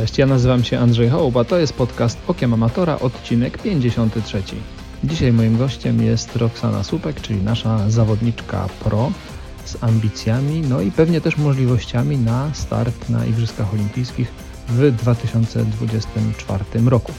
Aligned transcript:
Cześć, 0.00 0.18
ja 0.18 0.26
nazywam 0.26 0.64
się 0.64 0.78
Andrzej 0.78 1.08
Hołba, 1.08 1.44
to 1.44 1.58
jest 1.58 1.72
podcast 1.72 2.18
Okiem 2.26 2.54
Amatora, 2.54 2.98
odcinek 2.98 3.62
53. 3.62 4.42
Dzisiaj 5.04 5.32
moim 5.32 5.58
gościem 5.58 6.02
jest 6.02 6.36
Roxana 6.36 6.82
Supek, 6.82 7.20
czyli 7.20 7.42
nasza 7.42 7.90
zawodniczka 7.90 8.68
pro 8.84 9.10
z 9.64 9.84
ambicjami, 9.84 10.60
no 10.60 10.80
i 10.80 10.90
pewnie 10.90 11.20
też 11.20 11.36
możliwościami 11.36 12.18
na 12.18 12.54
start 12.54 13.08
na 13.08 13.26
Igrzyskach 13.26 13.74
Olimpijskich 13.74 14.32
w 14.68 14.90
2024 14.90 16.64
roku. 16.86 17.12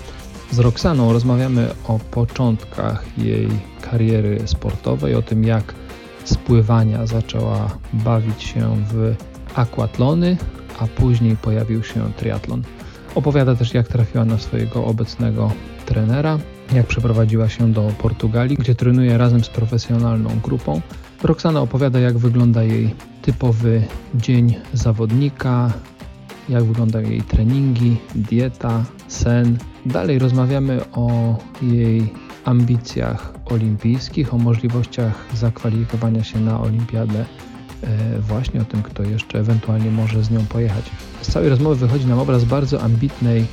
Z 0.51 0.59
Roxaną 0.59 1.13
rozmawiamy 1.13 1.69
o 1.87 1.99
początkach 1.99 3.05
jej 3.17 3.47
kariery 3.81 4.41
sportowej, 4.45 5.15
o 5.15 5.21
tym 5.21 5.43
jak 5.43 5.73
z 6.23 6.35
pływania 6.35 7.05
zaczęła 7.05 7.77
bawić 7.93 8.43
się 8.43 8.85
w 8.91 9.15
aquatlony, 9.55 10.37
a 10.77 10.87
później 10.87 11.35
pojawił 11.35 11.83
się 11.83 12.13
triatlon. 12.17 12.63
Opowiada 13.15 13.55
też 13.55 13.73
jak 13.73 13.87
trafiła 13.87 14.25
na 14.25 14.37
swojego 14.37 14.85
obecnego 14.85 15.51
trenera, 15.85 16.39
jak 16.73 16.87
przeprowadziła 16.87 17.49
się 17.49 17.73
do 17.73 17.91
Portugalii, 17.97 18.57
gdzie 18.57 18.75
trenuje 18.75 19.17
razem 19.17 19.43
z 19.43 19.49
profesjonalną 19.49 20.29
grupą. 20.43 20.81
Roxana 21.23 21.61
opowiada 21.61 21.99
jak 21.99 22.17
wygląda 22.17 22.63
jej 22.63 22.95
typowy 23.21 23.83
dzień 24.15 24.55
zawodnika, 24.73 25.73
jak 26.49 26.63
wyglądają 26.63 27.09
jej 27.09 27.21
treningi, 27.21 27.97
dieta, 28.15 28.83
sen. 29.07 29.57
Dalej 29.85 30.19
rozmawiamy 30.19 30.81
o 30.91 31.37
jej 31.61 32.13
ambicjach 32.45 33.33
olimpijskich, 33.45 34.33
o 34.33 34.37
możliwościach 34.37 35.25
zakwalifikowania 35.33 36.23
się 36.23 36.39
na 36.39 36.61
olimpiadę, 36.61 37.25
właśnie 38.19 38.61
o 38.61 38.65
tym, 38.65 38.83
kto 38.83 39.03
jeszcze 39.03 39.39
ewentualnie 39.39 39.91
może 39.91 40.23
z 40.23 40.31
nią 40.31 40.45
pojechać. 40.45 40.85
Z 41.21 41.31
całej 41.31 41.49
rozmowy 41.49 41.75
wychodzi 41.75 42.05
nam 42.05 42.19
obraz 42.19 42.43
bardzo 42.43 42.81
ambitnej 42.81 43.45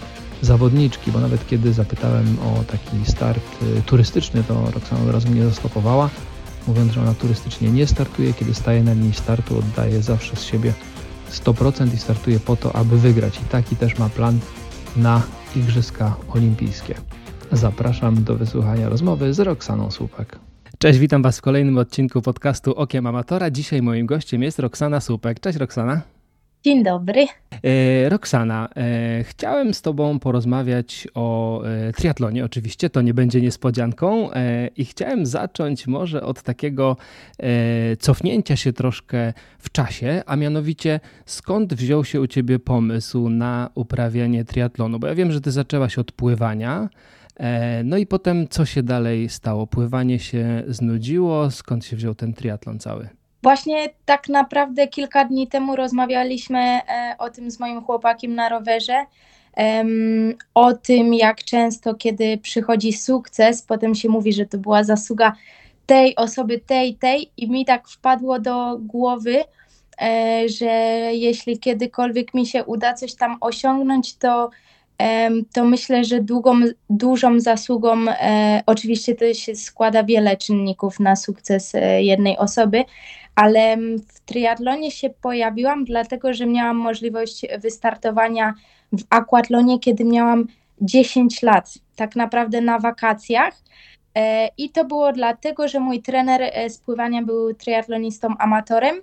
zawodniczki, 0.43 1.13
bo 1.13 1.21
nawet 1.21 1.47
kiedy 1.47 1.73
zapytałem 1.73 2.37
o 2.39 2.65
taki 2.65 3.13
start 3.13 3.45
e, 3.79 3.83
turystyczny, 3.83 4.45
to 4.45 4.71
Roxana 4.71 5.03
od 5.03 5.11
razu 5.11 5.29
mnie 5.29 5.45
zastopowała, 5.45 6.11
mówiąc, 6.67 6.93
że 6.93 7.01
ona 7.03 7.15
turystycznie 7.15 7.71
nie 7.71 7.87
startuje, 7.87 8.33
kiedy 8.33 8.55
staje 8.55 8.83
na 8.83 8.93
linii 8.93 9.15
startu, 9.15 9.59
oddaje 9.59 10.03
zawsze 10.03 10.37
z 10.37 10.45
siebie 10.45 10.73
100% 11.33 11.95
i 11.95 11.99
startuje 11.99 12.41
po 12.41 12.57
to, 12.57 12.77
aby 12.77 12.99
wygrać. 12.99 13.41
I 13.41 13.45
taki 13.45 13.77
też 13.77 13.99
ma 13.99 14.09
plan 14.09 14.39
na 14.97 15.23
Igrzyska 15.57 16.17
Olimpijskie. 16.29 16.95
Zapraszam 17.53 18.25
do 18.25 18.37
wysłuchania 18.37 18.89
rozmowy 18.89 19.35
z 19.35 19.41
Roxaną 19.41 19.91
Słupek. 19.91 20.39
Cześć, 20.79 20.99
witam 20.99 21.23
Was 21.23 21.39
w 21.39 21.43
kolejnym 21.43 21.79
odcinku 21.79 22.23
podcastu 22.23 22.75
Okiem 22.75 23.07
Amatora. 23.07 23.51
Dzisiaj 23.51 23.83
moim 23.83 24.07
gościem 24.07 24.43
jest 24.43 24.59
Roxana 24.59 25.01
Słupek. 25.01 25.41
Cześć 25.41 25.59
Roxana. 25.59 26.03
Dzień 26.65 26.83
dobry. 26.83 27.27
E, 27.63 28.09
Roxana, 28.09 28.69
e, 28.77 29.25
chciałem 29.25 29.75
z 29.75 29.83
Tobą 29.83 30.19
porozmawiać 30.19 31.09
o 31.15 31.63
e, 31.65 31.93
triatlonie, 31.93 32.45
oczywiście, 32.45 32.91
to 32.91 33.03
nie 33.03 33.15
będzie 33.15 33.41
niespodzianką, 33.41 34.31
i 34.77 34.85
chciałem 34.85 35.27
zacząć 35.27 35.87
może 35.87 36.23
od 36.23 36.43
takiego 36.43 36.97
cofnięcia 37.99 38.57
się 38.57 38.73
troszkę 38.73 39.33
w 39.59 39.71
czasie, 39.73 40.23
a 40.27 40.37
mianowicie 40.37 41.01
skąd 41.27 41.75
wziął 41.75 42.05
się 42.05 42.21
u 42.21 42.27
Ciebie 42.27 42.59
pomysł 42.59 43.29
na 43.29 43.71
uprawianie 43.75 44.45
triatlonu? 44.45 44.99
Bo 44.99 45.07
ja 45.07 45.15
wiem, 45.15 45.33
że 45.33 45.41
Ty 45.41 45.51
zaczęłaś 45.51 45.99
od 45.99 46.13
pływania. 46.13 46.89
E, 47.37 47.85
No 47.85 47.97
i 47.97 48.07
potem 48.07 48.49
co 48.49 48.67
się 48.67 48.83
dalej 48.83 49.29
stało? 49.29 49.67
Pływanie 49.67 50.19
się 50.19 50.63
znudziło, 50.69 51.51
skąd 51.51 51.85
się 51.85 51.97
wziął 51.97 52.15
ten 52.15 52.35
triatlon 52.35 52.79
cały? 52.79 53.09
Właśnie 53.43 53.89
tak 54.05 54.29
naprawdę 54.29 54.89
kilka 54.89 55.25
dni 55.25 55.49
temu 55.49 55.77
rozmawialiśmy 55.77 56.59
e, 56.59 57.15
o 57.19 57.31
tym 57.31 57.51
z 57.51 57.61
moim 57.61 57.85
chłopakiem 57.85 58.35
na 58.35 58.49
rowerze. 58.49 59.07
O 60.55 60.73
tym, 60.73 61.15
jak 61.15 61.45
często, 61.45 61.95
kiedy 61.95 62.39
przychodzi 62.39 62.93
sukces, 62.93 63.63
potem 63.63 63.95
się 63.95 64.09
mówi, 64.09 64.33
że 64.33 64.47
to 64.47 64.59
była 64.59 64.85
zasługa 64.85 65.33
tej 65.87 66.17
osoby, 66.17 66.59
tej, 66.59 66.95
tej, 66.95 67.31
i 67.37 67.51
mi 67.51 67.65
tak 67.65 67.89
wpadło 67.89 68.39
do 68.39 68.79
głowy, 68.79 69.45
e, 70.03 70.49
że 70.49 70.71
jeśli 71.13 71.59
kiedykolwiek 71.59 72.35
mi 72.35 72.47
się 72.47 72.65
uda 72.65 72.95
coś 72.95 73.15
tam 73.15 73.37
osiągnąć, 73.41 74.17
to, 74.17 74.51
to 75.53 75.65
myślę, 75.65 76.05
że 76.05 76.21
długą, 76.21 76.61
dużą 76.91 77.41
zasługą, 77.41 78.09
e, 78.09 78.63
oczywiście 78.67 79.15
to 79.15 79.35
się 79.35 79.55
składa 79.55 80.05
wiele 80.05 80.37
czynników 80.37 81.01
na 81.01 81.17
sukces 81.17 81.75
e, 81.75 82.03
jednej 82.03 82.39
osoby, 82.39 82.85
ale 83.35 83.77
w 83.77 84.21
triatlonie 84.21 84.91
się 84.91 85.11
pojawiłam, 85.11 85.85
dlatego 85.85 86.35
że 86.35 86.47
miałam 86.47 86.77
możliwość 86.77 87.47
wystartowania 87.59 88.55
w 88.93 89.03
aquatlonie, 89.11 89.79
kiedy 89.79 90.05
miałam 90.05 90.47
10 90.81 91.43
lat, 91.43 91.75
tak 91.97 92.17
naprawdę 92.17 92.61
na 92.61 92.79
wakacjach. 92.79 93.55
E, 94.15 94.49
I 94.59 94.71
to 94.71 94.85
było 94.85 95.13
dlatego, 95.13 95.69
że 95.69 95.81
mój 95.81 96.03
trener 96.03 96.53
z 96.69 96.79
pływania 96.79 97.23
był 97.23 97.55
triatlonistą 97.55 98.29
amatorem. 98.39 99.01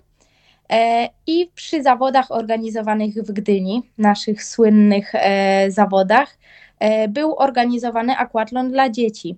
E, 0.71 1.09
I 1.27 1.51
przy 1.55 1.83
zawodach 1.83 2.31
organizowanych 2.31 3.13
w 3.13 3.31
Gdyni, 3.31 3.91
naszych 3.97 4.43
słynnych 4.43 5.11
e, 5.15 5.71
zawodach, 5.71 6.37
e, 6.79 7.07
był 7.07 7.35
organizowany 7.35 8.17
aquatlon 8.17 8.71
dla 8.71 8.89
dzieci. 8.89 9.37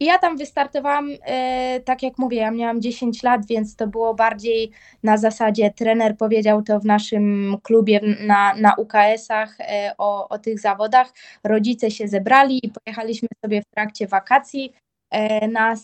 I 0.00 0.04
ja 0.04 0.18
tam 0.18 0.36
wystartowałam, 0.36 1.10
tak 1.84 2.02
jak 2.02 2.18
mówię, 2.18 2.36
ja 2.36 2.50
miałam 2.50 2.80
10 2.80 3.22
lat, 3.22 3.46
więc 3.46 3.76
to 3.76 3.86
było 3.86 4.14
bardziej 4.14 4.70
na 5.02 5.16
zasadzie 5.16 5.70
trener 5.70 6.16
powiedział 6.16 6.62
to 6.62 6.80
w 6.80 6.84
naszym 6.84 7.56
klubie 7.62 8.00
na, 8.26 8.54
na 8.54 8.74
UKS-ach 8.74 9.58
o, 9.98 10.28
o 10.28 10.38
tych 10.38 10.60
zawodach. 10.60 11.12
Rodzice 11.44 11.90
się 11.90 12.08
zebrali 12.08 12.60
i 12.66 12.70
pojechaliśmy 12.70 13.28
sobie 13.44 13.62
w 13.62 13.74
trakcie 13.74 14.06
wakacji 14.06 14.72
na, 15.50 15.74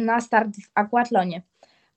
na 0.00 0.20
start 0.20 0.48
w 0.56 0.70
aquatlonie. 0.74 1.42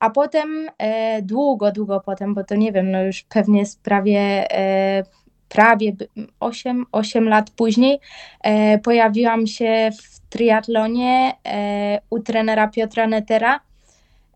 A 0.04 0.10
potem, 0.10 0.70
e, 0.78 1.22
długo, 1.22 1.72
długo 1.72 2.00
potem, 2.00 2.34
bo 2.34 2.44
to 2.44 2.56
nie 2.56 2.72
wiem, 2.72 2.92
no 2.92 3.04
już 3.04 3.24
pewnie 3.24 3.60
jest 3.60 3.82
prawie, 3.82 4.20
e, 4.52 5.04
prawie 5.50 5.92
8, 6.40 6.86
8 6.92 7.30
lat 7.30 7.50
później, 7.50 8.00
e, 8.42 8.80
pojawiłam 8.80 9.48
się 9.48 9.90
w 10.02 10.20
triatlonie 10.30 11.34
e, 11.48 12.00
u 12.10 12.20
trenera 12.20 12.68
Piotra 12.68 13.08
Netera 13.08 13.60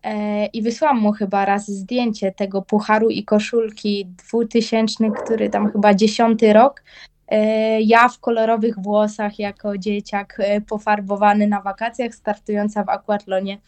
e, 0.02 0.46
i 0.46 0.62
wysłałam 0.62 0.98
mu 0.98 1.12
chyba 1.12 1.44
raz 1.44 1.68
zdjęcie 1.68 2.32
tego 2.32 2.62
pucharu 2.62 3.08
i 3.10 3.24
koszulki 3.24 4.06
2000, 4.30 5.10
który 5.24 5.50
tam 5.50 5.72
chyba 5.72 5.94
10 5.94 6.42
rok. 6.52 6.82
E, 7.28 7.80
Ja 7.80 8.08
w 8.08 8.20
kolorowych 8.20 8.78
włosach 8.78 9.38
jako 9.38 9.78
dzieciak 9.78 10.38
pofarbowany 10.68 11.46
na 11.46 11.60
wakacjach, 11.60 12.14
startująca 12.14 12.84
w 12.84 12.88
aquatlonie. 12.88 13.58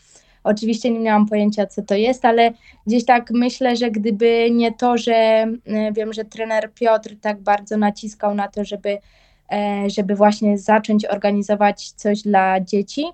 Oczywiście 0.44 0.90
nie 0.90 1.00
miałam 1.00 1.26
pojęcia, 1.26 1.66
co 1.66 1.82
to 1.82 1.94
jest, 1.94 2.24
ale 2.24 2.52
gdzieś 2.86 3.04
tak 3.04 3.30
myślę, 3.30 3.76
że 3.76 3.90
gdyby 3.90 4.48
nie 4.50 4.72
to, 4.72 4.98
że 4.98 5.14
e, 5.14 5.92
wiem, 5.92 6.12
że 6.12 6.24
trener 6.24 6.72
Piotr 6.74 7.16
tak 7.20 7.40
bardzo 7.40 7.76
naciskał 7.76 8.34
na 8.34 8.48
to, 8.48 8.64
żeby, 8.64 8.98
e, 9.52 9.90
żeby 9.90 10.14
właśnie 10.14 10.58
zacząć 10.58 11.06
organizować 11.06 11.90
coś 11.90 12.22
dla 12.22 12.60
dzieci, 12.60 13.04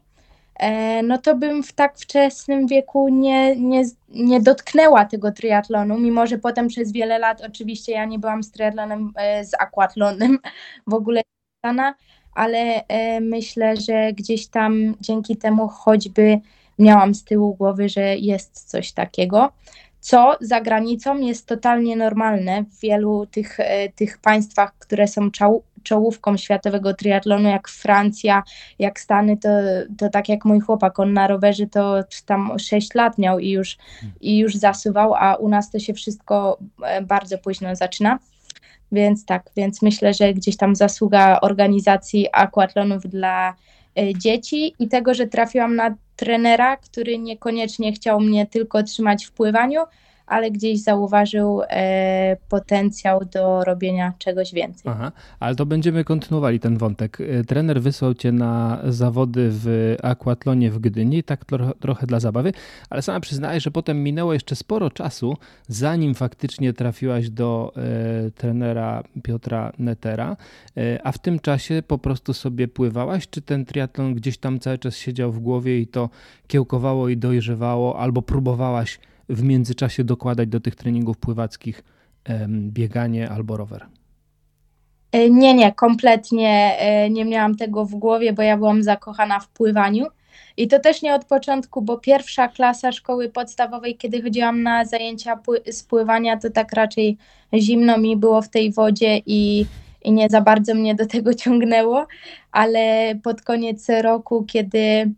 e, 0.56 1.02
no 1.02 1.18
to 1.18 1.36
bym 1.36 1.62
w 1.62 1.72
tak 1.72 1.98
wczesnym 1.98 2.66
wieku 2.66 3.08
nie, 3.08 3.56
nie, 3.56 3.84
nie 4.08 4.40
dotknęła 4.40 5.04
tego 5.04 5.32
triatlonu, 5.32 5.98
mimo 5.98 6.26
że 6.26 6.38
potem 6.38 6.68
przez 6.68 6.92
wiele 6.92 7.18
lat 7.18 7.40
oczywiście 7.40 7.92
ja 7.92 8.04
nie 8.04 8.18
byłam 8.18 8.42
z 8.42 8.50
triatlonem, 8.50 9.12
z 9.44 9.54
aquatlonem 9.60 10.38
w 10.86 10.94
ogóle 10.94 11.22
ale 12.34 12.84
myślę, 13.20 13.76
że 13.76 14.12
gdzieś 14.12 14.46
tam 14.46 14.94
dzięki 15.00 15.36
temu 15.36 15.68
choćby 15.68 16.40
miałam 16.78 17.14
z 17.14 17.24
tyłu 17.24 17.54
głowy, 17.54 17.88
że 17.88 18.16
jest 18.16 18.70
coś 18.70 18.92
takiego, 18.92 19.52
co 20.06 20.36
za 20.40 20.60
granicą 20.60 21.18
jest 21.18 21.46
totalnie 21.46 21.96
normalne 21.96 22.64
w 22.64 22.80
wielu 22.80 23.26
tych, 23.26 23.60
e, 23.60 23.88
tych 23.88 24.18
państwach, 24.18 24.74
które 24.78 25.08
są 25.08 25.30
czołówką 25.82 26.36
światowego 26.36 26.94
triatlonu, 26.94 27.48
jak 27.48 27.68
Francja, 27.68 28.42
jak 28.78 29.00
Stany, 29.00 29.36
to, 29.36 29.48
to 29.98 30.08
tak 30.08 30.28
jak 30.28 30.44
mój 30.44 30.60
chłopak, 30.60 31.00
on 31.00 31.12
na 31.12 31.26
rowerze 31.26 31.66
to 31.66 32.04
tam 32.26 32.58
6 32.58 32.94
lat 32.94 33.18
miał 33.18 33.38
i 33.38 33.50
już, 33.50 33.76
i 34.20 34.38
już 34.38 34.54
zasuwał, 34.54 35.14
a 35.14 35.34
u 35.34 35.48
nas 35.48 35.70
to 35.70 35.78
się 35.78 35.94
wszystko 35.94 36.58
e, 36.82 37.02
bardzo 37.02 37.38
późno 37.38 37.76
zaczyna. 37.76 38.18
Więc 38.92 39.24
tak, 39.24 39.50
więc 39.56 39.82
myślę, 39.82 40.14
że 40.14 40.34
gdzieś 40.34 40.56
tam 40.56 40.76
zasługa 40.76 41.40
organizacji 41.40 42.28
aquatlonów 42.32 43.02
dla 43.02 43.54
dzieci 44.16 44.74
i 44.78 44.88
tego, 44.88 45.14
że 45.14 45.26
trafiłam 45.26 45.76
na 45.76 45.94
trenera, 46.16 46.76
który 46.76 47.18
niekoniecznie 47.18 47.92
chciał 47.92 48.20
mnie 48.20 48.46
tylko 48.46 48.82
trzymać 48.82 49.24
w 49.24 49.32
pływaniu, 49.32 49.80
ale 50.26 50.50
gdzieś 50.50 50.82
zauważył 50.82 51.62
e, 51.68 52.36
potencjał 52.48 53.24
do 53.24 53.64
robienia 53.64 54.12
czegoś 54.18 54.52
więcej. 54.52 54.92
Aha, 54.92 55.12
ale 55.40 55.54
to 55.54 55.66
będziemy 55.66 56.04
kontynuowali 56.04 56.60
ten 56.60 56.78
wątek. 56.78 57.18
E, 57.20 57.44
trener 57.44 57.82
wysłał 57.82 58.14
cię 58.14 58.32
na 58.32 58.80
zawody 58.84 59.48
w 59.50 59.96
akwatlonie 60.02 60.70
w 60.70 60.78
Gdyni, 60.78 61.22
tak 61.22 61.44
tro, 61.44 61.74
trochę 61.80 62.06
dla 62.06 62.20
zabawy, 62.20 62.52
ale 62.90 63.02
sama 63.02 63.20
przyznaję, 63.20 63.60
że 63.60 63.70
potem 63.70 64.02
minęło 64.02 64.32
jeszcze 64.32 64.56
sporo 64.56 64.90
czasu, 64.90 65.36
zanim 65.68 66.14
faktycznie 66.14 66.72
trafiłaś 66.72 67.30
do 67.30 67.72
e, 67.76 68.30
trenera 68.30 69.02
Piotra 69.22 69.72
Netera, 69.78 70.36
e, 70.76 71.06
a 71.06 71.12
w 71.12 71.18
tym 71.18 71.40
czasie 71.40 71.82
po 71.86 71.98
prostu 71.98 72.32
sobie 72.32 72.68
pływałaś, 72.68 73.28
czy 73.28 73.42
ten 73.42 73.64
triatlon 73.64 74.14
gdzieś 74.14 74.38
tam 74.38 74.60
cały 74.60 74.78
czas 74.78 74.96
siedział 74.96 75.32
w 75.32 75.38
głowie 75.38 75.80
i 75.80 75.86
to 75.86 76.10
kiełkowało 76.46 77.08
i 77.08 77.16
dojrzewało, 77.16 77.98
albo 77.98 78.22
próbowałaś 78.22 78.98
w 79.28 79.42
międzyczasie 79.42 80.04
dokładać 80.04 80.48
do 80.48 80.60
tych 80.60 80.74
treningów 80.74 81.18
pływackich 81.18 81.82
bieganie 82.48 83.30
albo 83.30 83.56
rower? 83.56 83.86
E, 85.12 85.30
nie, 85.30 85.54
nie, 85.54 85.72
kompletnie 85.72 86.76
e, 86.78 87.10
nie 87.10 87.24
miałam 87.24 87.56
tego 87.56 87.84
w 87.84 87.94
głowie, 87.94 88.32
bo 88.32 88.42
ja 88.42 88.56
byłam 88.56 88.82
zakochana 88.82 89.40
w 89.40 89.48
pływaniu. 89.48 90.06
I 90.56 90.68
to 90.68 90.80
też 90.80 91.02
nie 91.02 91.14
od 91.14 91.24
początku, 91.24 91.82
bo 91.82 91.98
pierwsza 91.98 92.48
klasa 92.48 92.92
szkoły 92.92 93.28
podstawowej, 93.28 93.96
kiedy 93.96 94.22
chodziłam 94.22 94.62
na 94.62 94.84
zajęcia 94.84 95.40
z 95.70 95.82
pływania, 95.82 96.36
to 96.36 96.50
tak 96.50 96.72
raczej 96.72 97.16
zimno 97.54 97.98
mi 97.98 98.16
było 98.16 98.42
w 98.42 98.48
tej 98.48 98.72
wodzie 98.72 99.20
i, 99.26 99.66
i 100.04 100.12
nie 100.12 100.28
za 100.28 100.40
bardzo 100.40 100.74
mnie 100.74 100.94
do 100.94 101.06
tego 101.06 101.34
ciągnęło, 101.34 102.06
ale 102.52 103.14
pod 103.22 103.42
koniec 103.42 103.86
roku, 104.02 104.44
kiedy 104.44 105.10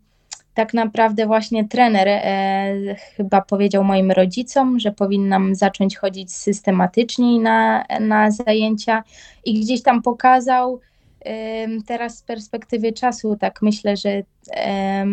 tak 0.59 0.73
naprawdę 0.73 1.25
właśnie 1.25 1.67
trener 1.67 2.07
e, 2.07 2.95
chyba 3.15 3.41
powiedział 3.41 3.83
moim 3.83 4.11
rodzicom, 4.11 4.79
że 4.79 4.91
powinnam 4.91 5.55
zacząć 5.55 5.97
chodzić 5.97 6.33
systematycznie 6.33 7.39
na, 7.39 7.85
na 7.99 8.31
zajęcia 8.31 9.03
i 9.45 9.59
gdzieś 9.59 9.83
tam 9.83 10.01
pokazał 10.01 10.79
e, 11.25 11.67
teraz 11.87 12.17
z 12.17 12.23
perspektywy 12.23 12.93
czasu, 12.93 13.35
tak 13.35 13.61
myślę, 13.61 13.97
że 13.97 14.21
e, 14.55 15.05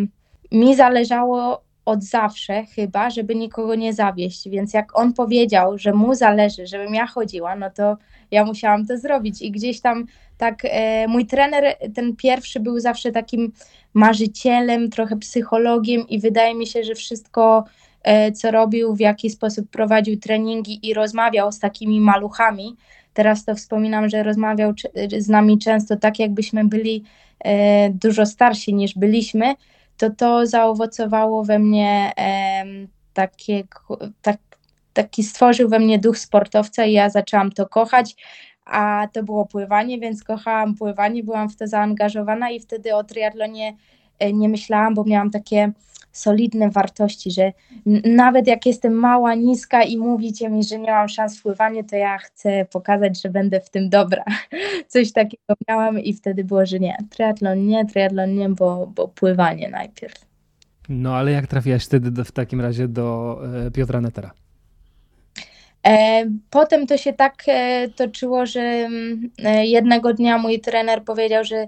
mi 0.52 0.76
zależało 0.76 1.62
od 1.86 2.04
zawsze 2.04 2.64
chyba, 2.64 3.10
żeby 3.10 3.34
nikogo 3.34 3.74
nie 3.74 3.92
zawieść, 3.92 4.48
więc 4.48 4.74
jak 4.74 4.98
on 4.98 5.12
powiedział, 5.12 5.78
że 5.78 5.92
mu 5.92 6.14
zależy, 6.14 6.66
żebym 6.66 6.94
ja 6.94 7.06
chodziła, 7.06 7.56
no 7.56 7.70
to 7.70 7.96
ja 8.30 8.44
musiałam 8.44 8.86
to 8.86 8.98
zrobić. 8.98 9.42
I 9.42 9.50
gdzieś 9.50 9.80
tam 9.80 10.06
tak 10.38 10.62
e, 10.64 11.08
mój 11.08 11.26
trener, 11.26 11.76
ten 11.94 12.16
pierwszy 12.16 12.60
był 12.60 12.80
zawsze 12.80 13.12
takim 13.12 13.52
marzycielem, 13.94 14.90
trochę 14.90 15.16
psychologiem 15.16 16.08
i 16.08 16.20
wydaje 16.20 16.54
mi 16.54 16.66
się, 16.66 16.84
że 16.84 16.94
wszystko 16.94 17.64
e, 18.02 18.32
co 18.32 18.50
robił, 18.50 18.94
w 18.94 19.00
jaki 19.00 19.30
sposób 19.30 19.70
prowadził 19.70 20.18
treningi 20.18 20.88
i 20.88 20.94
rozmawiał 20.94 21.52
z 21.52 21.58
takimi 21.58 22.00
maluchami. 22.00 22.76
Teraz 23.14 23.44
to 23.44 23.54
wspominam, 23.54 24.08
że 24.08 24.22
rozmawiał 24.22 24.72
z 25.18 25.28
nami 25.28 25.58
często 25.58 25.96
tak, 25.96 26.18
jakbyśmy 26.18 26.64
byli 26.64 27.02
e, 27.44 27.90
dużo 27.90 28.26
starsi 28.26 28.74
niż 28.74 28.94
byliśmy, 28.94 29.54
to 29.96 30.10
to 30.10 30.46
zaowocowało 30.46 31.44
we 31.44 31.58
mnie 31.58 32.12
e, 32.18 32.64
takiego, 33.12 33.98
tak, 34.22 34.38
taki 34.92 35.22
stworzył 35.22 35.68
we 35.68 35.78
mnie 35.78 35.98
duch 35.98 36.18
sportowca 36.18 36.84
i 36.84 36.92
ja 36.92 37.10
zaczęłam 37.10 37.52
to 37.52 37.68
kochać, 37.68 38.16
a 38.64 39.08
to 39.12 39.22
było 39.22 39.46
pływanie, 39.46 39.98
więc 39.98 40.24
kochałam 40.24 40.74
pływanie, 40.74 41.24
byłam 41.24 41.48
w 41.48 41.56
to 41.56 41.66
zaangażowana 41.66 42.50
i 42.50 42.60
wtedy 42.60 42.94
o 42.94 43.04
triatlonie 43.04 43.76
e, 44.18 44.32
nie 44.32 44.48
myślałam, 44.48 44.94
bo 44.94 45.04
miałam 45.04 45.30
takie 45.30 45.72
solidne 46.16 46.70
wartości, 46.70 47.30
że 47.30 47.52
nawet 48.04 48.46
jak 48.46 48.66
jestem 48.66 48.92
mała, 48.92 49.34
niska 49.34 49.82
i 49.82 49.98
mówicie 49.98 50.48
mi, 50.48 50.64
że 50.64 50.78
nie 50.78 50.90
mam 50.90 51.08
szans 51.08 51.38
w 51.38 51.42
pływanie, 51.42 51.84
to 51.84 51.96
ja 51.96 52.18
chcę 52.18 52.64
pokazać, 52.64 53.22
że 53.22 53.28
będę 53.28 53.60
w 53.60 53.70
tym 53.70 53.88
dobra. 53.88 54.24
Coś 54.88 55.12
takiego 55.12 55.54
miałam 55.68 56.00
i 56.00 56.14
wtedy 56.14 56.44
było, 56.44 56.66
że 56.66 56.78
nie, 56.78 56.96
triatlon 57.10 57.66
nie, 57.66 57.86
triatlon 57.86 58.34
nie, 58.34 58.48
bo, 58.48 58.86
bo 58.86 59.08
pływanie 59.08 59.68
najpierw. 59.68 60.26
No 60.88 61.16
ale 61.16 61.32
jak 61.32 61.46
trafiłaś 61.46 61.84
wtedy 61.84 62.10
do, 62.10 62.24
w 62.24 62.32
takim 62.32 62.60
razie 62.60 62.88
do 62.88 63.38
e, 63.66 63.70
Piotra 63.70 64.00
Netera? 64.00 64.30
E, 65.86 66.24
potem 66.50 66.86
to 66.86 66.96
się 66.96 67.12
tak 67.12 67.42
e, 67.48 67.88
toczyło, 67.88 68.46
że 68.46 68.60
mm, 68.60 69.30
e, 69.44 69.66
jednego 69.66 70.14
dnia 70.14 70.38
mój 70.38 70.60
trener 70.60 71.02
powiedział, 71.02 71.44
że 71.44 71.66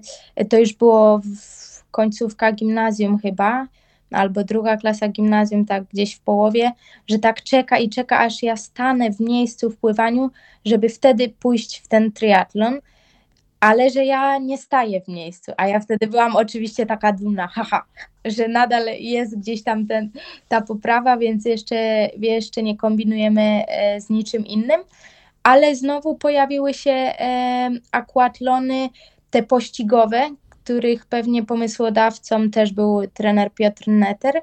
to 0.49 0.59
już 0.59 0.73
było 0.73 1.19
w 1.19 1.91
końcówka 1.91 2.53
gimnazjum 2.53 3.19
chyba, 3.19 3.67
albo 4.11 4.45
druga 4.45 4.77
klasa 4.77 5.09
gimnazjum, 5.09 5.65
tak 5.65 5.85
gdzieś 5.85 6.15
w 6.15 6.21
połowie, 6.21 6.73
że 7.09 7.19
tak 7.19 7.43
czeka 7.43 7.79
i 7.79 7.89
czeka, 7.89 8.19
aż 8.19 8.43
ja 8.43 8.57
stanę 8.57 9.11
w 9.11 9.21
miejscu 9.21 9.71
w 9.71 9.77
pływaniu, 9.77 10.31
żeby 10.65 10.89
wtedy 10.89 11.29
pójść 11.29 11.79
w 11.79 11.89
ten 11.89 12.13
triatlon 12.13 12.81
ale 13.61 13.91
że 13.91 14.05
ja 14.05 14.39
nie 14.39 14.59
staję 14.59 15.01
w 15.01 15.09
miejscu, 15.09 15.53
a 15.57 15.67
ja 15.67 15.81
wtedy 15.81 16.07
byłam 16.07 16.37
oczywiście 16.37 16.87
taka 16.87 17.13
dumna, 17.13 17.47
haha, 17.47 17.85
że 18.25 18.49
nadal 18.49 18.87
jest 18.99 19.39
gdzieś 19.39 19.63
tam 19.63 19.87
ten, 19.87 20.11
ta 20.49 20.61
poprawa, 20.61 21.17
więc 21.17 21.45
jeszcze, 21.45 21.77
jeszcze 22.19 22.63
nie 22.63 22.77
kombinujemy 22.77 23.65
e, 23.69 24.01
z 24.01 24.11
niczym 24.11 24.47
innym, 24.47 24.81
ale 25.43 25.77
znowu 25.77 26.15
pojawiły 26.15 26.75
się 26.75 26.91
e, 26.91 27.71
akwatlony, 27.93 28.89
te 29.31 29.43
pościgowe, 29.43 30.31
których 30.69 31.07
pewnie 31.07 31.43
pomysłodawcą 31.45 32.51
też 32.51 32.73
był 32.73 33.03
trener 33.15 33.51
Piotr 33.55 33.89
Netter, 33.89 34.35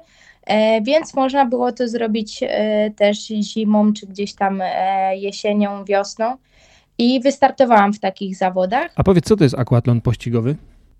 e, 0.46 0.80
więc 0.82 1.14
można 1.14 1.46
było 1.46 1.72
to 1.72 1.88
zrobić 1.88 2.44
też 2.96 3.18
zimą, 3.26 3.92
czy 3.92 4.06
gdzieś 4.06 4.34
tam 4.34 4.62
jesienią, 5.14 5.84
wiosną 5.84 6.36
i 6.98 7.20
wystartowałam 7.20 7.92
w 7.92 8.00
takich 8.00 8.36
zawodach. 8.36 8.92
A 8.96 9.02
powiedz, 9.02 9.24
co 9.24 9.36
to 9.36 9.44
jest 9.44 9.58
akwatlon 9.58 10.00
pościgowy? 10.00 10.56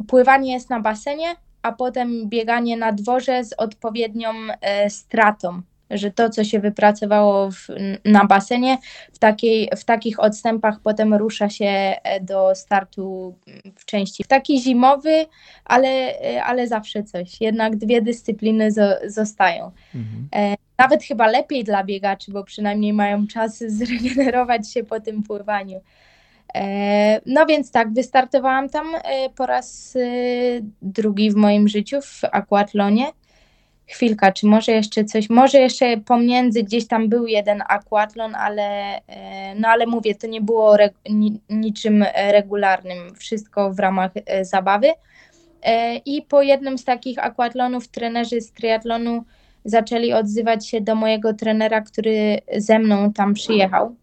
Pływanie 0.09 0.53
jest 0.53 0.71
na 0.71 0.81
basenie, 0.81 1.37
a 1.63 1.73
potem 1.73 2.29
bieganie 2.29 2.77
na 2.77 2.93
dworze 2.93 3.45
z 3.45 3.53
odpowiednią 3.53 4.31
e, 4.61 4.91
stratą 4.91 5.63
że 5.91 6.11
to, 6.11 6.31
co 6.31 6.45
się 6.45 6.61
wypracowało 6.61 7.51
w, 7.51 7.67
na 8.05 8.25
basenie, 8.25 8.79
w, 9.13 9.19
takiej, 9.19 9.71
w 9.77 9.85
takich 9.85 10.21
odstępach 10.21 10.81
potem 10.81 11.15
rusza 11.15 11.51
się 11.51 11.67
e, 11.67 12.21
do 12.21 12.55
startu 12.55 13.35
w 13.77 13.85
części. 13.85 14.25
Taki 14.29 14.61
zimowy, 14.61 15.27
ale, 15.65 15.89
e, 16.21 16.45
ale 16.45 16.69
zawsze 16.69 17.03
coś. 17.03 17.41
Jednak 17.41 17.77
dwie 17.77 18.03
dyscypliny 18.03 18.71
zostają. 19.07 19.71
Mhm. 19.95 20.29
E, 20.35 20.57
nawet 20.79 21.03
chyba 21.03 21.27
lepiej 21.27 21.65
dla 21.65 21.85
biegaczy, 21.85 22.33
bo 22.33 22.45
przynajmniej 22.45 22.93
mają 22.93 23.27
czas 23.27 23.59
zregenerować 23.79 24.73
się 24.73 24.85
po 24.85 25.01
tym 25.01 25.23
pływaniu. 25.23 25.81
No 27.27 27.47
więc 27.47 27.71
tak, 27.71 27.93
wystartowałam 27.93 28.69
tam 28.69 28.87
po 29.37 29.47
raz 29.47 29.99
drugi 30.83 31.31
w 31.31 31.35
moim 31.35 31.69
życiu 31.69 32.01
w 32.01 32.25
aquatlonie 32.33 33.07
chwilka, 33.87 34.33
czy 34.33 34.47
może 34.47 34.73
jeszcze 34.73 35.05
coś, 35.05 35.31
może 35.31 35.59
jeszcze 35.59 35.97
pomiędzy 35.97 36.63
gdzieś 36.63 36.87
tam 36.87 37.09
był 37.09 37.27
jeden 37.27 37.63
aquatlon, 37.69 38.35
ale 38.35 38.97
e, 39.07 39.55
no 39.55 39.69
ale 39.69 39.87
mówię, 39.87 40.15
to 40.15 40.27
nie 40.27 40.41
było 40.41 40.75
re, 40.75 40.91
niczym 41.51 42.05
regularnym, 42.15 43.15
wszystko 43.15 43.73
w 43.73 43.79
ramach 43.79 44.11
e, 44.27 44.45
zabawy. 44.45 44.93
E, 45.63 45.97
I 45.97 46.23
po 46.23 46.43
jednym 46.43 46.79
z 46.79 46.85
takich 46.85 47.19
aquatlonów 47.19 47.89
trenerzy 47.89 48.41
z 48.41 48.53
triatlonu 48.53 49.25
zaczęli 49.65 50.13
odzywać 50.13 50.69
się 50.69 50.81
do 50.81 50.95
mojego 50.95 51.35
trenera, 51.35 51.81
który 51.81 52.39
ze 52.57 52.79
mną 52.79 53.13
tam 53.13 53.35
przyjechał, 53.35 53.95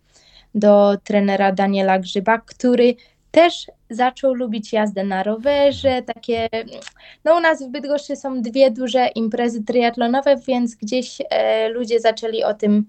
do 0.56 0.98
trenera 1.04 1.52
Daniela 1.52 2.00
Grzyba, 2.00 2.38
który 2.38 2.96
też 3.34 3.68
zaczął 3.90 4.34
lubić 4.34 4.74
jazdę 4.74 5.04
na 5.04 5.24
rowerze, 5.24 6.02
takie, 6.02 6.50
no 7.26 7.38
u 7.38 7.40
nas 7.40 7.64
w 7.64 7.68
Bydgoszczy 7.68 8.16
są 8.16 8.42
dwie 8.42 8.72
duże 8.72 9.08
imprezy 9.08 9.64
triatlonowe, 9.64 10.36
więc 10.48 10.76
gdzieś 10.76 11.22
e, 11.30 11.70
ludzie 11.70 12.00
zaczęli 12.00 12.44
o 12.44 12.54
tym 12.54 12.86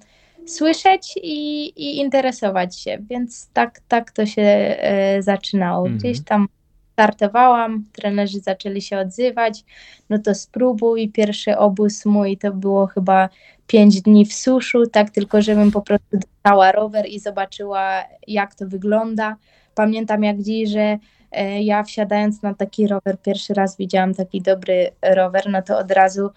słyszeć 0.47 1.15
i, 1.23 1.67
i 1.67 1.97
interesować 1.99 2.81
się, 2.81 2.99
więc 3.11 3.49
tak, 3.53 3.81
tak 3.89 4.11
to 4.11 4.27
się 4.27 4.43
e, 4.43 5.23
zaczynało. 5.23 5.87
Mhm. 5.87 5.99
Gdzieś 5.99 6.25
tam 6.25 6.49
startowałam, 6.93 7.85
trenerzy 7.93 8.41
zaczęli 8.41 8.83
się 8.83 8.99
odzywać, 8.99 9.65
no 10.11 10.19
to 10.19 10.35
spróbuj, 10.35 11.09
pierwszy 11.09 11.59
obóz 11.59 12.05
mój 12.05 12.37
to 12.37 12.53
było 12.53 12.87
chyba 12.87 13.29
pięć 13.67 14.03
dni 14.03 14.27
w 14.27 14.35
suszu, 14.35 14.87
tak 14.87 15.11
tylko 15.11 15.43
żebym 15.43 15.71
po 15.71 15.83
prostu 15.83 16.17
dostała 16.17 16.73
rower 16.73 17.07
i 17.07 17.21
zobaczyła 17.21 18.05
jak 18.27 18.55
to 18.55 18.67
wygląda, 18.67 19.37
pamiętam 19.75 20.25
jak 20.25 20.43
dziś, 20.43 20.71
że 20.71 20.99
e, 21.33 21.63
ja 21.63 21.83
wsiadając 21.83 22.43
na 22.43 22.55
taki 22.55 22.87
rower, 22.87 23.19
pierwszy 23.23 23.55
raz 23.55 23.77
widziałam 23.77 24.15
taki 24.15 24.43
dobry 24.43 24.91
rower, 25.03 25.45
no 25.51 25.63
to 25.63 25.79
od 25.79 25.91
razu 25.91 26.31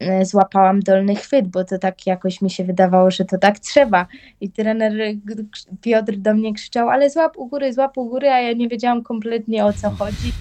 e, 0.00 0.24
złapałam 0.24 0.80
dolny 0.80 1.14
chwyt, 1.14 1.48
bo 1.48 1.64
to 1.64 1.78
tak 1.78 2.06
jakoś 2.06 2.42
mi 2.42 2.50
się 2.50 2.64
wydawało, 2.64 3.10
że 3.10 3.24
to 3.24 3.38
tak 3.38 3.58
trzeba. 3.58 4.06
I 4.40 4.50
trener 4.50 4.92
Piotr 5.80 6.16
do 6.16 6.34
mnie 6.34 6.54
krzyczał, 6.54 6.88
ale 6.88 7.10
złap 7.10 7.36
u 7.36 7.46
góry, 7.46 7.72
złap 7.72 7.98
u 7.98 8.08
góry, 8.08 8.30
a 8.30 8.40
ja 8.40 8.52
nie 8.52 8.68
wiedziałam 8.68 9.02
kompletnie 9.02 9.64
o 9.64 9.72
co 9.72 9.90
chodzi. 9.90 10.32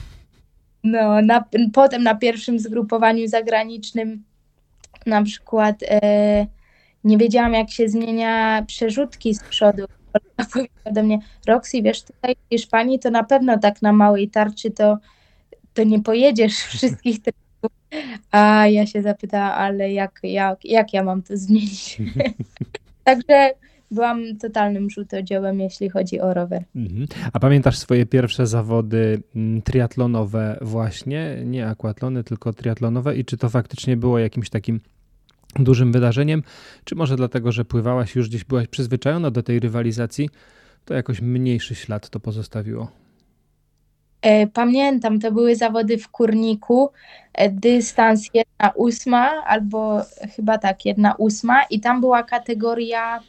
No, 0.84 1.22
na, 1.22 1.46
potem 1.74 2.03
na 2.03 2.15
pierwszym 2.15 2.60
zgrupowaniu 2.60 3.27
zagranicznym 3.27 4.24
na 5.05 5.24
przykład 5.24 5.75
e, 5.84 6.48
nie 7.03 7.17
wiedziałam, 7.17 7.53
jak 7.53 7.70
się 7.70 7.89
zmienia 7.89 8.63
przerzutki 8.67 9.34
z 9.34 9.43
przodu. 9.43 9.86
Powiedziała 10.53 10.91
do 10.91 11.03
mnie, 11.03 11.20
Roxy, 11.48 11.82
wiesz, 11.82 12.03
tutaj 12.03 12.36
w 12.36 12.50
Hiszpanii 12.50 13.00
to 13.00 13.12
na 13.12 13.24
pewno 13.24 13.60
tak 13.60 13.82
na 13.82 13.94
małej 13.94 14.30
tarczy 14.30 14.72
to, 14.72 14.98
to 15.74 15.84
nie 15.84 16.03
pojedziesz 16.03 16.53
wszystkich 16.75 17.22
trybów. 17.22 17.41
A 18.32 18.68
ja 18.68 18.86
się 18.86 19.01
zapytałam, 19.01 19.51
ale 19.51 19.94
jak, 19.94 20.20
jak, 20.24 20.65
jak 20.65 20.94
ja 20.94 21.03
mam 21.03 21.22
to 21.22 21.38
zmienić? 21.38 21.98
Także 23.03 23.51
byłam 23.91 24.38
totalnym 24.38 24.89
żółtodziełem, 24.89 25.60
jeśli 25.60 25.89
chodzi 25.89 26.20
o 26.20 26.34
rower. 26.34 26.63
Mhm. 26.75 27.08
A 27.34 27.39
pamiętasz 27.39 27.77
swoje 27.77 28.06
pierwsze 28.06 28.48
zawody 28.48 29.22
mm, 29.36 29.62
triatlonowe 29.62 30.58
właśnie? 30.62 31.38
Nie 31.46 31.68
aquatlony, 31.68 32.24
tylko 32.24 32.53
triatlonowe 32.53 33.15
i 33.15 33.25
czy 33.25 33.38
to 33.38 33.50
faktycznie 33.50 33.98
było 33.98 34.20
jakimś 34.20 34.50
takim 34.50 34.80
dużym 35.60 35.91
wydarzeniem, 35.91 36.43
czy 36.84 36.96
może 36.96 37.15
dlatego, 37.15 37.51
że 37.51 37.65
pływałaś 37.65 38.15
już 38.15 38.29
gdzieś 38.29 38.43
byłaś 38.43 38.67
przyzwyczajona 38.67 39.31
do 39.31 39.43
tej 39.43 39.60
rywalizacji, 39.60 40.29
to 40.86 40.93
jakoś 40.93 41.22
mniejszy 41.22 41.75
ślad 41.75 42.10
to 42.10 42.20
pozostawiło? 42.20 42.91
E, 44.22 44.48
pamiętam, 44.48 45.20
to 45.20 45.31
były 45.31 45.55
zawody 45.55 45.98
w 45.98 46.10
kurniku, 46.10 46.91
e, 47.34 47.50
dystans 47.50 48.29
jedna 48.34 48.72
ósma, 48.75 49.43
albo 49.46 50.01
chyba 50.36 50.58
tak, 50.58 50.86
jedna 50.86 51.15
ósma 51.15 51.63
i 51.63 51.79
tam 51.79 52.01
była 52.01 52.24
kategoria 52.24 53.20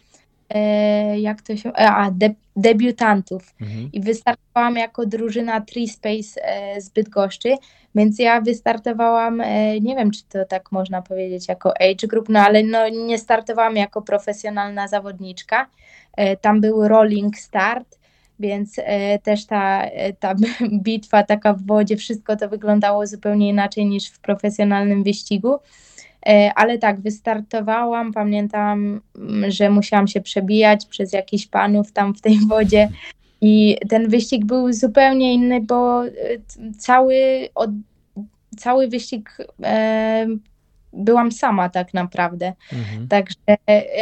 E, 0.55 1.21
jak 1.21 1.43
to 1.43 1.57
się, 1.57 1.73
a, 1.73 2.11
debiutantów 2.57 3.55
mhm. 3.61 3.89
i 3.93 4.01
wystartowałam 4.01 4.77
jako 4.77 5.07
drużyna 5.07 5.61
Tree 5.61 5.89
Space 5.89 6.45
e, 6.45 6.81
z 6.81 6.89
Bydgoszczy, 6.89 7.55
więc 7.95 8.19
ja 8.19 8.41
wystartowałam, 8.41 9.43
nie 9.81 9.97
wiem 9.97 10.11
czy 10.11 10.23
to 10.25 10.45
tak 10.45 10.73
można 10.73 11.03
powiedzieć 11.03 11.49
jako 11.49 11.75
age 11.81 12.09
group, 12.09 12.29
no 12.29 12.41
ale 12.41 12.63
no, 12.63 12.89
nie 12.89 13.19
startowałam 13.19 13.77
jako 13.77 14.03
profesjonalna 14.03 14.89
zawodniczka, 14.89 15.67
tam 16.41 16.61
był 16.61 16.89
rolling 16.89 17.39
start, 17.39 17.99
więc 18.41 18.77
też 19.23 19.47
ta, 19.47 19.83
ta 20.21 20.35
bitwa 20.85 21.23
taka 21.23 21.53
w 21.55 21.67
wodzie, 21.67 21.97
wszystko 21.97 22.37
to 22.37 22.49
wyglądało 22.49 23.07
zupełnie 23.07 23.49
inaczej 23.49 23.87
niż 23.87 24.09
w 24.09 24.19
profesjonalnym 24.19 25.03
wyścigu. 25.05 25.59
E, 26.27 26.53
ale 26.55 26.79
tak, 26.79 27.01
wystartowałam, 27.01 28.13
pamiętam, 28.13 29.01
mm, 29.19 29.51
że 29.51 29.71
musiałam 29.71 30.09
się 30.09 30.21
przebijać 30.21 30.87
przez 30.87 31.13
jakichś 31.13 31.47
panów 31.47 31.93
tam 31.93 32.15
w 32.15 32.21
tej 32.21 32.39
wodzie 32.49 32.89
i 33.41 33.77
ten 33.89 34.09
wyścig 34.09 34.45
był 34.45 34.73
zupełnie 34.73 35.35
inny, 35.35 35.61
bo 35.61 36.07
e, 36.07 36.11
cały, 36.79 37.49
od, 37.55 37.71
cały 38.57 38.89
wyścig 38.89 39.39
e, 39.63 40.27
byłam 40.93 41.33
sama 41.33 41.69
tak 41.69 41.95
naprawdę. 41.95 42.53
Mhm. 42.73 43.09
Także, 43.09 43.35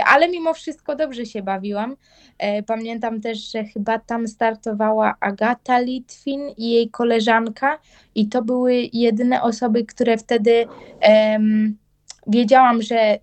ale 0.06 0.28
mimo 0.28 0.54
wszystko 0.54 0.96
dobrze 0.96 1.26
się 1.26 1.42
bawiłam. 1.42 1.96
Pamiętam 2.66 3.20
też, 3.20 3.52
że 3.52 3.64
chyba 3.64 3.98
tam 3.98 4.28
startowała 4.28 5.14
Agata 5.20 5.78
Litwin 5.80 6.40
i 6.56 6.70
jej 6.70 6.90
koleżanka 6.90 7.78
i 8.14 8.28
to 8.28 8.42
były 8.42 8.74
jedyne 8.92 9.42
osoby, 9.42 9.84
które 9.84 10.18
wtedy 10.18 10.66
wiedziałam, 12.26 12.82
że 12.82 13.18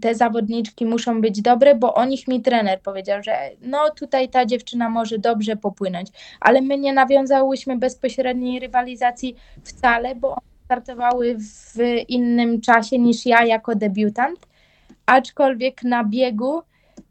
te 0.00 0.14
zawodniczki 0.14 0.86
muszą 0.86 1.20
być 1.20 1.42
dobre, 1.42 1.74
bo 1.74 1.94
o 1.94 2.04
nich 2.04 2.28
mi 2.28 2.42
trener 2.42 2.80
powiedział, 2.80 3.22
że 3.22 3.50
no 3.60 3.90
tutaj 3.90 4.28
ta 4.28 4.46
dziewczyna 4.46 4.88
może 4.88 5.18
dobrze 5.18 5.56
popłynąć, 5.56 6.08
ale 6.40 6.60
my 6.60 6.78
nie 6.78 6.92
nawiązałyśmy 6.92 7.76
bezpośredniej 7.76 8.60
rywalizacji 8.60 9.36
wcale, 9.64 10.14
bo 10.14 10.28
one 10.28 10.56
startowały 10.64 11.36
w 11.38 11.78
innym 12.08 12.60
czasie 12.60 12.98
niż 12.98 13.26
ja 13.26 13.44
jako 13.44 13.74
debiutant, 13.74 14.46
aczkolwiek 15.06 15.82
na 15.82 16.04
biegu 16.04 16.62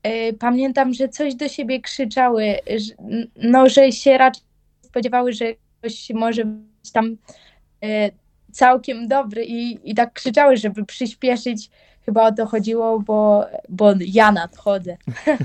y, 0.07 0.33
pamiętam, 0.39 0.93
że 0.93 1.09
coś 1.09 1.35
do 1.35 1.47
siebie 1.47 1.81
krzyczały, 1.81 2.45
że, 2.77 2.93
no 3.35 3.69
że 3.69 3.91
się 3.91 4.17
raczej 4.17 4.43
spodziewały, 4.81 5.33
że 5.33 5.45
ktoś 5.79 6.09
może 6.09 6.45
być 6.45 6.91
tam 6.91 7.05
y, 7.05 8.11
całkiem 8.55 9.07
dobry 9.07 9.45
i, 9.45 9.91
i 9.91 9.95
tak 9.95 10.13
krzyczały, 10.13 10.57
żeby 10.57 10.85
przyspieszyć. 10.85 11.69
Chyba 12.05 12.27
o 12.27 12.31
to 12.31 12.45
chodziło, 12.45 12.99
bo, 12.99 13.45
bo 13.69 13.93
ja 13.99 14.31
nadchodzę. 14.31 14.97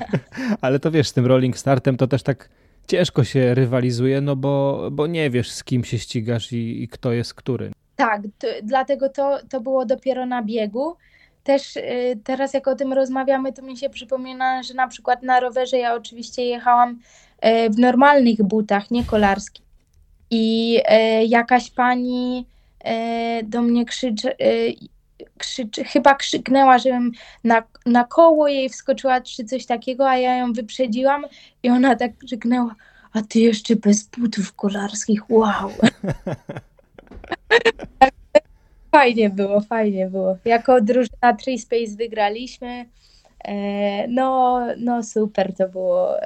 Ale 0.61 0.79
to 0.79 0.91
wiesz, 0.91 1.09
z 1.09 1.13
tym 1.13 1.27
rolling 1.27 1.59
startem 1.59 1.97
to 1.97 2.07
też 2.07 2.23
tak 2.23 2.49
ciężko 2.87 3.25
się 3.25 3.55
rywalizuje, 3.55 4.21
no 4.21 4.37
bo, 4.37 4.89
bo 4.93 5.07
nie 5.07 5.31
wiesz 5.31 5.51
z 5.51 5.65
kim 5.65 5.85
się 5.85 5.99
ścigasz 5.99 6.53
i, 6.53 6.83
i 6.83 6.89
kto 6.89 7.13
jest 7.13 7.35
który. 7.35 7.71
Tak, 7.97 8.23
to, 8.39 8.47
dlatego 8.63 9.09
to, 9.09 9.39
to 9.49 9.61
było 9.61 9.87
dopiero 9.87 10.27
na 10.27 10.43
biegu. 10.43 10.97
Też 11.45 11.77
y, 11.77 11.83
teraz 12.25 12.55
jak 12.55 12.69
o 12.69 12.75
tym 12.75 12.93
rozmawiamy, 12.93 13.53
to 13.53 13.63
mi 13.63 13.77
się 13.77 13.91
przypomina, 13.91 14.63
że 14.63 14.75
na 14.75 14.89
przykład 14.89 15.23
na 15.23 15.41
rowerze 15.41 15.79
ja 15.79 15.95
oczywiście 15.95 16.45
jechałam 16.45 16.91
y, 16.91 17.71
w 17.71 17.79
normalnych 17.79 18.43
butach, 18.43 18.91
nie 18.91 19.05
kolarskich. 19.05 19.65
I 20.31 20.79
y, 21.21 21.25
jakaś 21.25 21.71
pani 21.71 22.47
do 23.45 23.63
mnie 23.63 23.85
krzyczy, 23.85 24.31
e, 24.31 24.45
krzyczy, 25.39 25.85
chyba 25.85 26.15
krzyknęła, 26.15 26.79
żebym 26.79 27.13
na, 27.45 27.63
na 27.87 28.05
koło 28.05 28.49
jej 28.49 28.69
wskoczyła 28.69 29.21
czy 29.21 29.45
coś 29.45 29.67
takiego, 29.67 30.09
a 30.09 30.17
ja 30.17 30.37
ją 30.37 30.53
wyprzedziłam 30.53 31.25
i 31.63 31.71
ona 31.71 31.97
tak 31.97 32.19
krzyknęła, 32.19 32.75
a 33.13 33.23
ty 33.23 33.39
jeszcze 33.39 33.77
bez 33.77 34.05
butów 34.05 34.53
kolarskich, 34.53 35.31
wow. 35.31 35.71
fajnie 38.93 39.31
było, 39.31 39.61
fajnie 39.61 40.07
było. 40.07 40.37
Jako 40.45 40.81
drużyna 40.81 41.33
Tree 41.45 41.59
Space 41.59 41.97
wygraliśmy. 41.97 42.85
E, 43.45 44.09
no, 44.09 44.61
no 44.79 45.03
super 45.03 45.55
to 45.55 45.69
było 45.69 46.23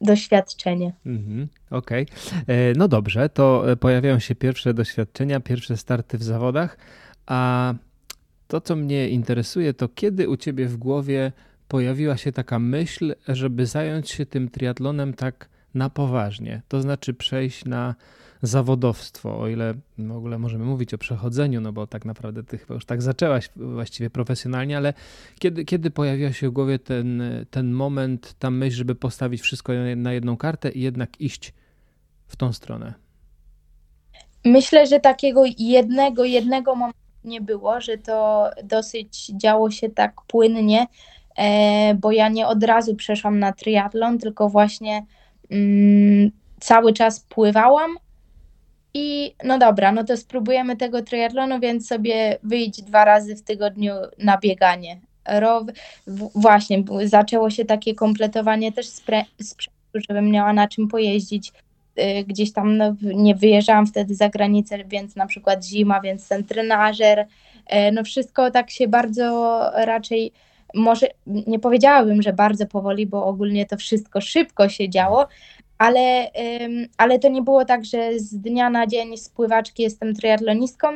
doświadczenie. 0.00 0.92
Mhm, 1.06 1.48
Okej. 1.70 2.06
Okay. 2.06 2.56
E, 2.56 2.72
no 2.76 2.88
dobrze, 2.88 3.28
to 3.28 3.72
e, 3.72 3.76
pojawiają 3.76 4.18
się 4.18 4.34
pierwsze 4.34 4.74
doświadczenia, 4.74 5.40
pierwsze 5.40 5.76
starty 5.76 6.18
w 6.18 6.22
zawodach, 6.22 6.78
a 7.26 7.74
to, 8.48 8.60
co 8.60 8.76
mnie 8.76 9.08
interesuje, 9.08 9.74
to 9.74 9.88
kiedy 9.88 10.28
u 10.28 10.36
ciebie 10.36 10.66
w 10.66 10.76
głowie 10.76 11.32
pojawiła 11.68 12.16
się 12.16 12.32
taka 12.32 12.58
myśl, 12.58 13.14
żeby 13.28 13.66
zająć 13.66 14.10
się 14.10 14.26
tym 14.26 14.48
triatlonem 14.48 15.14
tak 15.14 15.48
na 15.74 15.90
poważnie, 15.90 16.62
to 16.68 16.80
znaczy 16.80 17.14
przejść 17.14 17.64
na 17.64 17.94
zawodowstwo, 18.42 19.40
o 19.40 19.48
ile 19.48 19.74
w 19.98 20.16
ogóle 20.16 20.38
możemy 20.38 20.64
mówić 20.64 20.94
o 20.94 20.98
przechodzeniu, 20.98 21.60
no 21.60 21.72
bo 21.72 21.86
tak 21.86 22.04
naprawdę 22.04 22.44
ty 22.44 22.58
chyba 22.58 22.74
już 22.74 22.84
tak 22.84 23.02
zaczęłaś 23.02 23.48
właściwie 23.56 24.10
profesjonalnie, 24.10 24.76
ale 24.76 24.94
kiedy, 25.38 25.64
kiedy 25.64 25.90
pojawiła 25.90 26.32
się 26.32 26.48
w 26.48 26.52
głowie 26.52 26.78
ten, 26.78 27.22
ten 27.50 27.72
moment, 27.72 28.34
ta 28.38 28.50
myśl, 28.50 28.76
żeby 28.76 28.94
postawić 28.94 29.40
wszystko 29.40 29.72
na 29.96 30.12
jedną 30.12 30.36
kartę 30.36 30.70
i 30.70 30.80
jednak 30.80 31.20
iść 31.20 31.54
w 32.26 32.36
tą 32.36 32.52
stronę? 32.52 32.94
Myślę, 34.44 34.86
że 34.86 35.00
takiego 35.00 35.42
jednego, 35.58 36.24
jednego 36.24 36.74
momentu 36.74 36.98
nie 37.24 37.40
było, 37.40 37.80
że 37.80 37.98
to 37.98 38.50
dosyć 38.64 39.26
działo 39.26 39.70
się 39.70 39.90
tak 39.90 40.14
płynnie, 40.26 40.86
e, 41.36 41.94
bo 41.94 42.12
ja 42.12 42.28
nie 42.28 42.46
od 42.46 42.64
razu 42.64 42.94
przeszłam 42.94 43.38
na 43.38 43.52
triatlon, 43.52 44.18
tylko 44.18 44.48
właśnie 44.48 45.06
mm, 45.50 46.30
cały 46.60 46.92
czas 46.92 47.20
pływałam, 47.20 47.96
i 48.94 49.34
no 49.44 49.58
dobra, 49.58 49.92
no 49.92 50.04
to 50.04 50.16
spróbujemy 50.16 50.76
tego 50.76 51.02
triatlonu, 51.02 51.60
więc 51.60 51.88
sobie 51.88 52.38
wyjdź 52.42 52.82
dwa 52.82 53.04
razy 53.04 53.36
w 53.36 53.42
tygodniu 53.42 53.94
na 54.18 54.38
bieganie. 54.38 55.00
Row, 55.28 55.62
właśnie, 56.34 56.84
zaczęło 57.04 57.50
się 57.50 57.64
takie 57.64 57.94
kompletowanie 57.94 58.72
też 58.72 58.86
sprzętu, 58.86 59.72
żebym 60.08 60.30
miała 60.30 60.52
na 60.52 60.68
czym 60.68 60.88
pojeździć. 60.88 61.52
Y, 61.98 62.24
gdzieś 62.24 62.52
tam 62.52 62.76
no, 62.76 62.94
nie 63.02 63.34
wyjeżdżałam 63.34 63.86
wtedy 63.86 64.14
za 64.14 64.28
granicę, 64.28 64.84
więc 64.84 65.16
na 65.16 65.26
przykład 65.26 65.64
zima, 65.64 66.00
więc 66.00 66.28
ten 66.28 66.44
trenażer, 66.44 67.18
y, 67.18 67.92
no 67.92 68.04
wszystko 68.04 68.50
tak 68.50 68.70
się 68.70 68.88
bardzo 68.88 69.60
raczej 69.74 70.32
może 70.74 71.06
nie 71.26 71.58
powiedziałabym, 71.58 72.22
że 72.22 72.32
bardzo 72.32 72.66
powoli, 72.66 73.06
bo 73.06 73.26
ogólnie 73.26 73.66
to 73.66 73.76
wszystko 73.76 74.20
szybko 74.20 74.68
się 74.68 74.88
działo, 74.88 75.28
ale, 75.78 76.30
ale 76.96 77.18
to 77.18 77.28
nie 77.28 77.42
było 77.42 77.64
tak, 77.64 77.84
że 77.84 78.18
z 78.18 78.34
dnia 78.38 78.70
na 78.70 78.86
dzień 78.86 79.16
z 79.16 79.28
pływaczki 79.28 79.82
jestem 79.82 80.14
triatlonistką, 80.14 80.88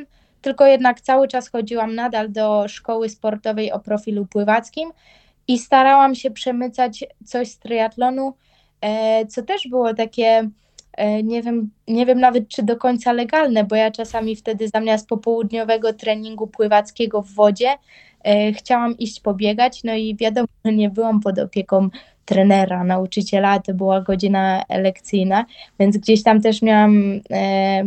tylko 0.43 0.67
jednak 0.67 1.01
cały 1.01 1.29
czas 1.29 1.49
chodziłam 1.49 1.95
nadal 1.95 2.33
do 2.33 2.69
szkoły 2.69 3.09
sportowej 3.09 3.73
o 3.73 3.81
profilu 3.81 4.27
pływackim 4.27 4.91
i 5.49 5.59
starałam 5.59 6.15
się 6.15 6.31
przemycać 6.31 7.05
coś 7.25 7.49
z 7.49 7.59
triatlonu, 7.59 8.35
e, 8.81 9.27
co 9.27 9.43
też 9.43 9.69
było 9.69 9.95
takie, 9.95 10.51
e, 10.93 11.23
nie 11.23 11.43
wiem, 11.43 11.71
nie 11.89 12.07
wiem 12.07 12.21
nawet 12.21 12.49
czy 12.49 12.62
do 12.62 12.77
końca 12.77 13.12
legalne, 13.12 13.65
bo 13.65 13.77
ja 13.77 13.91
czasami 13.91 14.37
wtedy 14.37 14.69
zamiast 14.69 15.09
popołudniowego 15.09 15.93
treningu 15.93 16.47
pływackiego 16.47 17.23
w 17.23 17.31
wodzie 17.31 17.75
e, 18.25 18.53
chciałam 18.53 18.99
iść 18.99 19.21
pobiegać, 19.21 19.85
no 19.85 19.95
i 19.95 20.17
wiadomo, 20.17 20.49
nie 20.65 20.91
byłam 20.91 21.21
pod 21.21 21.39
opieką 21.39 21.89
trenera, 22.25 22.85
nauczyciela, 22.85 23.61
to 23.61 23.75
była 23.75 24.00
godzina 24.00 24.64
lekcyjna, 24.69 25.45
więc 25.79 25.97
gdzieś 25.97 26.23
tam 26.23 26.41
też 26.41 26.62
miałam 26.62 27.21
e, 27.31 27.85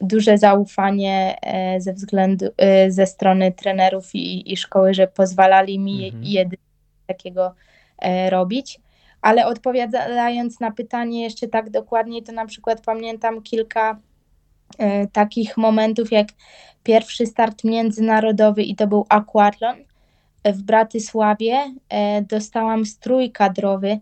duże 0.00 0.38
zaufanie 0.38 1.36
e, 1.42 1.80
ze 1.80 1.92
względu, 1.92 2.46
e, 2.56 2.90
ze 2.90 3.06
strony 3.06 3.52
trenerów 3.52 4.14
i, 4.14 4.52
i 4.52 4.56
szkoły, 4.56 4.94
że 4.94 5.06
pozwalali 5.06 5.78
mi 5.78 6.06
mhm. 6.06 6.24
jedynie 6.24 6.62
takiego 7.06 7.54
robić. 8.28 8.80
Ale 9.22 9.46
odpowiadając 9.46 10.60
na 10.60 10.70
pytanie 10.70 11.22
jeszcze 11.22 11.48
tak 11.48 11.70
dokładnie, 11.70 12.22
to 12.22 12.32
na 12.32 12.46
przykład 12.46 12.80
pamiętam 12.80 13.42
kilka 13.42 13.98
takich 15.12 15.56
momentów, 15.56 16.12
jak 16.12 16.26
pierwszy 16.82 17.26
start 17.26 17.64
międzynarodowy 17.64 18.62
i 18.62 18.76
to 18.76 18.86
był 18.86 19.06
aquatlon 19.08 19.76
w 20.44 20.62
Bratysławie. 20.62 21.74
Dostałam 22.22 22.84
strój 22.84 23.30
kadrowy 23.30 23.98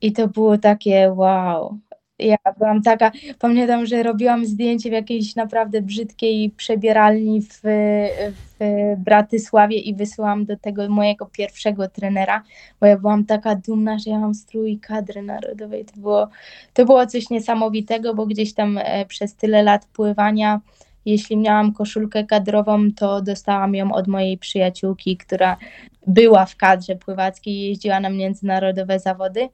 i 0.00 0.12
to 0.12 0.28
było 0.28 0.58
takie 0.58 1.12
wow, 1.16 1.78
ja 2.18 2.36
byłam 2.58 2.82
taka, 2.82 3.12
pamiętam, 3.38 3.86
że 3.86 4.02
robiłam 4.02 4.46
zdjęcie 4.46 4.90
w 4.90 4.92
jakiejś 4.92 5.36
naprawdę 5.36 5.82
brzydkiej 5.82 6.50
przebieralni 6.50 7.42
w, 7.42 7.60
w 8.60 8.94
Bratysławie 8.96 9.76
i 9.76 9.94
wysyłam 9.94 10.44
do 10.44 10.56
tego 10.56 10.88
mojego 10.88 11.26
pierwszego 11.26 11.88
trenera, 11.88 12.42
bo 12.80 12.86
ja 12.86 12.98
byłam 12.98 13.24
taka 13.24 13.54
dumna, 13.54 13.98
że 13.98 14.10
ja 14.10 14.18
mam 14.18 14.34
strój 14.34 14.78
kadry 14.78 15.22
narodowej. 15.22 15.84
To 15.84 16.00
było, 16.00 16.28
to 16.74 16.84
było 16.84 17.06
coś 17.06 17.30
niesamowitego, 17.30 18.14
bo 18.14 18.26
gdzieś 18.26 18.54
tam 18.54 18.78
e, 18.78 19.06
przez 19.06 19.34
tyle 19.34 19.62
lat 19.62 19.86
pływania 19.86 20.60
jeśli 21.04 21.36
miałam 21.36 21.72
koszulkę 21.72 22.24
kadrową, 22.24 22.92
to 22.96 23.22
dostałam 23.22 23.74
ją 23.74 23.92
od 23.92 24.06
mojej 24.06 24.38
przyjaciółki, 24.38 25.16
która 25.16 25.56
była 26.06 26.46
w 26.46 26.56
kadrze 26.56 26.96
pływackiej 26.96 27.54
i 27.54 27.68
jeździła 27.68 28.00
na 28.00 28.10
międzynarodowe 28.10 28.98
zawody, 28.98 29.48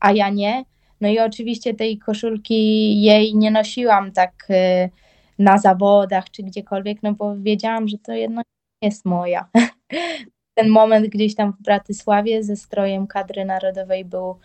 a 0.00 0.12
ja 0.12 0.28
nie. 0.28 0.64
No 1.00 1.08
i 1.08 1.18
oczywiście 1.18 1.74
tej 1.74 1.98
koszulki 1.98 3.02
jej 3.02 3.36
nie 3.36 3.50
nosiłam 3.50 4.12
tak 4.12 4.46
y, 4.50 4.90
na 5.38 5.58
zawodach 5.58 6.30
czy 6.30 6.42
gdziekolwiek, 6.42 7.02
no 7.02 7.12
bo 7.12 7.36
wiedziałam, 7.36 7.88
że 7.88 7.98
to 7.98 8.12
jedno 8.12 8.42
jest 8.82 9.04
moja. 9.04 9.48
Ten 10.54 10.68
moment 10.68 11.06
gdzieś 11.06 11.34
tam 11.34 11.52
w 11.52 11.62
Bratysławie 11.62 12.44
ze 12.44 12.56
strojem 12.56 13.06
kadry 13.06 13.44
narodowej 13.44 14.04
był, 14.04 14.36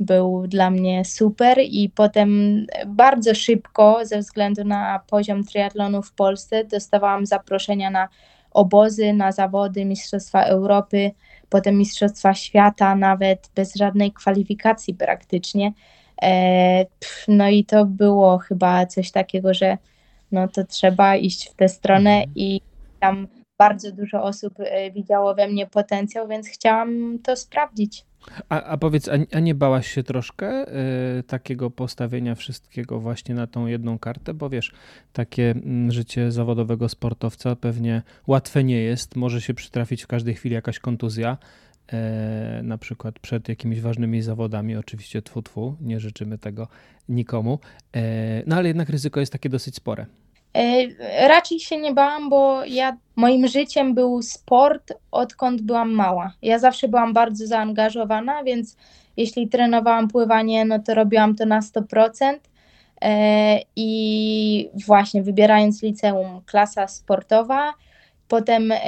był 0.00 0.46
dla 0.46 0.70
mnie 0.70 1.04
super 1.04 1.58
i 1.58 1.90
potem 1.94 2.66
bardzo 2.86 3.34
szybko 3.34 4.00
ze 4.02 4.18
względu 4.18 4.64
na 4.64 5.00
poziom 5.06 5.44
triatlonu 5.44 6.02
w 6.02 6.12
Polsce 6.12 6.64
dostawałam 6.64 7.26
zaproszenia 7.26 7.90
na 7.90 8.08
obozy, 8.50 9.12
na 9.12 9.32
zawody 9.32 9.84
Mistrzostwa 9.84 10.42
Europy, 10.42 11.10
potem 11.48 11.78
Mistrzostwa 11.78 12.34
Świata, 12.34 12.96
nawet 12.96 13.50
bez 13.54 13.74
żadnej 13.74 14.12
kwalifikacji 14.12 14.94
praktycznie. 14.94 15.72
E, 16.22 16.84
no 17.28 17.48
i 17.48 17.64
to 17.64 17.84
było 17.84 18.38
chyba 18.38 18.86
coś 18.86 19.10
takiego, 19.10 19.54
że 19.54 19.78
no 20.32 20.48
to 20.48 20.64
trzeba 20.64 21.16
iść 21.16 21.50
w 21.50 21.54
tę 21.54 21.68
stronę 21.68 22.10
mhm. 22.10 22.32
i 22.34 22.60
tam 23.00 23.28
bardzo 23.58 23.92
dużo 23.92 24.22
osób 24.22 24.54
e, 24.58 24.90
widziało 24.90 25.34
we 25.34 25.48
mnie 25.48 25.66
potencjał, 25.66 26.28
więc 26.28 26.48
chciałam 26.48 27.18
to 27.22 27.36
sprawdzić. 27.36 28.07
A, 28.48 28.62
a 28.62 28.76
powiedz, 28.76 29.08
a, 29.32 29.40
nie 29.40 29.54
bałaś 29.54 29.92
się 29.92 30.02
troszkę 30.02 30.68
y, 31.18 31.22
takiego 31.22 31.70
postawienia 31.70 32.34
wszystkiego 32.34 33.00
właśnie 33.00 33.34
na 33.34 33.46
tą 33.46 33.66
jedną 33.66 33.98
kartę? 33.98 34.34
Bo 34.34 34.50
wiesz, 34.50 34.72
takie 35.12 35.50
mm, 35.50 35.92
życie 35.92 36.32
zawodowego 36.32 36.88
sportowca 36.88 37.56
pewnie 37.56 38.02
łatwe 38.26 38.64
nie 38.64 38.82
jest. 38.82 39.16
Może 39.16 39.40
się 39.40 39.54
przytrafić 39.54 40.02
w 40.02 40.06
każdej 40.06 40.34
chwili 40.34 40.54
jakaś 40.54 40.78
kontuzja. 40.78 41.38
E, 41.92 42.60
na 42.62 42.78
przykład 42.78 43.18
przed 43.18 43.48
jakimiś 43.48 43.80
ważnymi 43.80 44.22
zawodami, 44.22 44.76
oczywiście 44.76 45.22
tfu, 45.22 45.42
tfu 45.42 45.76
nie 45.80 46.00
życzymy 46.00 46.38
tego 46.38 46.68
nikomu, 47.08 47.58
e, 47.96 48.42
no 48.46 48.56
ale 48.56 48.68
jednak 48.68 48.88
ryzyko 48.88 49.20
jest 49.20 49.32
takie 49.32 49.48
dosyć 49.48 49.76
spore. 49.76 50.06
E, 50.54 51.28
raczej 51.28 51.60
się 51.60 51.76
nie 51.76 51.94
bałam, 51.94 52.30
bo 52.30 52.64
ja, 52.64 52.96
moim 53.16 53.48
życiem 53.48 53.94
był 53.94 54.22
sport, 54.22 54.92
odkąd 55.10 55.62
byłam 55.62 55.92
mała. 55.92 56.32
Ja 56.42 56.58
zawsze 56.58 56.88
byłam 56.88 57.12
bardzo 57.12 57.46
zaangażowana, 57.46 58.44
więc 58.44 58.76
jeśli 59.16 59.48
trenowałam 59.48 60.08
pływanie, 60.08 60.64
no 60.64 60.78
to 60.78 60.94
robiłam 60.94 61.34
to 61.34 61.46
na 61.46 61.60
100%. 61.60 62.38
I 63.76 64.70
właśnie 64.86 65.22
wybierając 65.22 65.82
liceum, 65.82 66.40
klasa 66.46 66.88
sportowa, 66.88 67.74
Potem, 68.28 68.72
e, 68.72 68.78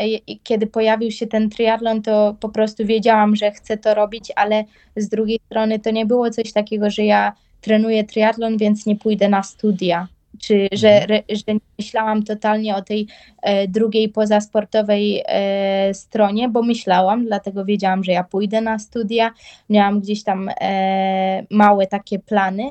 kiedy 0.42 0.66
pojawił 0.66 1.10
się 1.10 1.26
ten 1.26 1.50
triatlon, 1.50 2.02
to 2.02 2.36
po 2.40 2.48
prostu 2.48 2.86
wiedziałam, 2.86 3.36
że 3.36 3.50
chcę 3.50 3.76
to 3.76 3.94
robić, 3.94 4.32
ale 4.36 4.64
z 4.96 5.08
drugiej 5.08 5.40
strony 5.46 5.78
to 5.78 5.90
nie 5.90 6.06
było 6.06 6.30
coś 6.30 6.52
takiego, 6.52 6.90
że 6.90 7.04
ja 7.04 7.32
trenuję 7.60 8.04
triatlon, 8.04 8.58
więc 8.58 8.86
nie 8.86 8.96
pójdę 8.96 9.28
na 9.28 9.42
studia. 9.42 10.08
Czy 10.40 10.68
że, 10.72 11.02
mhm. 11.02 11.22
że 11.28 11.54
nie 11.54 11.60
myślałam 11.78 12.22
totalnie 12.22 12.76
o 12.76 12.82
tej 12.82 13.06
e, 13.42 13.68
drugiej 13.68 14.08
pozasportowej 14.08 15.22
e, 15.26 15.94
stronie, 15.94 16.48
bo 16.48 16.62
myślałam, 16.62 17.24
dlatego 17.24 17.64
wiedziałam, 17.64 18.04
że 18.04 18.12
ja 18.12 18.24
pójdę 18.24 18.60
na 18.60 18.78
studia. 18.78 19.30
Miałam 19.70 20.00
gdzieś 20.00 20.22
tam 20.22 20.50
e, 20.60 21.46
małe 21.50 21.86
takie 21.86 22.18
plany, 22.18 22.70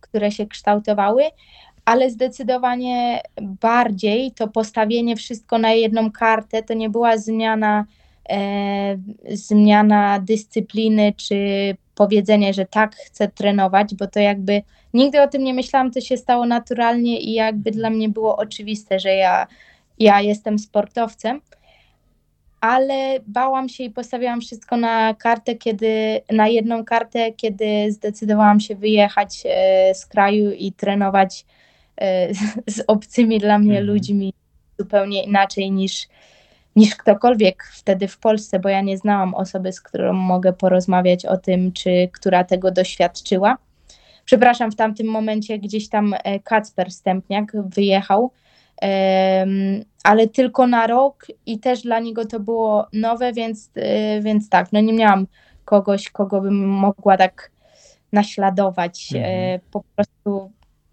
które 0.00 0.30
się 0.30 0.46
kształtowały, 0.46 1.22
ale 1.84 2.10
zdecydowanie 2.10 3.22
bardziej 3.42 4.32
to 4.32 4.48
postawienie 4.48 5.16
wszystko 5.16 5.58
na 5.58 5.72
jedną 5.72 6.10
kartę 6.10 6.62
to 6.62 6.74
nie 6.74 6.90
była 6.90 7.18
zmiana, 7.18 7.84
e, 8.30 8.96
zmiana 9.32 10.20
dyscypliny 10.20 11.12
czy 11.16 11.36
powiedzenie, 11.98 12.54
że 12.54 12.66
tak 12.66 12.96
chcę 12.96 13.28
trenować, 13.28 13.94
bo 13.94 14.06
to 14.06 14.20
jakby 14.20 14.62
nigdy 14.94 15.22
o 15.22 15.28
tym 15.28 15.44
nie 15.44 15.54
myślałam, 15.54 15.90
to 15.90 16.00
się 16.00 16.16
stało 16.16 16.46
naturalnie 16.46 17.20
i 17.20 17.32
jakby 17.32 17.70
dla 17.70 17.90
mnie 17.90 18.08
było 18.08 18.36
oczywiste, 18.36 19.00
że 19.00 19.14
ja, 19.14 19.46
ja 19.98 20.20
jestem 20.20 20.58
sportowcem. 20.58 21.40
Ale 22.60 23.20
bałam 23.26 23.68
się 23.68 23.84
i 23.84 23.90
postawiłam 23.90 24.40
wszystko 24.40 24.76
na 24.76 25.14
kartę, 25.14 25.54
kiedy 25.54 26.20
na 26.30 26.48
jedną 26.48 26.84
kartę, 26.84 27.32
kiedy 27.32 27.92
zdecydowałam 27.92 28.60
się 28.60 28.74
wyjechać 28.74 29.42
e, 29.46 29.94
z 29.94 30.06
kraju 30.06 30.50
i 30.50 30.72
trenować 30.72 31.44
E, 32.00 32.34
z 32.76 32.84
obcymi 32.86 33.38
dla 33.38 33.58
mnie 33.58 33.78
mhm. 33.78 33.86
ludźmi 33.86 34.34
zupełnie 34.78 35.24
inaczej 35.24 35.70
niż, 35.70 36.08
niż 36.76 36.96
ktokolwiek 36.96 37.64
wtedy 37.72 38.08
w 38.08 38.18
Polsce, 38.18 38.58
bo 38.58 38.68
ja 38.68 38.80
nie 38.80 38.98
znałam 38.98 39.34
osoby, 39.34 39.72
z 39.72 39.80
którą 39.80 40.12
mogę 40.12 40.52
porozmawiać 40.52 41.26
o 41.26 41.36
tym, 41.36 41.72
czy 41.72 42.08
która 42.12 42.44
tego 42.44 42.70
doświadczyła. 42.70 43.56
Przepraszam, 44.24 44.72
w 44.72 44.76
tamtym 44.76 45.06
momencie 45.06 45.58
gdzieś 45.58 45.88
tam 45.88 46.14
e, 46.24 46.40
Kacper 46.40 46.90
Stępniak 46.90 47.52
wyjechał, 47.54 48.30
ale 50.04 50.28
tylko 50.28 50.66
na 50.66 50.86
rok 50.86 51.26
i 51.46 51.58
też 51.58 51.82
dla 51.82 52.00
niego 52.00 52.24
to 52.24 52.40
było 52.40 52.86
nowe, 52.92 53.32
więc, 53.32 53.70
e, 53.74 54.20
więc 54.20 54.48
tak, 54.48 54.72
no 54.72 54.80
nie 54.80 54.92
miałam 54.92 55.26
kogoś, 55.64 56.10
kogo 56.10 56.40
bym 56.40 56.68
mogła 56.68 57.16
tak 57.16 57.50
naśladować. 58.12 59.12
Mhm. 59.14 59.60
Po 59.70 59.82
prostu 59.96 60.50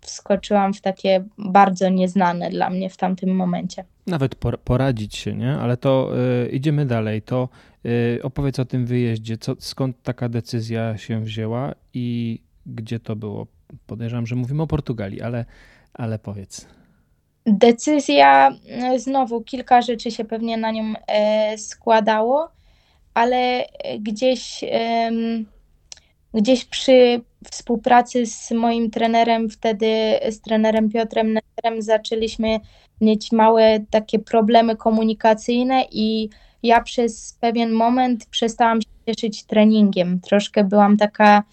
wskoczyłam 0.07 0.73
w 0.73 0.81
takie 0.81 1.23
bardzo 1.37 1.89
nieznane 1.89 2.49
dla 2.49 2.69
mnie 2.69 2.89
w 2.89 2.97
tamtym 2.97 3.35
momencie. 3.35 3.83
Nawet 4.07 4.35
poradzić 4.63 5.15
się, 5.15 5.35
nie? 5.35 5.53
Ale 5.53 5.77
to 5.77 6.11
y, 6.45 6.49
idziemy 6.49 6.85
dalej. 6.85 7.21
To 7.21 7.49
y, 7.85 8.19
opowiedz 8.23 8.59
o 8.59 8.65
tym 8.65 8.85
wyjeździe. 8.85 9.37
Co, 9.37 9.55
skąd 9.59 10.03
taka 10.03 10.29
decyzja 10.29 10.97
się 10.97 11.21
wzięła 11.21 11.75
i 11.93 12.39
gdzie 12.65 12.99
to 12.99 13.15
było? 13.15 13.47
Podejrzewam, 13.87 14.27
że 14.27 14.35
mówimy 14.35 14.63
o 14.63 14.67
Portugalii, 14.67 15.21
ale, 15.21 15.45
ale 15.93 16.19
powiedz. 16.19 16.67
Decyzja, 17.45 18.51
y, 18.95 18.99
znowu 18.99 19.41
kilka 19.41 19.81
rzeczy 19.81 20.11
się 20.11 20.25
pewnie 20.25 20.57
na 20.57 20.71
nią 20.71 20.93
składało, 21.57 22.49
ale 23.13 23.65
gdzieś, 23.99 24.63
gdzieś 26.35 26.65
przy 26.65 27.21
współpracy 27.51 28.25
z 28.25 28.51
moim 28.51 28.91
trenerem, 28.91 29.49
wtedy 29.49 30.19
z 30.29 30.41
trenerem 30.41 30.89
Piotrem 30.89 31.39
zaczęliśmy 31.79 32.59
mieć 33.01 33.31
małe 33.31 33.79
takie 33.89 34.19
problemy 34.19 34.75
komunikacyjne 34.75 35.85
i 35.91 36.29
ja 36.63 36.81
przez 36.81 37.37
pewien 37.41 37.71
moment 37.71 38.25
przestałam 38.25 38.81
się 38.81 38.87
cieszyć 39.07 39.43
treningiem. 39.43 40.19
Troszkę 40.21 40.63
byłam 40.63 40.97
taka, 40.97 41.43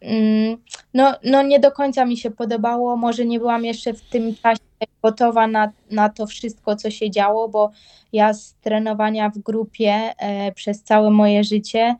mm, 0.00 0.56
no, 0.94 1.14
no 1.24 1.42
nie 1.42 1.60
do 1.60 1.72
końca 1.72 2.04
mi 2.04 2.16
się 2.16 2.30
podobało, 2.30 2.96
może 2.96 3.24
nie 3.24 3.38
byłam 3.38 3.64
jeszcze 3.64 3.94
w 3.94 4.00
tym 4.00 4.34
czasie 4.34 4.60
gotowa 5.02 5.46
na, 5.46 5.72
na 5.90 6.08
to 6.08 6.26
wszystko, 6.26 6.76
co 6.76 6.90
się 6.90 7.10
działo, 7.10 7.48
bo 7.48 7.70
ja 8.12 8.32
z 8.32 8.54
trenowania 8.54 9.30
w 9.30 9.38
grupie 9.38 10.12
e, 10.18 10.52
przez 10.52 10.82
całe 10.82 11.10
moje 11.10 11.44
życie 11.44 11.96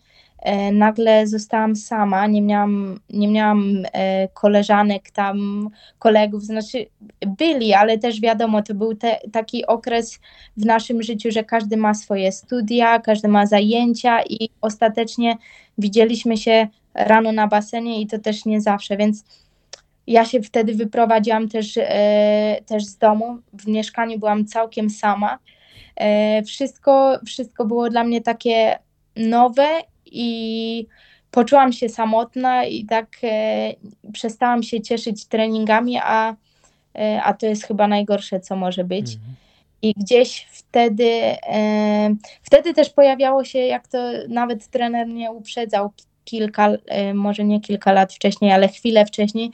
nagle 0.72 1.26
zostałam 1.26 1.76
sama, 1.76 2.26
nie 2.26 2.42
miałam, 2.42 3.00
nie 3.10 3.28
miałam 3.28 3.82
e, 3.92 4.28
koleżanek 4.28 5.10
tam, 5.10 5.68
kolegów, 5.98 6.44
znaczy 6.44 6.86
byli, 7.26 7.74
ale 7.74 7.98
też 7.98 8.20
wiadomo, 8.20 8.62
to 8.62 8.74
był 8.74 8.94
te, 8.94 9.18
taki 9.32 9.66
okres 9.66 10.18
w 10.56 10.64
naszym 10.64 11.02
życiu, 11.02 11.30
że 11.30 11.44
każdy 11.44 11.76
ma 11.76 11.94
swoje 11.94 12.32
studia, 12.32 12.98
każdy 12.98 13.28
ma 13.28 13.46
zajęcia 13.46 14.22
i 14.22 14.48
ostatecznie 14.60 15.36
widzieliśmy 15.78 16.36
się 16.36 16.68
rano 16.94 17.32
na 17.32 17.46
basenie 17.46 18.00
i 18.00 18.06
to 18.06 18.18
też 18.18 18.44
nie 18.44 18.60
zawsze, 18.60 18.96
więc 18.96 19.24
ja 20.06 20.24
się 20.24 20.42
wtedy 20.42 20.74
wyprowadziłam 20.74 21.48
też, 21.48 21.78
e, 21.82 22.58
też 22.66 22.84
z 22.84 22.98
domu. 22.98 23.38
W 23.52 23.66
mieszkaniu 23.66 24.18
byłam 24.18 24.46
całkiem 24.46 24.90
sama. 24.90 25.38
E, 25.96 26.42
wszystko, 26.42 27.18
wszystko 27.26 27.64
było 27.64 27.90
dla 27.90 28.04
mnie 28.04 28.20
takie 28.20 28.78
nowe 29.16 29.66
i 30.12 30.86
poczułam 31.30 31.72
się 31.72 31.88
samotna 31.88 32.64
i 32.64 32.84
tak 32.84 33.08
e, 33.22 33.72
przestałam 34.12 34.62
się 34.62 34.80
cieszyć 34.80 35.26
treningami, 35.26 35.98
a, 36.02 36.34
e, 36.98 37.22
a 37.22 37.34
to 37.34 37.46
jest 37.46 37.64
chyba 37.64 37.88
najgorsze, 37.88 38.40
co 38.40 38.56
może 38.56 38.84
być. 38.84 39.14
Mhm. 39.14 39.34
I 39.82 39.94
gdzieś 39.96 40.46
wtedy, 40.50 41.10
e, 41.46 42.14
wtedy 42.42 42.74
też 42.74 42.90
pojawiało 42.90 43.44
się, 43.44 43.58
jak 43.58 43.88
to 43.88 43.98
nawet 44.28 44.68
trener 44.68 45.06
mnie 45.06 45.32
uprzedzał 45.32 45.92
kilka, 46.24 46.68
e, 46.88 47.14
może 47.14 47.44
nie 47.44 47.60
kilka 47.60 47.92
lat 47.92 48.12
wcześniej, 48.12 48.52
ale 48.52 48.68
chwilę 48.68 49.06
wcześniej, 49.06 49.50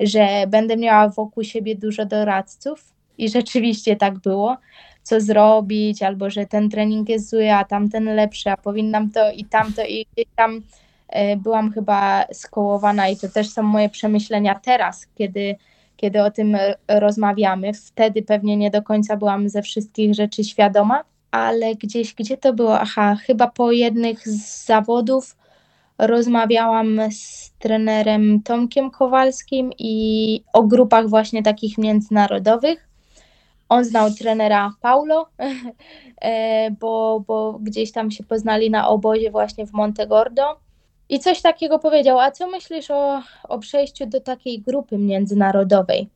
że 0.00 0.26
będę 0.48 0.76
miała 0.76 1.08
wokół 1.08 1.44
siebie 1.44 1.76
dużo 1.76 2.06
doradców. 2.06 2.92
I 3.18 3.28
rzeczywiście 3.28 3.96
tak 3.96 4.18
było 4.18 4.56
co 5.02 5.20
zrobić, 5.20 6.02
albo 6.02 6.30
że 6.30 6.46
ten 6.46 6.70
trening 6.70 7.08
jest 7.08 7.30
zły, 7.30 7.52
a 7.52 7.64
tamten 7.64 8.04
lepszy, 8.04 8.50
a 8.50 8.56
powinnam 8.56 9.10
to 9.10 9.30
i 9.32 9.44
tamto 9.44 9.82
i 9.84 10.06
tam 10.36 10.60
e, 11.08 11.36
byłam 11.36 11.72
chyba 11.72 12.24
skołowana 12.32 13.08
i 13.08 13.16
to 13.16 13.28
też 13.28 13.48
są 13.48 13.62
moje 13.62 13.88
przemyślenia 13.88 14.60
teraz, 14.64 15.06
kiedy, 15.14 15.56
kiedy 15.96 16.22
o 16.22 16.30
tym 16.30 16.56
rozmawiamy. 16.88 17.72
Wtedy 17.74 18.22
pewnie 18.22 18.56
nie 18.56 18.70
do 18.70 18.82
końca 18.82 19.16
byłam 19.16 19.48
ze 19.48 19.62
wszystkich 19.62 20.14
rzeczy 20.14 20.44
świadoma, 20.44 21.04
ale 21.30 21.74
gdzieś, 21.74 22.14
gdzie 22.14 22.36
to 22.36 22.52
było? 22.52 22.80
Aha, 22.80 23.16
chyba 23.26 23.46
po 23.46 23.72
jednych 23.72 24.28
z 24.28 24.66
zawodów 24.66 25.36
rozmawiałam 25.98 27.00
z 27.10 27.52
trenerem 27.58 28.42
Tomkiem 28.42 28.90
Kowalskim 28.90 29.70
i 29.78 30.44
o 30.52 30.62
grupach 30.62 31.08
właśnie 31.08 31.42
takich 31.42 31.78
międzynarodowych 31.78 32.91
on 33.72 33.84
znał 33.84 34.10
trenera 34.10 34.74
Paulo, 34.80 35.28
e, 36.20 36.70
bo, 36.70 37.24
bo 37.26 37.58
gdzieś 37.60 37.92
tam 37.92 38.10
się 38.10 38.24
poznali 38.24 38.70
na 38.70 38.88
obozie 38.88 39.30
właśnie 39.30 39.66
w 39.66 39.72
Montegordo. 39.72 40.42
I 41.08 41.18
coś 41.18 41.42
takiego 41.42 41.78
powiedział, 41.78 42.18
a 42.18 42.30
co 42.30 42.46
myślisz 42.46 42.90
o, 42.90 43.22
o 43.48 43.58
przejściu 43.58 44.06
do 44.06 44.20
takiej 44.20 44.60
grupy 44.60 44.98
międzynarodowej? 44.98 46.08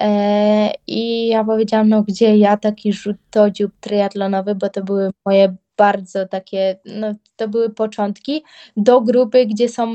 E, 0.00 0.70
I 0.86 1.28
ja 1.28 1.44
powiedziałam, 1.44 1.88
no 1.88 2.02
gdzie 2.02 2.36
ja 2.36 2.56
taki 2.56 2.92
rzutodziób 2.92 3.72
triatlonowy, 3.80 4.54
bo 4.54 4.68
to 4.68 4.82
były 4.82 5.10
moje 5.26 5.56
bardzo 5.76 6.26
takie, 6.26 6.78
no 6.84 7.14
to 7.36 7.48
były 7.48 7.70
początki, 7.70 8.44
do 8.76 9.00
grupy, 9.00 9.46
gdzie 9.46 9.68
są 9.68 9.92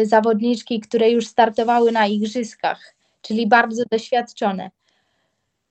y, 0.00 0.06
zawodniczki, 0.06 0.80
które 0.80 1.10
już 1.10 1.26
startowały 1.26 1.92
na 1.92 2.06
igrzyskach, 2.06 2.94
czyli 3.22 3.46
bardzo 3.46 3.82
doświadczone. 3.90 4.70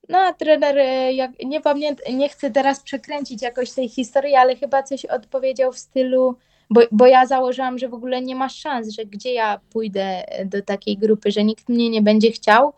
No, 0.10 0.18
a 0.18 0.34
trener, 0.34 0.78
e, 0.78 1.14
jak, 1.14 1.32
nie 1.46 1.62
pamiętam, 1.62 2.18
nie 2.18 2.30
chcę 2.30 2.52
teraz 2.52 2.80
przekręcić 2.80 3.42
jakoś 3.42 3.72
tej 3.72 3.90
historii, 3.90 4.36
ale 4.36 4.56
chyba 4.56 4.84
coś 4.84 5.06
odpowiedział 5.06 5.72
w 5.72 5.80
stylu, 5.80 6.36
bo, 6.70 6.82
bo 6.92 7.08
ja 7.08 7.26
założyłam, 7.26 7.78
że 7.78 7.90
w 7.90 7.94
ogóle 7.94 8.22
nie 8.22 8.36
ma 8.36 8.50
szans, 8.50 8.90
że 8.90 9.06
gdzie 9.06 9.34
ja 9.34 9.60
pójdę 9.70 10.24
do 10.46 10.62
takiej 10.62 10.98
grupy, 10.98 11.32
że 11.32 11.44
nikt 11.44 11.70
mnie 11.70 11.90
nie 11.90 12.02
będzie 12.02 12.32
chciał. 12.32 12.74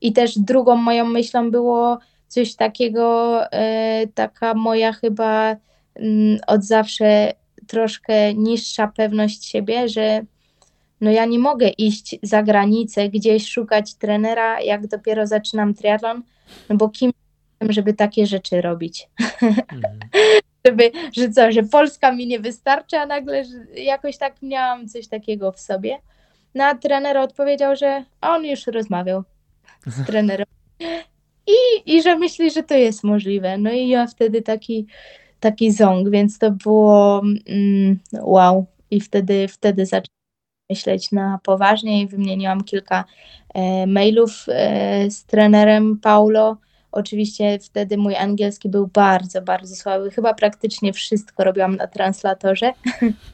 I 0.00 0.12
też 0.12 0.38
drugą 0.38 0.76
moją 0.76 1.04
myślą 1.04 1.50
było 1.50 1.98
coś 2.28 2.54
takiego, 2.54 3.38
e, 3.52 4.06
taka 4.14 4.54
moja 4.54 4.92
chyba 4.92 5.50
m, 5.50 5.58
mm, 5.96 6.38
od 6.46 6.64
zawsze 6.64 7.32
troszkę 7.66 8.34
niższa 8.34 8.88
pewność 8.96 9.44
siebie, 9.44 9.88
że 9.88 10.22
no 11.02 11.10
ja 11.10 11.24
nie 11.24 11.38
mogę 11.38 11.68
iść 11.68 12.16
za 12.22 12.42
granicę, 12.42 13.08
gdzieś 13.08 13.48
szukać 13.48 13.94
trenera, 13.94 14.60
jak 14.60 14.86
dopiero 14.86 15.26
zaczynam 15.26 15.74
triatlon, 15.74 16.22
no 16.68 16.76
bo 16.76 16.88
kim 16.88 17.12
żeby 17.68 17.94
takie 17.94 18.26
rzeczy 18.26 18.60
robić? 18.60 19.08
Mhm. 19.42 19.98
żeby, 20.66 20.90
że 21.12 21.30
co, 21.30 21.52
że 21.52 21.62
Polska 21.62 22.12
mi 22.12 22.26
nie 22.26 22.40
wystarczy, 22.40 22.96
a 22.96 23.06
nagle 23.06 23.44
jakoś 23.76 24.18
tak 24.18 24.42
miałam 24.42 24.88
coś 24.88 25.08
takiego 25.08 25.52
w 25.52 25.60
sobie. 25.60 25.98
No 26.54 26.64
a 26.64 26.74
trener 26.74 27.16
odpowiedział, 27.16 27.76
że 27.76 28.04
on 28.20 28.44
już 28.44 28.66
rozmawiał 28.66 29.22
z 29.86 30.04
trenerem 30.06 30.46
i, 31.46 31.92
i 31.96 32.02
że 32.02 32.18
myśli, 32.18 32.50
że 32.50 32.62
to 32.62 32.74
jest 32.74 33.04
możliwe. 33.04 33.58
No 33.58 33.72
i 33.72 33.88
ja 33.88 34.06
wtedy 34.06 34.42
taki, 34.42 34.86
taki 35.40 35.72
ząg, 35.72 36.10
więc 36.10 36.38
to 36.38 36.50
było 36.50 37.22
mm, 37.46 37.98
wow. 38.20 38.66
I 38.90 39.00
wtedy, 39.00 39.48
wtedy 39.48 39.86
zaczęłam 39.86 40.21
myśleć 40.72 41.12
na 41.12 41.38
poważnie 41.42 42.00
i 42.00 42.06
wymieniłam 42.06 42.64
kilka 42.64 43.04
e, 43.54 43.86
mailów 43.86 44.46
e, 44.48 45.10
z 45.10 45.24
trenerem 45.24 45.98
Paulo. 45.98 46.56
Oczywiście 46.92 47.58
wtedy 47.58 47.96
mój 47.96 48.16
angielski 48.16 48.68
był 48.68 48.86
bardzo, 48.86 49.42
bardzo 49.42 49.76
słaby. 49.76 50.10
Chyba 50.10 50.34
praktycznie 50.34 50.92
wszystko 50.92 51.44
robiłam 51.44 51.76
na 51.76 51.86
translatorze. 51.86 52.72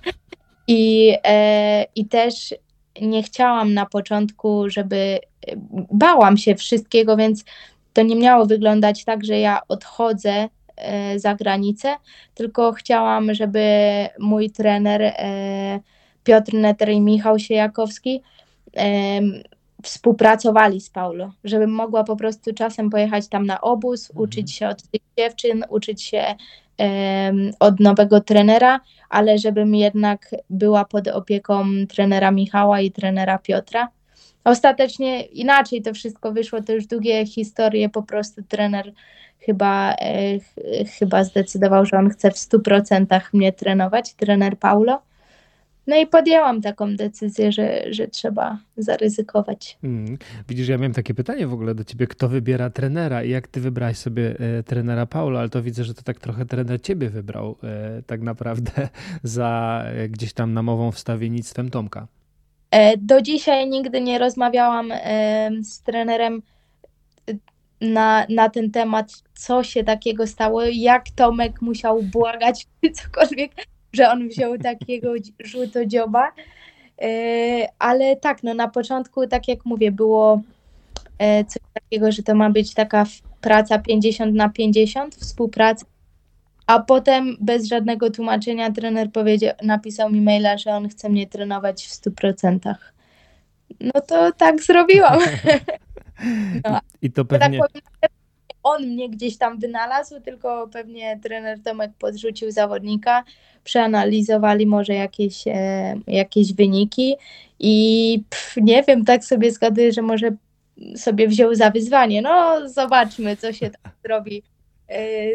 I, 0.68 1.14
e, 1.24 1.86
I 1.94 2.06
też 2.06 2.54
nie 3.00 3.22
chciałam 3.22 3.74
na 3.74 3.86
początku, 3.86 4.70
żeby. 4.70 5.18
Bałam 5.92 6.36
się 6.36 6.54
wszystkiego, 6.54 7.16
więc 7.16 7.44
to 7.92 8.02
nie 8.02 8.16
miało 8.16 8.46
wyglądać 8.46 9.04
tak, 9.04 9.24
że 9.24 9.38
ja 9.38 9.60
odchodzę 9.68 10.48
za 11.16 11.34
granicę, 11.34 11.96
tylko 12.34 12.72
chciałam, 12.72 13.34
żeby 13.34 13.60
mój 14.18 14.50
trener 14.50 15.12
Piotr 16.28 16.54
Neter 16.54 16.88
i 16.88 17.00
Michał 17.00 17.38
Siejakowski 17.38 18.22
współpracowali 19.82 20.80
z 20.80 20.90
Paulo, 20.90 21.32
żebym 21.44 21.70
mogła 21.70 22.04
po 22.04 22.16
prostu 22.16 22.54
czasem 22.54 22.90
pojechać 22.90 23.28
tam 23.28 23.46
na 23.46 23.60
obóz, 23.60 24.10
mhm. 24.10 24.24
uczyć 24.24 24.52
się 24.52 24.68
od 24.68 24.82
tych 24.82 25.00
dziewczyn, 25.18 25.64
uczyć 25.68 26.02
się 26.02 26.24
um, 26.78 27.50
od 27.60 27.80
nowego 27.80 28.20
trenera, 28.20 28.80
ale 29.10 29.38
żebym 29.38 29.74
jednak 29.74 30.34
była 30.50 30.84
pod 30.84 31.08
opieką 31.08 31.64
trenera 31.88 32.30
Michała 32.30 32.80
i 32.80 32.90
trenera 32.90 33.38
Piotra. 33.38 33.88
Ostatecznie 34.44 35.22
inaczej 35.22 35.82
to 35.82 35.94
wszystko 35.94 36.32
wyszło, 36.32 36.62
to 36.62 36.72
już 36.72 36.86
długie 36.86 37.26
historie, 37.26 37.88
po 37.88 38.02
prostu 38.02 38.42
trener 38.42 38.92
chyba, 39.40 39.92
e, 39.92 40.38
ch 40.84 40.98
chyba 40.98 41.24
zdecydował, 41.24 41.84
że 41.84 41.96
on 41.98 42.10
chce 42.10 42.30
w 42.30 42.36
100% 42.36 43.20
mnie 43.32 43.52
trenować, 43.52 44.14
trener 44.14 44.58
Paulo. 44.58 45.07
No 45.88 45.96
i 45.96 46.06
podjęłam 46.06 46.62
taką 46.62 46.96
decyzję, 46.96 47.52
że, 47.52 47.92
że 47.92 48.08
trzeba 48.08 48.58
zaryzykować. 48.76 49.78
Mm. 49.84 50.18
Widzisz, 50.48 50.68
ja 50.68 50.78
miałem 50.78 50.92
takie 50.92 51.14
pytanie 51.14 51.46
w 51.46 51.52
ogóle 51.52 51.74
do 51.74 51.84
ciebie, 51.84 52.06
kto 52.06 52.28
wybiera 52.28 52.70
trenera 52.70 53.24
i 53.24 53.30
jak 53.30 53.48
ty 53.48 53.60
wybrałaś 53.60 53.96
sobie 53.96 54.34
e, 54.58 54.62
trenera 54.62 55.06
Paula, 55.06 55.40
ale 55.40 55.48
to 55.48 55.62
widzę, 55.62 55.84
że 55.84 55.94
to 55.94 56.02
tak 56.02 56.18
trochę 56.18 56.46
trener 56.46 56.82
ciebie 56.82 57.10
wybrał 57.10 57.56
e, 57.64 58.02
tak 58.02 58.20
naprawdę 58.20 58.88
za 59.22 59.82
e, 59.86 60.08
gdzieś 60.08 60.32
tam 60.32 60.52
namową 60.52 60.92
wstawiennictwem 60.92 61.70
Tomka. 61.70 62.06
E, 62.70 62.96
do 62.96 63.22
dzisiaj 63.22 63.68
nigdy 63.68 64.00
nie 64.00 64.18
rozmawiałam 64.18 64.92
e, 64.92 65.50
z 65.62 65.82
trenerem 65.82 66.42
e, 67.30 67.34
na, 67.80 68.26
na 68.28 68.50
ten 68.50 68.70
temat, 68.70 69.12
co 69.34 69.62
się 69.62 69.84
takiego 69.84 70.26
stało, 70.26 70.62
jak 70.62 71.10
Tomek 71.10 71.62
musiał 71.62 72.02
błagać, 72.02 72.66
cokolwiek 73.02 73.52
że 73.92 74.10
on 74.10 74.28
wziął 74.28 74.58
takiego 74.58 75.12
żółtodzioba. 75.44 76.32
E, 77.02 77.66
ale 77.78 78.16
tak, 78.16 78.42
no 78.42 78.54
na 78.54 78.68
początku, 78.68 79.26
tak 79.26 79.48
jak 79.48 79.64
mówię, 79.64 79.92
było 79.92 80.42
e, 81.18 81.44
coś 81.44 81.62
takiego, 81.74 82.12
że 82.12 82.22
to 82.22 82.34
ma 82.34 82.50
być 82.50 82.74
taka 82.74 83.04
praca 83.40 83.78
50 83.78 84.34
na 84.34 84.48
50, 84.48 85.14
współpraca. 85.14 85.86
A 86.66 86.80
potem 86.80 87.36
bez 87.40 87.66
żadnego 87.66 88.10
tłumaczenia 88.10 88.72
trener 88.72 89.12
powiedział, 89.12 89.54
napisał 89.62 90.10
mi 90.10 90.20
maila, 90.20 90.58
że 90.58 90.70
on 90.70 90.88
chce 90.88 91.08
mnie 91.08 91.26
trenować 91.26 91.86
w 91.86 91.90
100%. 91.90 92.74
No 93.80 94.00
to 94.00 94.32
tak 94.32 94.62
zrobiłam. 94.62 95.18
No, 96.64 96.80
I 97.02 97.10
to 97.10 97.24
tak 97.24 97.40
pewnie... 97.40 97.60
Tak 98.00 98.10
on 98.68 98.86
mnie 98.86 99.10
gdzieś 99.10 99.38
tam 99.38 99.58
wynalazł, 99.58 100.20
tylko 100.20 100.68
pewnie 100.72 101.18
trener 101.22 101.62
Tomek 101.62 101.90
podrzucił 101.98 102.50
zawodnika, 102.50 103.24
przeanalizowali 103.64 104.66
może 104.66 104.94
jakieś, 104.94 105.46
e, 105.46 105.94
jakieś 106.06 106.52
wyniki 106.52 107.16
i 107.58 108.22
pff, 108.30 108.56
nie 108.56 108.82
wiem, 108.82 109.04
tak 109.04 109.24
sobie 109.24 109.52
zgaduję, 109.52 109.92
że 109.92 110.02
może 110.02 110.30
sobie 110.96 111.28
wziął 111.28 111.54
za 111.54 111.70
wyzwanie. 111.70 112.22
No, 112.22 112.68
zobaczmy, 112.68 113.36
co 113.36 113.52
się 113.52 113.70
tam 113.70 113.92
zrobi 114.04 114.42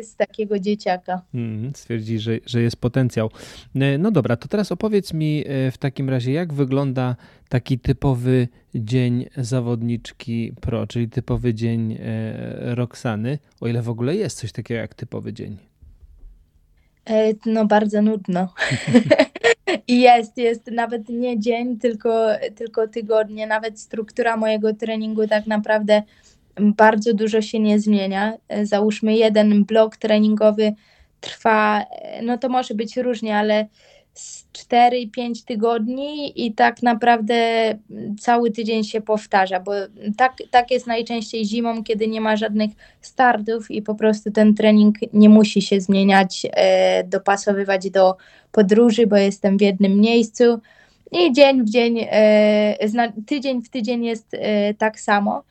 z 0.01 0.15
takiego 0.15 0.59
dzieciaka. 0.59 1.21
Hmm, 1.31 1.75
stwierdzi, 1.75 2.19
że, 2.19 2.39
że 2.45 2.61
jest 2.61 2.77
potencjał. 2.77 3.29
E, 3.75 3.97
no 3.97 4.11
dobra, 4.11 4.37
to 4.37 4.47
teraz 4.47 4.71
opowiedz 4.71 5.13
mi 5.13 5.43
e, 5.47 5.71
w 5.71 5.77
takim 5.77 6.09
razie, 6.09 6.31
jak 6.31 6.53
wygląda 6.53 7.15
taki 7.49 7.79
typowy 7.79 8.47
dzień 8.75 9.25
zawodniczki 9.37 10.53
pro, 10.61 10.87
czyli 10.87 11.09
typowy 11.09 11.53
dzień 11.53 11.97
Roxany, 12.59 13.39
o 13.61 13.67
ile 13.67 13.81
w 13.81 13.89
ogóle 13.89 14.15
jest 14.15 14.37
coś 14.37 14.51
takiego 14.51 14.81
jak 14.81 14.93
typowy 14.93 15.33
dzień. 15.33 15.57
No 17.45 17.65
bardzo 17.65 18.01
nudno. 18.01 18.53
I 19.87 20.01
jest, 20.01 20.37
jest 20.37 20.71
nawet 20.71 21.09
nie 21.09 21.39
dzień, 21.39 21.79
tylko, 21.79 22.27
tylko 22.55 22.87
tygodnie. 22.87 23.47
Nawet 23.47 23.79
struktura 23.79 24.37
mojego 24.37 24.73
treningu 24.73 25.27
tak 25.27 25.47
naprawdę 25.47 26.03
bardzo 26.59 27.13
dużo 27.13 27.41
się 27.41 27.59
nie 27.59 27.79
zmienia. 27.79 28.33
Załóżmy 28.63 29.15
jeden 29.15 29.65
blok 29.65 29.97
treningowy 29.97 30.73
trwa, 31.21 31.85
no 32.23 32.37
to 32.37 32.49
może 32.49 32.73
być 32.73 32.97
różnie, 32.97 33.37
ale 33.37 33.67
4-5 34.53 35.45
tygodni 35.45 36.45
i 36.45 36.53
tak 36.53 36.83
naprawdę 36.83 37.35
cały 38.19 38.51
tydzień 38.51 38.83
się 38.83 39.01
powtarza, 39.01 39.59
bo 39.59 39.71
tak, 40.17 40.33
tak 40.51 40.71
jest 40.71 40.87
najczęściej 40.87 41.45
zimą, 41.45 41.83
kiedy 41.83 42.07
nie 42.07 42.21
ma 42.21 42.37
żadnych 42.37 42.71
startów 43.01 43.71
i 43.71 43.81
po 43.81 43.95
prostu 43.95 44.31
ten 44.31 44.55
trening 44.55 44.95
nie 45.13 45.29
musi 45.29 45.61
się 45.61 45.81
zmieniać, 45.81 46.47
e, 46.51 47.03
dopasowywać 47.03 47.89
do 47.89 48.15
podróży, 48.51 49.07
bo 49.07 49.17
jestem 49.17 49.57
w 49.57 49.61
jednym 49.61 49.99
miejscu 49.99 50.59
i 51.11 51.33
dzień 51.33 51.63
w 51.63 51.69
dzień, 51.69 51.99
e, 52.11 52.77
tydzień 53.25 53.61
w 53.61 53.69
tydzień 53.69 54.05
jest 54.05 54.33
e, 54.33 54.73
tak 54.73 54.99
samo, 54.99 55.43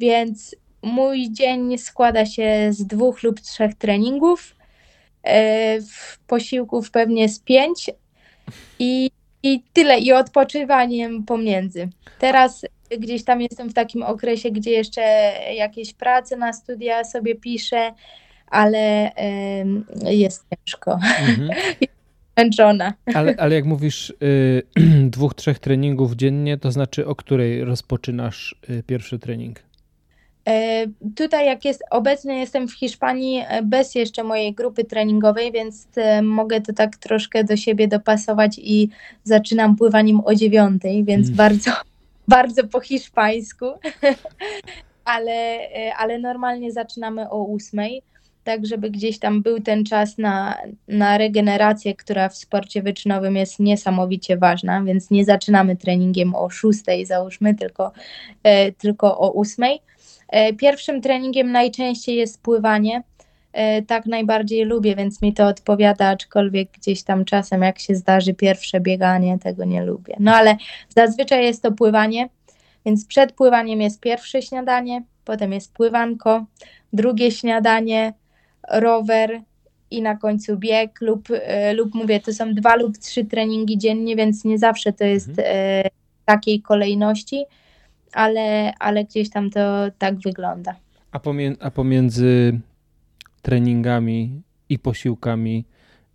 więc 0.00 0.56
mój 0.82 1.32
dzień 1.32 1.78
składa 1.78 2.26
się 2.26 2.68
z 2.70 2.86
dwóch 2.86 3.22
lub 3.22 3.40
trzech 3.40 3.74
treningów, 3.74 4.54
e, 5.24 5.78
posiłków 6.26 6.90
pewnie 6.90 7.28
z 7.28 7.38
pięć, 7.40 7.90
i, 8.78 9.10
i 9.42 9.62
tyle, 9.72 9.98
i 9.98 10.12
odpoczywaniem 10.12 11.24
pomiędzy. 11.24 11.88
Teraz 12.18 12.66
gdzieś 12.98 13.24
tam 13.24 13.40
jestem 13.40 13.68
w 13.68 13.74
takim 13.74 14.02
okresie, 14.02 14.50
gdzie 14.50 14.70
jeszcze 14.70 15.00
jakieś 15.54 15.94
prace 15.94 16.36
na 16.36 16.52
studia 16.52 17.04
sobie 17.04 17.34
piszę, 17.34 17.92
ale 18.46 19.10
y, 19.10 20.14
jest 20.14 20.46
ciężko. 20.50 20.98
Mhm. 21.28 21.50
Zmęczona. 22.36 22.94
Ale, 23.14 23.34
ale 23.38 23.54
jak 23.54 23.64
mówisz 23.64 24.10
y, 24.22 24.62
dwóch, 25.16 25.34
trzech 25.34 25.58
treningów 25.58 26.14
dziennie, 26.14 26.58
to 26.58 26.72
znaczy 26.72 27.06
o 27.06 27.14
której 27.14 27.64
rozpoczynasz 27.64 28.56
y, 28.70 28.82
pierwszy 28.82 29.18
trening? 29.18 29.62
E, 30.48 30.86
tutaj 31.16 31.46
jak 31.46 31.64
jest, 31.64 31.82
obecnie 31.90 32.38
jestem 32.38 32.68
w 32.68 32.72
Hiszpanii 32.72 33.44
e, 33.48 33.62
bez 33.62 33.94
jeszcze 33.94 34.24
mojej 34.24 34.54
grupy 34.54 34.84
treningowej, 34.84 35.52
więc 35.52 35.88
e, 35.96 36.22
mogę 36.22 36.60
to 36.60 36.72
tak 36.72 36.96
troszkę 36.96 37.44
do 37.44 37.56
siebie 37.56 37.88
dopasować 37.88 38.58
i 38.58 38.88
zaczynam 39.24 39.76
pływaniem 39.76 40.20
o 40.24 40.34
dziewiątej, 40.34 41.04
więc 41.04 41.26
hmm. 41.26 41.36
bardzo, 41.36 41.70
bardzo 42.28 42.64
po 42.64 42.80
hiszpańsku, 42.80 43.66
ale, 45.04 45.58
ale 45.96 46.18
normalnie 46.18 46.72
zaczynamy 46.72 47.30
o 47.30 47.42
ósmej, 47.42 48.02
tak 48.44 48.66
żeby 48.66 48.90
gdzieś 48.90 49.18
tam 49.18 49.42
był 49.42 49.60
ten 49.60 49.84
czas 49.84 50.18
na, 50.18 50.56
na 50.88 51.18
regenerację, 51.18 51.94
która 51.94 52.28
w 52.28 52.36
sporcie 52.36 52.82
wyczynowym 52.82 53.36
jest 53.36 53.58
niesamowicie 53.58 54.36
ważna, 54.36 54.82
więc 54.82 55.10
nie 55.10 55.24
zaczynamy 55.24 55.76
treningiem 55.76 56.34
o 56.34 56.50
szóstej 56.50 57.06
załóżmy, 57.06 57.54
tylko, 57.54 57.92
tylko 58.78 59.18
o 59.18 59.30
ósmej. 59.30 59.80
E, 60.30 60.52
pierwszym 60.52 61.00
treningiem 61.00 61.52
najczęściej 61.52 62.16
jest 62.16 62.42
pływanie. 62.42 63.02
E, 63.52 63.82
tak 63.82 64.06
najbardziej 64.06 64.64
lubię, 64.64 64.96
więc 64.96 65.22
mi 65.22 65.34
to 65.34 65.46
odpowiada, 65.46 66.08
aczkolwiek 66.08 66.70
gdzieś 66.70 67.02
tam 67.02 67.24
czasem, 67.24 67.62
jak 67.62 67.78
się 67.78 67.94
zdarzy 67.94 68.34
pierwsze 68.34 68.80
bieganie, 68.80 69.38
tego 69.38 69.64
nie 69.64 69.84
lubię. 69.84 70.16
No 70.20 70.34
ale 70.34 70.56
zazwyczaj 70.88 71.44
jest 71.44 71.62
to 71.62 71.72
pływanie, 71.72 72.28
więc 72.86 73.06
przed 73.06 73.32
pływaniem 73.32 73.80
jest 73.80 74.00
pierwsze 74.00 74.42
śniadanie, 74.42 75.02
potem 75.24 75.52
jest 75.52 75.72
pływanko, 75.72 76.44
drugie 76.92 77.30
śniadanie, 77.30 78.12
rower 78.68 79.40
i 79.90 80.02
na 80.02 80.16
końcu 80.16 80.56
bieg 80.56 81.00
lub, 81.00 81.28
e, 81.30 81.72
lub 81.72 81.94
mówię, 81.94 82.20
to 82.20 82.32
są 82.32 82.54
dwa 82.54 82.76
lub 82.76 82.98
trzy 82.98 83.24
treningi 83.24 83.78
dziennie, 83.78 84.16
więc 84.16 84.44
nie 84.44 84.58
zawsze 84.58 84.92
to 84.92 85.04
jest 85.04 85.28
mhm. 85.28 85.88
takiej 86.24 86.62
kolejności 86.62 87.44
ale, 88.12 88.74
ale 88.78 89.04
gdzieś 89.04 89.30
tam 89.30 89.50
to 89.50 89.60
tak 89.98 90.18
wygląda. 90.18 90.76
A, 91.12 91.20
a 91.60 91.70
pomiędzy 91.70 92.60
treningami 93.42 94.42
i 94.68 94.78
posiłkami 94.78 95.64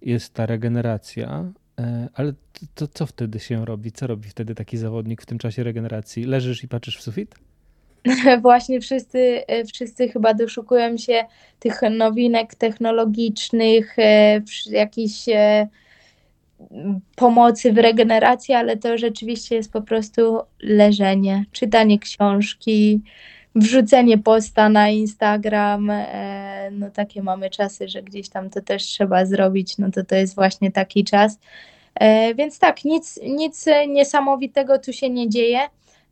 jest 0.01 0.33
ta 0.33 0.45
regeneracja, 0.45 1.51
e, 1.79 2.09
ale 2.13 2.33
to, 2.33 2.65
to, 2.73 2.87
co 2.87 3.05
wtedy 3.05 3.39
się 3.39 3.65
robi? 3.65 3.91
Co 3.91 4.07
robi 4.07 4.29
wtedy 4.29 4.55
taki 4.55 4.77
zawodnik 4.77 5.21
w 5.21 5.25
tym 5.25 5.37
czasie 5.37 5.63
regeneracji? 5.63 6.23
Leżysz 6.23 6.63
i 6.63 6.67
patrzysz 6.67 6.97
w 6.97 7.01
sufit? 7.01 7.35
Właśnie 8.41 8.81
wszyscy, 8.81 9.43
e, 9.47 9.65
wszyscy 9.65 10.09
chyba 10.09 10.33
doszukują 10.33 10.97
się 10.97 11.25
tych 11.59 11.81
nowinek 11.91 12.55
technologicznych, 12.55 13.99
e, 13.99 14.41
jakichś 14.69 15.25
pomocy 17.15 17.73
w 17.73 17.77
regeneracji, 17.77 18.53
ale 18.53 18.77
to 18.77 18.97
rzeczywiście 18.97 19.55
jest 19.55 19.71
po 19.71 19.81
prostu 19.81 20.39
leżenie, 20.61 21.45
czytanie 21.51 21.99
książki, 21.99 23.01
wrzucenie 23.55 24.17
posta 24.17 24.69
na 24.69 24.89
Instagram. 24.89 25.89
E, 25.89 26.69
no 26.71 26.89
takie 26.89 27.23
mamy 27.23 27.49
czasy, 27.49 27.87
że 27.87 28.03
gdzieś 28.03 28.29
tam 28.29 28.49
to 28.49 28.61
też 28.61 28.83
trzeba 28.83 29.25
zrobić, 29.25 29.77
no 29.77 29.91
to 29.91 30.03
to 30.03 30.15
jest 30.15 30.35
właśnie 30.35 30.71
taki 30.71 31.03
czas. 31.03 31.39
E, 31.95 32.35
więc 32.35 32.59
tak, 32.59 32.85
nic, 32.85 33.19
nic 33.23 33.65
niesamowitego 33.87 34.79
tu 34.79 34.93
się 34.93 35.09
nie 35.09 35.29
dzieje. 35.29 35.59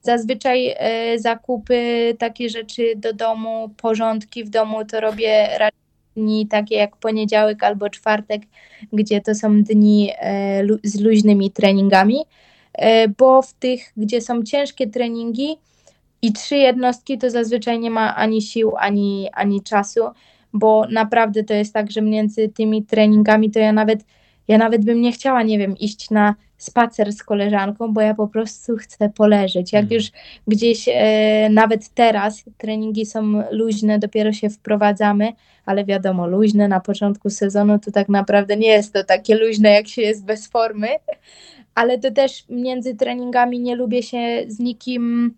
Zazwyczaj 0.02 0.76
e, 0.78 1.20
zakupy, 1.20 2.16
takie 2.20 2.50
rzeczy 2.50 2.94
do 2.96 3.14
domu, 3.14 3.70
porządki 3.78 4.44
w 4.44 4.50
domu 4.50 4.86
to 4.86 5.00
robię 5.00 5.48
raczej 5.60 5.83
dni 6.18 6.48
takie 6.48 6.76
jak 6.76 6.98
poniedziałek 6.98 7.64
albo 7.64 7.90
czwartek, 7.90 8.42
gdzie 8.94 9.22
to 9.22 9.36
są 9.36 9.64
dni 9.64 10.12
e, 10.20 10.64
z 10.84 11.00
luźnymi 11.00 11.52
treningami, 11.52 12.18
e, 12.74 13.08
bo 13.08 13.42
w 13.42 13.54
tych, 13.54 13.94
gdzie 13.98 14.22
są 14.22 14.44
ciężkie 14.44 14.88
treningi 14.88 15.58
i 16.22 16.34
trzy 16.34 16.56
jednostki, 16.56 17.18
to 17.18 17.30
zazwyczaj 17.30 17.80
nie 17.80 17.90
ma 17.90 18.16
ani 18.16 18.42
sił, 18.42 18.72
ani, 18.78 19.30
ani 19.34 19.64
czasu, 19.64 20.02
bo 20.54 20.86
naprawdę 20.90 21.44
to 21.44 21.54
jest 21.54 21.74
tak, 21.74 21.92
że 21.92 22.02
między 22.02 22.50
tymi 22.50 22.84
treningami 22.84 23.52
to 23.52 23.60
ja 23.60 23.74
nawet 23.74 24.06
ja 24.48 24.58
nawet 24.58 24.86
bym 24.86 25.02
nie 25.02 25.12
chciała, 25.12 25.44
nie 25.44 25.58
wiem, 25.58 25.78
iść 25.78 26.10
na 26.10 26.36
spacer 26.58 27.14
z 27.14 27.24
koleżanką, 27.24 27.94
bo 27.94 28.02
ja 28.02 28.14
po 28.14 28.28
prostu 28.28 28.78
chcę 28.78 29.10
poleżeć. 29.10 29.74
Jak 29.74 29.84
mm. 29.84 29.94
już 29.94 30.12
gdzieś 30.48 30.90
e, 30.94 31.50
nawet 31.50 31.90
teraz 31.90 32.44
treningi 32.58 33.06
są 33.06 33.44
luźne, 33.52 34.00
dopiero 34.00 34.34
się 34.34 34.50
wprowadzamy, 34.50 35.34
ale 35.66 35.86
wiadomo, 35.86 36.28
luźne 36.28 36.68
na 36.68 36.80
początku 36.80 37.30
sezonu 37.30 37.80
to 37.80 37.92
tak 37.92 38.10
naprawdę 38.10 38.58
nie 38.58 38.68
jest 38.68 38.94
to 38.94 39.04
takie 39.04 39.36
luźne, 39.36 39.72
jak 39.72 39.88
się 39.88 40.02
jest 40.02 40.26
bez 40.26 40.48
formy, 40.48 40.88
ale 41.76 42.00
to 42.00 42.12
też 42.12 42.46
między 42.50 42.96
treningami 42.96 43.60
nie 43.60 43.76
lubię 43.76 44.04
się 44.04 44.44
z 44.48 44.60
nikim, 44.60 45.34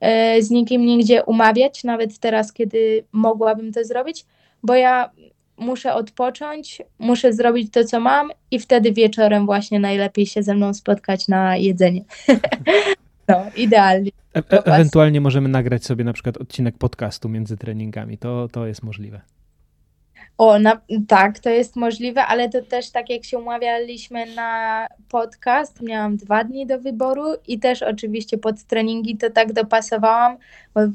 e, 0.00 0.42
z 0.42 0.50
nikim 0.50 0.86
nigdzie 0.86 1.24
umawiać, 1.24 1.84
nawet 1.84 2.18
teraz, 2.18 2.52
kiedy 2.52 3.04
mogłabym 3.12 3.72
to 3.72 3.84
zrobić, 3.84 4.24
bo 4.62 4.74
ja 4.74 5.10
muszę 5.60 5.94
odpocząć, 5.94 6.82
muszę 6.98 7.32
zrobić 7.32 7.72
to, 7.72 7.84
co 7.84 8.00
mam 8.00 8.30
i 8.50 8.58
wtedy 8.58 8.92
wieczorem 8.92 9.46
właśnie 9.46 9.80
najlepiej 9.80 10.26
się 10.26 10.42
ze 10.42 10.54
mną 10.54 10.74
spotkać 10.74 11.28
na 11.28 11.56
jedzenie. 11.56 12.04
no, 13.28 13.42
idealnie. 13.56 14.10
E 14.36 14.38
e 14.52 14.64
ewentualnie 14.64 15.20
możemy 15.20 15.48
nagrać 15.48 15.84
sobie 15.84 16.04
na 16.04 16.12
przykład 16.12 16.36
odcinek 16.36 16.78
podcastu 16.78 17.28
między 17.28 17.56
treningami. 17.56 18.18
To, 18.18 18.48
to 18.52 18.66
jest 18.66 18.82
możliwe. 18.82 19.20
O, 20.38 20.58
na, 20.58 20.80
tak, 21.08 21.38
to 21.38 21.50
jest 21.50 21.76
możliwe, 21.76 22.26
ale 22.26 22.48
to 22.48 22.62
też 22.62 22.90
tak 22.90 23.10
jak 23.10 23.24
się 23.24 23.38
umawialiśmy 23.38 24.34
na 24.34 24.86
podcast, 25.08 25.82
miałam 25.82 26.16
dwa 26.16 26.44
dni 26.44 26.66
do 26.66 26.78
wyboru 26.78 27.24
i 27.48 27.58
też 27.58 27.82
oczywiście 27.82 28.38
pod 28.38 28.62
treningi 28.62 29.16
to 29.16 29.30
tak 29.30 29.52
dopasowałam, 29.52 30.36
bo 30.74 30.82
y, 30.82 30.90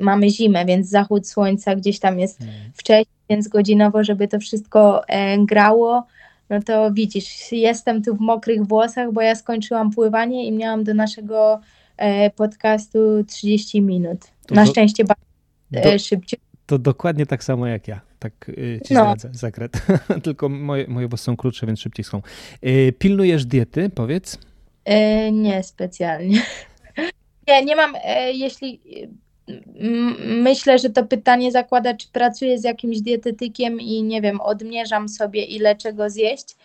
mamy 0.00 0.30
zimę, 0.30 0.64
więc 0.64 0.88
zachód 0.88 1.28
słońca 1.28 1.76
gdzieś 1.76 1.98
tam 1.98 2.18
jest 2.18 2.38
hmm. 2.38 2.56
wcześniej, 2.74 3.15
więc 3.30 3.48
godzinowo, 3.48 4.04
żeby 4.04 4.28
to 4.28 4.38
wszystko 4.38 5.08
e, 5.08 5.38
grało, 5.38 6.06
no 6.50 6.62
to 6.62 6.92
widzisz, 6.92 7.52
jestem 7.52 8.02
tu 8.02 8.16
w 8.16 8.20
mokrych 8.20 8.66
włosach, 8.66 9.12
bo 9.12 9.20
ja 9.20 9.34
skończyłam 9.34 9.90
pływanie 9.90 10.46
i 10.46 10.52
miałam 10.52 10.84
do 10.84 10.94
naszego 10.94 11.60
e, 11.96 12.30
podcastu 12.30 13.24
30 13.24 13.82
minut. 13.82 14.18
To 14.46 14.54
Na 14.54 14.64
do, 14.64 14.70
szczęście 14.70 15.04
bardzo 15.04 15.94
e, 15.94 15.98
szybciej. 15.98 16.38
To 16.66 16.78
dokładnie 16.78 17.26
tak 17.26 17.44
samo 17.44 17.66
jak 17.66 17.88
ja. 17.88 18.00
Tak 18.18 18.48
y, 18.48 18.80
ci 18.84 18.94
no. 18.94 19.00
zdradzę, 19.00 19.28
zakret. 19.32 19.72
Tylko 20.24 20.48
moje, 20.48 20.88
moje 20.88 21.08
włosy 21.08 21.24
są 21.24 21.36
krótsze, 21.36 21.66
więc 21.66 21.80
szybciej 21.80 22.04
są. 22.04 22.22
Y, 22.66 22.94
pilnujesz 22.98 23.44
diety, 23.44 23.90
powiedz? 23.90 24.38
Nie 25.32 25.62
specjalnie. 25.62 26.42
nie, 27.48 27.64
nie 27.64 27.76
mam, 27.76 27.92
jeśli 28.32 28.80
myślę, 30.26 30.78
że 30.78 30.90
to 30.90 31.04
pytanie 31.04 31.52
zakłada, 31.52 31.94
czy 31.94 32.08
pracuję 32.08 32.58
z 32.58 32.64
jakimś 32.64 33.00
dietetykiem 33.00 33.80
i 33.80 34.02
nie 34.02 34.22
wiem, 34.22 34.40
odmierzam 34.40 35.08
sobie 35.08 35.44
ile 35.44 35.76
czego 35.76 36.10
zjeść. 36.10 36.56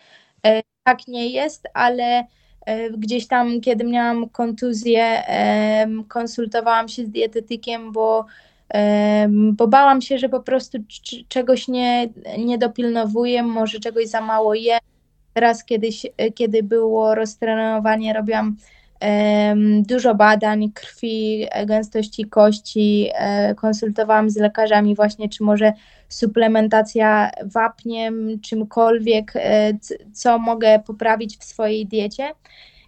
E, 0.46 0.62
tak 0.84 1.08
nie 1.08 1.30
jest, 1.30 1.68
ale 1.74 2.26
e, 2.66 2.90
gdzieś 2.90 3.28
tam, 3.28 3.62
kiedy 3.62 3.84
miałam 3.84 4.30
kontuzję, 4.30 5.24
konsultowałam 6.08 6.88
się 6.88 7.06
z 7.06 7.10
dietetykiem, 7.10 7.92
bo, 7.92 8.26
bo 9.52 9.68
bałam 9.68 10.02
się, 10.02 10.18
że 10.18 10.30
po 10.30 10.40
prostu 10.40 10.78
czegoś 11.28 11.68
nie, 11.68 12.10
nie 12.38 12.58
dopilnowuję, 12.58 13.44
może 13.44 13.80
czegoś 13.80 14.08
za 14.08 14.22
mało 14.22 14.54
jem 14.54 14.80
teraz 15.34 15.66
kiedyś, 15.66 16.06
kiedy 16.36 16.64
było 16.64 17.16
roztrenowanie, 17.16 18.14
robiłam 18.14 18.56
dużo 19.82 20.16
badań 20.16 20.72
krwi, 20.72 21.48
gęstości 21.66 22.26
kości, 22.26 23.10
e, 23.14 23.56
konsultowałam 23.56 24.30
z 24.30 24.38
lekarzami 24.38 24.96
właśnie, 24.96 25.30
czy 25.30 25.44
może 25.44 25.74
suplementacja 26.10 27.32
wapniem, 27.46 28.40
czymkolwiek, 28.42 29.34
e, 29.36 29.74
co 30.14 30.40
mogę 30.40 30.80
poprawić 30.80 31.38
w 31.38 31.44
swojej 31.44 31.86
diecie. 31.86 32.32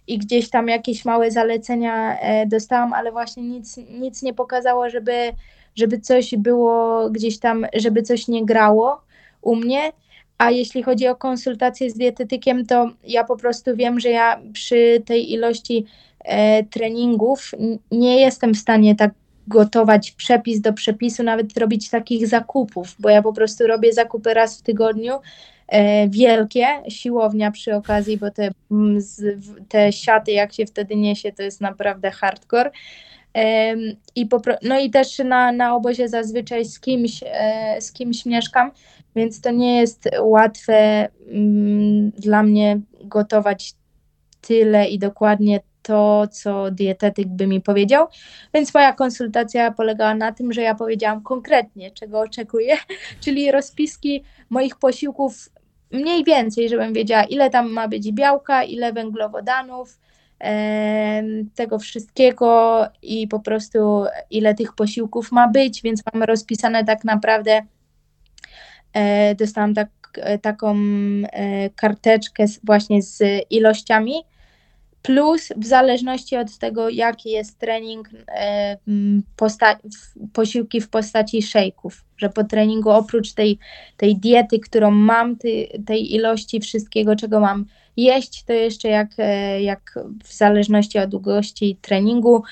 I 0.06 0.18
gdzieś 0.18 0.50
tam 0.50 0.68
jakieś 0.68 1.04
małe 1.04 1.30
zalecenia 1.30 2.18
e, 2.20 2.46
dostałam, 2.46 2.92
ale 2.92 3.12
właśnie 3.12 3.42
nic, 3.42 3.76
nic 3.76 4.22
nie 4.22 4.34
pokazało, 4.34 4.90
żeby, 4.90 5.32
żeby 5.76 6.00
coś 6.00 6.34
było 6.38 7.10
gdzieś 7.10 7.38
tam, 7.38 7.66
żeby 7.74 8.02
coś 8.02 8.28
nie 8.28 8.44
grało 8.44 9.00
u 9.42 9.56
mnie. 9.56 9.92
A 10.38 10.50
jeśli 10.50 10.82
chodzi 10.82 11.08
o 11.08 11.16
konsultację 11.16 11.90
z 11.90 11.94
dietetykiem, 11.94 12.66
to 12.66 12.90
ja 13.04 13.24
po 13.24 13.36
prostu 13.36 13.76
wiem, 13.76 14.00
że 14.00 14.08
ja 14.08 14.40
przy 14.52 15.02
tej 15.06 15.32
ilości 15.32 15.86
e, 16.24 16.64
treningów 16.64 17.50
nie 17.90 18.20
jestem 18.20 18.54
w 18.54 18.58
stanie 18.58 18.94
tak 18.94 19.10
gotować 19.48 20.10
przepis 20.10 20.60
do 20.60 20.72
przepisu, 20.72 21.22
nawet 21.22 21.58
robić 21.58 21.90
takich 21.90 22.26
zakupów, 22.26 22.96
bo 22.98 23.08
ja 23.08 23.22
po 23.22 23.32
prostu 23.32 23.66
robię 23.66 23.92
zakupy 23.92 24.34
raz 24.34 24.58
w 24.58 24.62
tygodniu, 24.62 25.12
e, 25.68 26.08
wielkie, 26.08 26.66
siłownia 26.88 27.50
przy 27.50 27.74
okazji, 27.74 28.16
bo 28.16 28.30
te, 28.30 28.50
te 29.68 29.92
siaty 29.92 30.32
jak 30.32 30.52
się 30.52 30.66
wtedy 30.66 30.96
niesie, 30.96 31.32
to 31.32 31.42
jest 31.42 31.60
naprawdę 31.60 32.10
hardcore. 32.10 32.70
I 34.16 34.28
no 34.62 34.80
i 34.80 34.90
też 34.90 35.18
na, 35.18 35.52
na 35.52 35.76
obozie 35.76 36.08
zazwyczaj 36.08 36.64
z 36.64 36.80
kimś, 36.80 37.24
e, 37.26 37.76
z 37.80 37.92
kimś 37.92 38.26
mieszkam, 38.26 38.70
więc 39.16 39.40
to 39.40 39.50
nie 39.50 39.80
jest 39.80 40.08
łatwe 40.20 41.08
mm, 41.28 42.10
dla 42.10 42.42
mnie 42.42 42.80
gotować 43.04 43.74
tyle 44.40 44.88
i 44.88 44.98
dokładnie 44.98 45.60
to, 45.82 46.26
co 46.32 46.70
dietetyk 46.70 47.28
by 47.28 47.46
mi 47.46 47.60
powiedział. 47.60 48.06
Więc 48.54 48.74
moja 48.74 48.92
konsultacja 48.92 49.70
polegała 49.70 50.14
na 50.14 50.32
tym, 50.32 50.52
że 50.52 50.62
ja 50.62 50.74
powiedziałam 50.74 51.22
konkretnie, 51.22 51.90
czego 51.90 52.20
oczekuję, 52.20 52.76
czyli 53.24 53.50
rozpiski 53.50 54.24
moich 54.50 54.76
posiłków 54.76 55.48
mniej 55.92 56.24
więcej, 56.24 56.68
żebym 56.68 56.92
wiedziała, 56.92 57.24
ile 57.24 57.50
tam 57.50 57.70
ma 57.70 57.88
być 57.88 58.12
białka, 58.12 58.64
ile 58.64 58.92
węglowodanów, 58.92 59.98
tego 61.54 61.78
wszystkiego 61.78 62.82
i 63.02 63.28
po 63.28 63.40
prostu 63.40 64.04
ile 64.30 64.54
tych 64.54 64.74
posiłków 64.74 65.32
ma 65.32 65.48
być, 65.48 65.82
więc 65.82 66.02
mam 66.12 66.22
rozpisane 66.22 66.84
tak 66.84 67.04
naprawdę, 67.04 67.62
dostałam 69.38 69.74
tak, 69.74 69.88
e, 70.16 70.38
taką 70.38 70.76
e, 71.22 71.70
karteczkę 71.70 72.44
właśnie 72.64 73.02
z 73.02 73.22
ilościami, 73.50 74.14
plus 75.02 75.52
w 75.56 75.66
zależności 75.66 76.36
od 76.36 76.58
tego, 76.58 76.88
jaki 76.88 77.30
jest 77.30 77.58
trening, 77.58 78.10
posta- 79.36 79.78
posiłki 80.32 80.80
w 80.80 80.88
postaci 80.88 81.42
szejków, 81.42 82.04
że 82.16 82.28
po 82.28 82.44
treningu 82.44 82.90
oprócz 82.90 83.32
tej, 83.32 83.58
tej 83.96 84.16
diety, 84.16 84.58
którą 84.58 84.90
mam, 84.90 85.36
tej, 85.36 85.82
tej 85.86 86.14
ilości 86.14 86.60
wszystkiego, 86.60 87.16
czego 87.16 87.40
mam 87.40 87.64
jeść, 87.96 88.44
to 88.44 88.52
jeszcze 88.52 88.88
jak, 88.88 89.08
e, 89.18 89.62
jak 89.62 89.98
w 90.24 90.32
zależności 90.32 90.98
od 90.98 91.10
długości 91.10 91.78
treningu, 91.82 92.42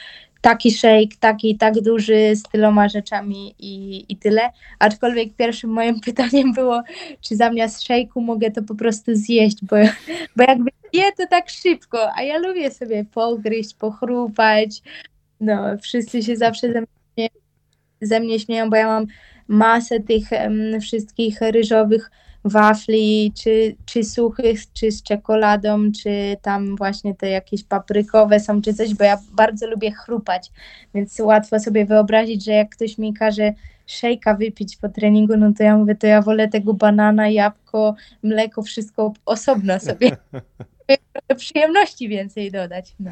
taki 0.42 0.70
shake, 0.70 1.16
taki 1.20 1.56
tak 1.56 1.80
duży 1.80 2.36
z 2.36 2.42
tyloma 2.42 2.88
rzeczami 2.88 3.54
i, 3.58 4.04
i 4.08 4.16
tyle. 4.16 4.50
Aczkolwiek 4.78 5.36
pierwszym 5.36 5.70
moim 5.70 6.00
pytaniem 6.06 6.52
było, 6.52 6.82
czy 7.20 7.36
zamiast 7.36 7.88
shake'u 7.88 8.20
mogę 8.20 8.50
to 8.50 8.62
po 8.62 8.74
prostu 8.74 9.14
zjeść, 9.14 9.56
bo, 9.62 9.76
bo 10.36 10.44
jakby 10.48 10.70
je 10.92 11.12
to 11.12 11.26
tak 11.26 11.50
szybko, 11.50 12.14
a 12.14 12.22
ja 12.22 12.38
lubię 12.38 12.70
sobie 12.70 13.04
pogryźć, 13.04 13.74
pochrupać. 13.74 14.82
No, 15.40 15.78
wszyscy 15.78 16.22
się 16.22 16.36
zawsze 16.36 16.72
ze 16.72 16.80
mnie, 16.80 17.28
ze 18.00 18.20
mnie 18.20 18.40
śmieją, 18.40 18.70
bo 18.70 18.76
ja 18.76 18.86
mam 18.86 19.06
masę 19.48 20.00
tych 20.00 20.24
um, 20.32 20.80
wszystkich 20.80 21.40
ryżowych 21.40 22.10
wafli, 22.44 23.32
czy, 23.36 23.76
czy 23.84 24.04
suchych, 24.04 24.72
czy 24.72 24.92
z 24.92 25.02
czekoladą, 25.02 25.92
czy 26.02 26.36
tam 26.42 26.76
właśnie 26.76 27.14
te 27.14 27.30
jakieś 27.30 27.64
paprykowe 27.64 28.40
są, 28.40 28.62
czy 28.62 28.74
coś, 28.74 28.94
bo 28.94 29.04
ja 29.04 29.18
bardzo 29.32 29.70
lubię 29.70 29.92
chrupać, 29.92 30.52
więc 30.94 31.20
łatwo 31.20 31.60
sobie 31.60 31.86
wyobrazić, 31.86 32.44
że 32.44 32.52
jak 32.52 32.68
ktoś 32.68 32.98
mi 32.98 33.14
każe 33.14 33.52
szejka 33.86 34.34
wypić 34.34 34.76
po 34.76 34.88
treningu, 34.88 35.36
no 35.36 35.52
to 35.58 35.62
ja 35.62 35.76
mówię, 35.76 35.94
to 35.94 36.06
ja 36.06 36.22
wolę 36.22 36.48
tego 36.48 36.74
banana, 36.74 37.28
jabłko, 37.28 37.94
mleko, 38.22 38.62
wszystko 38.62 39.12
osobno 39.26 39.80
sobie. 39.80 40.16
przyjemności 41.36 42.08
więcej 42.08 42.50
dodać. 42.50 42.94
No. 43.00 43.10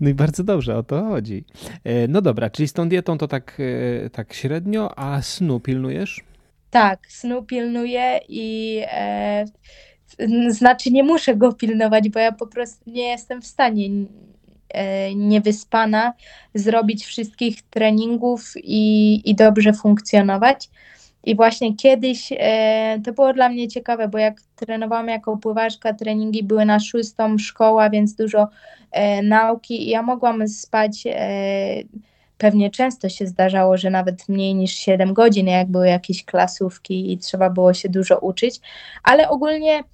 no 0.00 0.08
i 0.08 0.14
bardzo 0.14 0.44
dobrze, 0.44 0.76
o 0.76 0.82
to 0.82 1.04
chodzi. 1.04 1.44
E, 1.84 2.08
no 2.08 2.22
dobra, 2.22 2.50
czyli 2.50 2.68
z 2.68 2.72
tą 2.72 2.88
dietą 2.88 3.18
to 3.18 3.28
tak, 3.28 3.58
e, 4.04 4.10
tak 4.10 4.34
średnio, 4.34 4.98
a 4.98 5.22
snu 5.22 5.60
pilnujesz? 5.60 6.31
Tak, 6.72 7.06
snu 7.08 7.42
pilnuję 7.42 8.20
i 8.28 8.78
e, 8.86 9.44
znaczy 10.48 10.90
nie 10.90 11.02
muszę 11.02 11.36
go 11.36 11.52
pilnować, 11.52 12.08
bo 12.08 12.18
ja 12.18 12.32
po 12.32 12.46
prostu 12.46 12.90
nie 12.90 13.08
jestem 13.08 13.42
w 13.42 13.46
stanie 13.46 13.88
e, 14.68 15.14
niewyspana 15.14 16.12
zrobić 16.54 17.04
wszystkich 17.04 17.62
treningów 17.62 18.52
i, 18.56 19.30
i 19.30 19.34
dobrze 19.34 19.72
funkcjonować. 19.72 20.70
I 21.24 21.36
właśnie 21.36 21.76
kiedyś 21.76 22.32
e, 22.36 23.00
to 23.04 23.12
było 23.12 23.32
dla 23.32 23.48
mnie 23.48 23.68
ciekawe, 23.68 24.08
bo 24.08 24.18
jak 24.18 24.40
trenowałam 24.56 25.08
jako 25.08 25.36
pływaczka, 25.36 25.94
treningi 25.94 26.42
były 26.42 26.64
na 26.64 26.80
szóstą 26.80 27.38
szkoła, 27.38 27.90
więc 27.90 28.14
dużo 28.14 28.48
e, 28.90 29.22
nauki 29.22 29.82
i 29.86 29.90
ja 29.90 30.02
mogłam 30.02 30.48
spać 30.48 31.04
e, 31.06 31.82
pewnie 32.42 32.70
często 32.70 33.08
się 33.08 33.26
zdarzało, 33.26 33.76
że 33.76 33.90
nawet 33.90 34.28
mniej 34.28 34.54
niż 34.54 34.72
7 34.74 35.14
godzin, 35.14 35.46
jak 35.46 35.68
były 35.68 35.88
jakieś 35.88 36.24
klasówki 36.24 37.12
i 37.12 37.18
trzeba 37.18 37.50
było 37.50 37.74
się 37.74 37.88
dużo 37.88 38.18
uczyć, 38.18 38.60
ale 39.02 39.28
ogólnie 39.28 39.84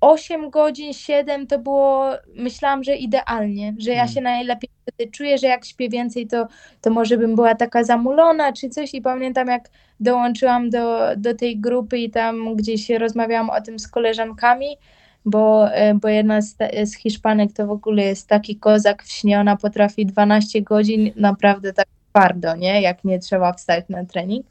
8 0.00 0.50
godzin, 0.50 0.92
7 0.92 1.46
to 1.46 1.58
było, 1.58 2.10
myślałam, 2.34 2.84
że 2.84 2.96
idealnie, 2.96 3.74
że 3.78 3.90
ja 3.90 3.96
hmm. 3.96 4.14
się 4.14 4.20
najlepiej 4.20 4.70
wtedy 4.82 5.10
czuję, 5.10 5.38
że 5.38 5.46
jak 5.46 5.64
śpię 5.64 5.88
więcej, 5.88 6.26
to, 6.26 6.46
to 6.80 6.90
może 6.90 7.16
bym 7.16 7.34
była 7.34 7.54
taka 7.54 7.84
zamulona 7.84 8.52
czy 8.52 8.68
coś 8.68 8.94
i 8.94 9.00
pamiętam 9.02 9.48
jak 9.48 9.68
dołączyłam 10.00 10.70
do, 10.70 11.16
do 11.16 11.34
tej 11.34 11.60
grupy 11.60 11.98
i 11.98 12.10
tam 12.10 12.56
gdzieś 12.56 12.90
rozmawiałam 12.90 13.50
o 13.50 13.60
tym 13.60 13.78
z 13.78 13.88
koleżankami, 13.88 14.76
bo, 15.26 15.72
e, 15.72 15.94
bo 15.94 16.08
jedna 16.08 16.40
z, 16.40 16.56
z 16.84 16.96
Hiszpanek 16.96 17.52
to 17.52 17.66
w 17.66 17.70
ogóle 17.70 18.02
jest 18.02 18.28
taki 18.28 18.56
kozak 18.56 19.02
w 19.02 19.12
śnie, 19.12 19.40
ona 19.40 19.56
potrafi 19.56 20.06
12 20.06 20.62
godzin 20.62 21.10
naprawdę 21.16 21.72
tak 21.72 21.86
twardo, 22.10 22.56
nie? 22.56 22.80
Jak 22.80 23.04
nie 23.04 23.18
trzeba 23.18 23.52
wstać 23.52 23.84
na 23.88 24.04
trening. 24.04 24.46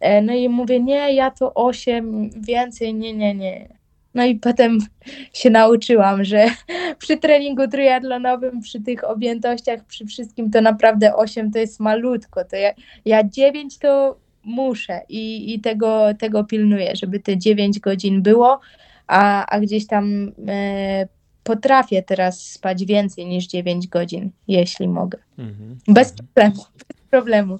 E, 0.00 0.22
no 0.22 0.32
i 0.32 0.48
mówię, 0.48 0.80
nie, 0.80 1.14
ja 1.14 1.30
to 1.30 1.54
8, 1.54 2.30
więcej, 2.30 2.94
nie, 2.94 3.14
nie, 3.14 3.34
nie. 3.34 3.68
No 4.14 4.24
i 4.24 4.34
potem 4.34 4.78
się 5.40 5.50
nauczyłam, 5.50 6.24
że 6.24 6.46
przy 6.98 7.16
treningu 7.16 7.68
triatlonowym, 7.68 8.60
przy 8.60 8.80
tych 8.80 9.04
objętościach, 9.04 9.84
przy 9.84 10.06
wszystkim 10.06 10.50
to 10.50 10.60
naprawdę 10.60 11.16
8 11.16 11.52
to 11.52 11.58
jest 11.58 11.80
malutko. 11.80 12.44
To 12.44 12.56
ja, 12.56 12.70
ja 13.04 13.24
9 13.24 13.78
to 13.78 14.16
muszę 14.44 15.00
i, 15.08 15.54
i 15.54 15.60
tego, 15.60 16.14
tego 16.18 16.44
pilnuję, 16.44 16.96
żeby 16.96 17.20
te 17.20 17.38
9 17.38 17.80
godzin 17.80 18.22
było 18.22 18.60
a, 19.08 19.46
a 19.46 19.60
gdzieś 19.60 19.86
tam 19.86 20.32
e, 20.48 21.08
potrafię 21.42 22.02
teraz 22.02 22.42
spać 22.42 22.84
więcej 22.84 23.26
niż 23.26 23.46
9 23.46 23.88
godzin, 23.88 24.30
jeśli 24.48 24.88
mogę. 24.88 25.18
Mhm. 25.38 25.78
Bez 25.88 26.12
problemu. 26.12 26.64
Bez 26.78 27.08
problemu. 27.10 27.58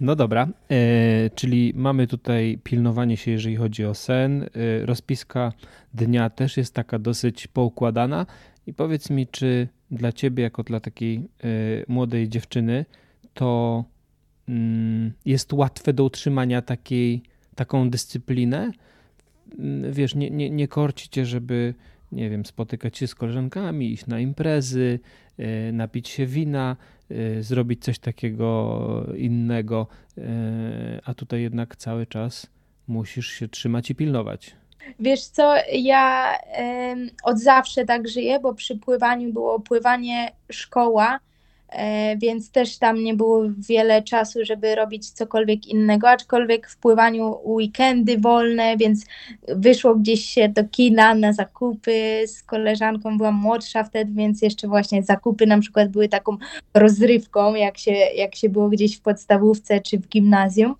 No 0.00 0.16
dobra, 0.16 0.48
e, 0.70 1.30
czyli 1.34 1.72
mamy 1.76 2.06
tutaj 2.06 2.58
pilnowanie 2.64 3.16
się, 3.16 3.30
jeżeli 3.30 3.56
chodzi 3.56 3.84
o 3.84 3.94
sen. 3.94 4.42
E, 4.42 4.48
rozpiska 4.86 5.52
dnia 5.94 6.30
też 6.30 6.56
jest 6.56 6.74
taka 6.74 6.98
dosyć 6.98 7.46
poukładana. 7.46 8.26
I 8.66 8.74
powiedz 8.74 9.10
mi, 9.10 9.26
czy 9.26 9.68
dla 9.90 10.12
ciebie, 10.12 10.42
jako 10.42 10.62
dla 10.62 10.80
takiej 10.80 11.16
e, 11.16 11.48
młodej 11.88 12.28
dziewczyny, 12.28 12.84
to 13.34 13.84
mm, 14.48 15.12
jest 15.24 15.52
łatwe 15.52 15.92
do 15.92 16.04
utrzymania 16.04 16.62
takiej, 16.62 17.22
taką 17.54 17.90
dyscyplinę? 17.90 18.72
Wiesz, 19.90 20.14
nie, 20.14 20.30
nie, 20.30 20.50
nie 20.50 20.68
korci 20.68 21.08
cię, 21.08 21.26
żeby, 21.26 21.74
nie 22.12 22.30
wiem, 22.30 22.46
spotykać 22.46 22.98
się 22.98 23.06
z 23.06 23.14
koleżankami, 23.14 23.92
iść 23.92 24.06
na 24.06 24.20
imprezy, 24.20 25.00
e, 25.38 25.72
napić 25.72 26.08
się 26.08 26.26
wina, 26.26 26.76
e, 27.10 27.42
zrobić 27.42 27.84
coś 27.84 27.98
takiego 27.98 29.06
innego, 29.16 29.86
e, 30.18 30.22
a 31.04 31.14
tutaj 31.14 31.42
jednak 31.42 31.76
cały 31.76 32.06
czas 32.06 32.46
musisz 32.88 33.26
się 33.28 33.48
trzymać 33.48 33.90
i 33.90 33.94
pilnować. 33.94 34.56
Wiesz 35.00 35.24
co, 35.24 35.54
ja 35.72 36.34
od 37.22 37.38
zawsze 37.38 37.84
tak 37.84 38.08
żyję, 38.08 38.40
bo 38.40 38.54
przy 38.54 38.78
pływaniu 38.78 39.32
było 39.32 39.60
pływanie 39.60 40.32
szkoła, 40.50 41.18
więc 42.18 42.50
też 42.50 42.78
tam 42.78 43.04
nie 43.04 43.14
było 43.14 43.42
wiele 43.68 44.02
czasu, 44.02 44.38
żeby 44.42 44.74
robić 44.74 45.10
cokolwiek 45.10 45.66
innego, 45.66 46.10
aczkolwiek 46.10 46.70
w 46.70 46.76
pływaniu 46.76 47.38
weekendy 47.44 48.18
wolne, 48.18 48.76
więc 48.76 49.06
wyszło 49.48 49.94
gdzieś 49.94 50.24
się 50.24 50.48
do 50.48 50.64
kina 50.64 51.14
na 51.14 51.32
zakupy 51.32 52.22
z 52.26 52.42
koleżanką, 52.42 53.18
byłam 53.18 53.34
młodsza 53.34 53.84
wtedy, 53.84 54.12
więc 54.14 54.42
jeszcze 54.42 54.68
właśnie 54.68 55.02
zakupy 55.02 55.46
na 55.46 55.58
przykład 55.58 55.88
były 55.88 56.08
taką 56.08 56.36
rozrywką, 56.74 57.54
jak 57.54 57.78
się, 57.78 57.92
jak 57.92 58.34
się 58.34 58.48
było 58.48 58.68
gdzieś 58.68 58.96
w 58.96 59.00
podstawówce 59.00 59.80
czy 59.80 59.98
w 59.98 60.08
gimnazjum. 60.08 60.74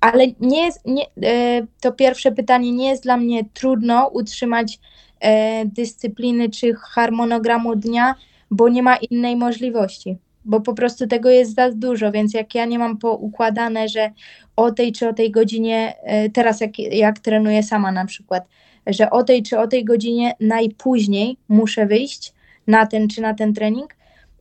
Ale 0.00 0.26
nie 0.40 0.64
jest, 0.64 0.80
nie, 0.86 1.06
e, 1.22 1.66
to 1.80 1.92
pierwsze 1.92 2.32
pytanie 2.32 2.72
nie 2.72 2.88
jest 2.88 3.02
dla 3.02 3.16
mnie 3.16 3.44
trudno 3.54 4.08
utrzymać 4.08 4.78
e, 5.20 5.64
dyscypliny 5.66 6.50
czy 6.50 6.74
harmonogramu 6.74 7.76
dnia, 7.76 8.14
bo 8.52 8.68
nie 8.68 8.82
ma 8.82 8.96
innej 8.96 9.36
możliwości, 9.36 10.18
bo 10.44 10.60
po 10.60 10.74
prostu 10.74 11.06
tego 11.06 11.30
jest 11.30 11.54
za 11.54 11.70
dużo, 11.70 12.12
więc 12.12 12.34
jak 12.34 12.54
ja 12.54 12.64
nie 12.64 12.78
mam 12.78 12.98
poukładane, 12.98 13.88
że 13.88 14.10
o 14.56 14.70
tej 14.70 14.92
czy 14.92 15.08
o 15.08 15.12
tej 15.12 15.30
godzinie, 15.30 15.94
e, 16.02 16.30
teraz 16.30 16.60
jak, 16.60 16.78
jak 16.78 17.18
trenuję 17.18 17.62
sama 17.62 17.92
na 17.92 18.06
przykład, 18.06 18.46
że 18.86 19.10
o 19.10 19.22
tej 19.24 19.42
czy 19.42 19.58
o 19.58 19.66
tej 19.68 19.84
godzinie 19.84 20.34
najpóźniej 20.40 21.36
muszę 21.48 21.86
wyjść 21.86 22.32
na 22.66 22.86
ten 22.86 23.08
czy 23.08 23.20
na 23.20 23.34
ten 23.34 23.54
trening, 23.54 23.94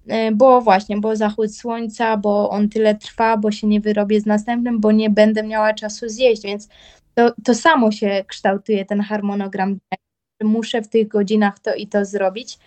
e, 0.07 0.31
bo 0.31 0.61
właśnie, 0.61 0.97
bo 0.97 1.15
zachód 1.15 1.55
słońca, 1.55 2.17
bo 2.17 2.49
on 2.49 2.69
tyle 2.69 2.95
trwa, 2.95 3.37
bo 3.37 3.51
się 3.51 3.67
nie 3.67 3.81
wyrobię 3.81 4.21
z 4.21 4.25
następnym, 4.25 4.79
bo 4.79 4.91
nie 4.91 5.09
będę 5.09 5.43
miała 5.43 5.73
czasu 5.73 6.09
zjeść, 6.09 6.43
więc 6.43 6.69
to, 7.15 7.33
to 7.43 7.55
samo 7.55 7.91
się 7.91 8.23
kształtuje 8.27 8.85
ten 8.85 9.01
harmonogram. 9.01 9.79
Muszę 10.43 10.81
w 10.81 10.87
tych 10.87 11.07
godzinach 11.07 11.59
to 11.59 11.73
i 11.75 11.87
to 11.87 12.05
zrobić. 12.05 12.57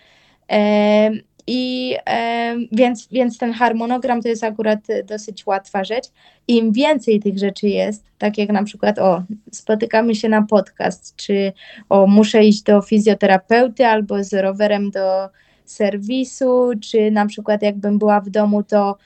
I 1.47 1.95
e, 2.07 2.57
więc, 2.73 3.09
więc 3.13 3.39
ten 3.39 3.53
harmonogram 3.53 4.23
to 4.23 4.29
jest 4.29 4.45
akurat 4.45 4.81
dosyć 5.07 5.47
łatwa 5.47 5.85
rzecz. 5.85 6.05
Im 6.49 6.73
więcej 6.73 7.21
tych 7.21 7.39
rzeczy 7.39 7.69
jest, 7.69 8.05
tak 8.19 8.39
jak 8.39 8.49
na 8.49 8.65
przykład, 8.65 8.99
o, 8.99 9.23
spotykamy 9.53 10.15
się 10.15 10.29
na 10.29 10.43
podcast, 10.43 11.17
czy 11.17 11.53
o, 11.89 12.07
muszę 12.07 12.45
iść 12.45 12.63
do 12.63 12.83
fizjoterapeuty 12.83 13.87
albo 13.87 14.25
z 14.25 14.35
rowerem 14.35 14.91
do 14.91 15.29
serwisu, 15.65 16.71
czy 16.81 17.11
na 17.11 17.27
przykład 17.27 17.63
jakbym 17.63 17.99
była 17.99 18.21
w 18.21 18.31
domu, 18.31 18.63
to 18.63 18.97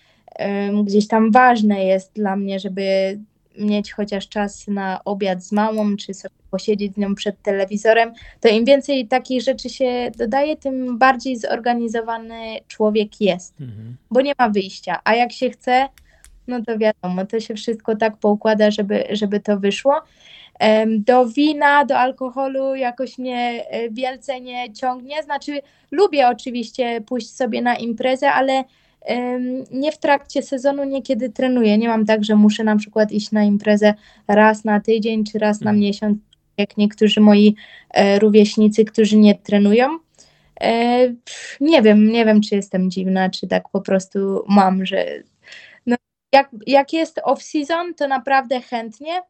gdzieś 0.84 1.09
tam 1.09 1.30
ważne 1.30 1.84
jest 1.84 2.12
dla 2.12 2.36
mnie, 2.36 2.61
żeby 2.61 3.18
mieć 3.59 3.92
chociaż 3.92 4.28
czas 4.28 4.68
na 4.68 5.04
obiad 5.04 5.42
z 5.44 5.52
mamą, 5.52 5.96
czy 5.96 6.14
sobie 6.14 6.34
posiedzieć 6.50 6.94
z 6.94 6.96
nią 6.96 7.14
przed 7.14 7.42
telewizorem, 7.42 8.12
to 8.40 8.48
im 8.48 8.64
więcej 8.64 9.09
takich 9.09 9.42
rzeczy 9.42 9.68
się 9.68 10.11
dodaje, 10.18 10.56
tym 10.56 10.98
bardziej 10.98 11.36
zorganizowany 11.36 12.59
człowiek 12.68 13.20
jest, 13.20 13.61
mhm. 13.61 13.96
bo 14.11 14.20
nie 14.20 14.32
ma 14.38 14.48
wyjścia. 14.48 15.00
A 15.04 15.14
jak 15.14 15.32
się 15.32 15.50
chce, 15.50 15.88
no 16.46 16.62
to 16.66 16.78
wiadomo, 16.78 17.26
to 17.26 17.40
się 17.40 17.54
wszystko 17.54 17.96
tak 17.96 18.16
poukłada, 18.16 18.70
żeby, 18.70 19.04
żeby 19.11 19.40
to 19.40 19.59
wyszło. 19.59 19.94
Do 20.88 21.26
wina, 21.26 21.84
do 21.84 21.98
alkoholu 21.98 22.74
jakoś 22.74 23.18
mnie 23.18 23.66
e, 23.70 23.90
wielce 23.90 24.40
nie 24.40 24.72
ciągnie. 24.72 25.22
Znaczy, 25.22 25.61
lubię 25.90 26.28
oczywiście 26.28 27.00
pójść 27.00 27.30
sobie 27.30 27.62
na 27.62 27.76
imprezę, 27.76 28.32
ale 28.32 28.64
nie 29.70 29.92
w 29.92 29.99
trakcie 29.99 30.42
sezonu, 30.42 30.84
niekiedy 30.84 31.30
trenuję. 31.30 31.78
Nie 31.78 31.88
mam 31.88 32.07
tak, 32.07 32.24
że 32.24 32.36
muszę 32.36 32.64
na 32.64 32.76
przykład 32.76 33.12
iść 33.12 33.32
na 33.32 33.44
imprezę 33.44 33.94
raz 34.28 34.64
na 34.64 34.80
tydzień 34.80 35.24
czy 35.24 35.38
raz 35.38 35.61
na 35.61 35.70
mhm. 35.70 35.80
miesiąc, 35.80 36.18
jak 36.57 36.76
niektórzy 36.76 37.20
moi 37.20 37.55
e, 37.90 38.18
rówieśnicy, 38.18 38.84
którzy 38.84 39.16
nie 39.16 39.34
trenują. 39.34 39.99
E, 40.61 40.99
nie 41.61 41.82
wiem, 41.82 42.12
nie 42.12 42.24
wiem, 42.24 42.40
czy 42.40 42.55
jestem 42.55 42.90
dziwna, 42.90 43.30
czy 43.30 43.46
tak 43.46 43.68
po 43.68 43.80
prostu 43.80 44.44
mam, 44.49 44.86
że 44.86 45.07
no, 45.86 45.96
jak, 46.32 46.51
jak 46.66 46.92
jest 46.92 47.20
off-season, 47.24 47.94
to 47.96 48.09
naprawdę 48.09 48.61
chętnie, 48.61 49.22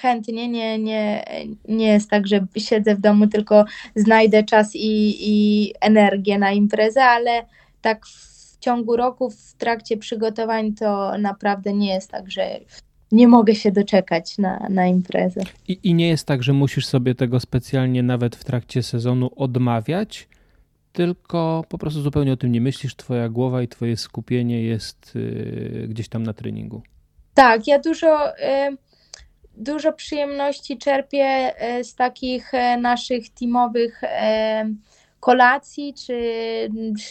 chętnie, 0.00 0.48
nie, 0.48 0.78
nie, 0.78 1.24
nie 1.68 1.86
jest 1.86 2.10
tak, 2.10 2.26
że 2.26 2.46
siedzę 2.56 2.94
w 2.94 3.00
domu, 3.00 3.26
tylko 3.26 3.64
znajdę 3.96 4.42
czas 4.42 4.70
i, 4.74 5.16
i 5.20 5.72
energię 5.80 6.38
na 6.38 6.52
imprezę, 6.52 7.04
ale 7.04 7.42
tak 7.80 8.06
w 8.06 8.33
ciągu 8.64 8.96
roku, 8.96 9.30
w 9.30 9.54
trakcie 9.54 9.96
przygotowań, 9.96 10.72
to 10.72 11.18
naprawdę 11.18 11.72
nie 11.72 11.94
jest 11.94 12.10
tak, 12.10 12.30
że 12.30 12.60
nie 13.12 13.28
mogę 13.28 13.54
się 13.54 13.72
doczekać 13.72 14.38
na, 14.38 14.66
na 14.70 14.86
imprezę. 14.86 15.40
I, 15.68 15.78
I 15.82 15.94
nie 15.94 16.08
jest 16.08 16.26
tak, 16.26 16.42
że 16.42 16.52
musisz 16.52 16.86
sobie 16.86 17.14
tego 17.14 17.40
specjalnie 17.40 18.02
nawet 18.02 18.36
w 18.36 18.44
trakcie 18.44 18.82
sezonu 18.82 19.30
odmawiać, 19.36 20.28
tylko 20.92 21.64
po 21.68 21.78
prostu 21.78 22.02
zupełnie 22.02 22.32
o 22.32 22.36
tym 22.36 22.52
nie 22.52 22.60
myślisz, 22.60 22.96
twoja 22.96 23.28
głowa 23.28 23.62
i 23.62 23.68
twoje 23.68 23.96
skupienie 23.96 24.62
jest 24.62 25.16
y, 25.16 25.86
gdzieś 25.88 26.08
tam 26.08 26.22
na 26.22 26.32
treningu. 26.32 26.82
Tak, 27.34 27.66
ja 27.66 27.78
dużo, 27.78 28.38
y, 28.38 28.76
dużo 29.56 29.92
przyjemności 29.92 30.78
czerpię 30.78 31.52
y, 31.78 31.84
z 31.84 31.94
takich 31.94 32.52
naszych 32.80 33.30
teamowych 33.30 34.00
kolacji, 35.24 35.94
czy 35.94 36.18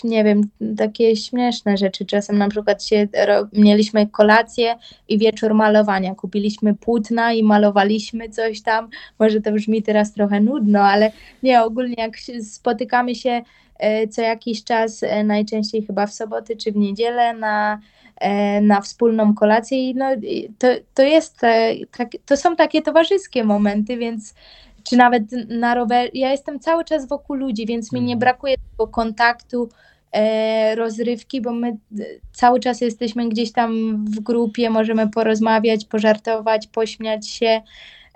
nie 0.03 0.23
wiem, 0.23 0.41
takie 0.77 1.15
śmieszne 1.15 1.77
rzeczy. 1.77 2.05
Czasem 2.05 2.37
na 2.37 2.49
przykład 2.49 2.83
się, 2.83 3.07
mieliśmy 3.53 4.07
kolację 4.07 4.75
i 5.09 5.17
wieczór 5.17 5.53
malowania. 5.53 6.15
Kupiliśmy 6.15 6.73
płótna 6.73 7.33
i 7.33 7.43
malowaliśmy 7.43 8.29
coś 8.29 8.61
tam. 8.61 8.89
Może 9.19 9.41
to 9.41 9.51
brzmi 9.51 9.83
teraz 9.83 10.13
trochę 10.13 10.41
nudno, 10.41 10.79
ale 10.81 11.11
nie, 11.43 11.63
ogólnie 11.63 11.95
jak 11.97 12.17
spotykamy 12.43 13.15
się 13.15 13.41
e, 13.79 14.07
co 14.07 14.21
jakiś 14.21 14.63
czas, 14.63 15.03
e, 15.03 15.23
najczęściej 15.23 15.85
chyba 15.85 16.07
w 16.07 16.13
soboty 16.13 16.57
czy 16.57 16.71
w 16.71 16.75
niedzielę 16.75 17.33
na 17.33 17.79
e, 18.17 18.61
na 18.61 18.81
wspólną 18.81 19.33
kolację 19.33 19.89
i 19.89 19.95
no, 19.95 20.05
to, 20.57 20.67
to 20.93 21.03
jest, 21.03 21.41
tak, 21.97 22.09
to 22.25 22.37
są 22.37 22.55
takie 22.55 22.81
towarzyskie 22.81 23.43
momenty, 23.43 23.97
więc 23.97 24.33
czy 24.83 24.97
nawet 24.97 25.23
na 25.49 25.75
rowerze. 25.75 26.09
Ja 26.13 26.31
jestem 26.31 26.59
cały 26.59 26.83
czas 26.83 27.07
wokół 27.07 27.35
ludzi, 27.35 27.65
więc 27.65 27.91
mi 27.91 27.99
nie 27.99 28.13
mhm. 28.13 28.19
brakuje 28.19 28.55
tego 28.71 28.87
kontaktu, 28.87 29.69
e, 30.11 30.75
rozrywki, 30.75 31.41
bo 31.41 31.51
my 31.51 31.67
e, 31.67 32.03
cały 32.33 32.59
czas 32.59 32.81
jesteśmy 32.81 33.29
gdzieś 33.29 33.51
tam 33.51 34.03
w 34.05 34.19
grupie, 34.19 34.69
możemy 34.69 35.09
porozmawiać, 35.09 35.85
pożartować, 35.85 36.67
pośmiać 36.67 37.29
się. 37.29 37.61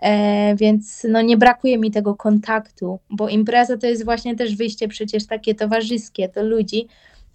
E, 0.01 0.55
więc 0.55 1.07
no 1.09 1.21
nie 1.21 1.37
brakuje 1.37 1.77
mi 1.77 1.91
tego 1.91 2.15
kontaktu, 2.15 2.99
bo 3.09 3.29
impreza 3.29 3.77
to 3.77 3.87
jest 3.87 4.05
właśnie 4.05 4.35
też 4.35 4.55
wyjście 4.55 4.87
przecież 4.87 5.27
takie 5.27 5.55
towarzyskie 5.55 6.29
do 6.29 6.43
ludzi, 6.43 6.87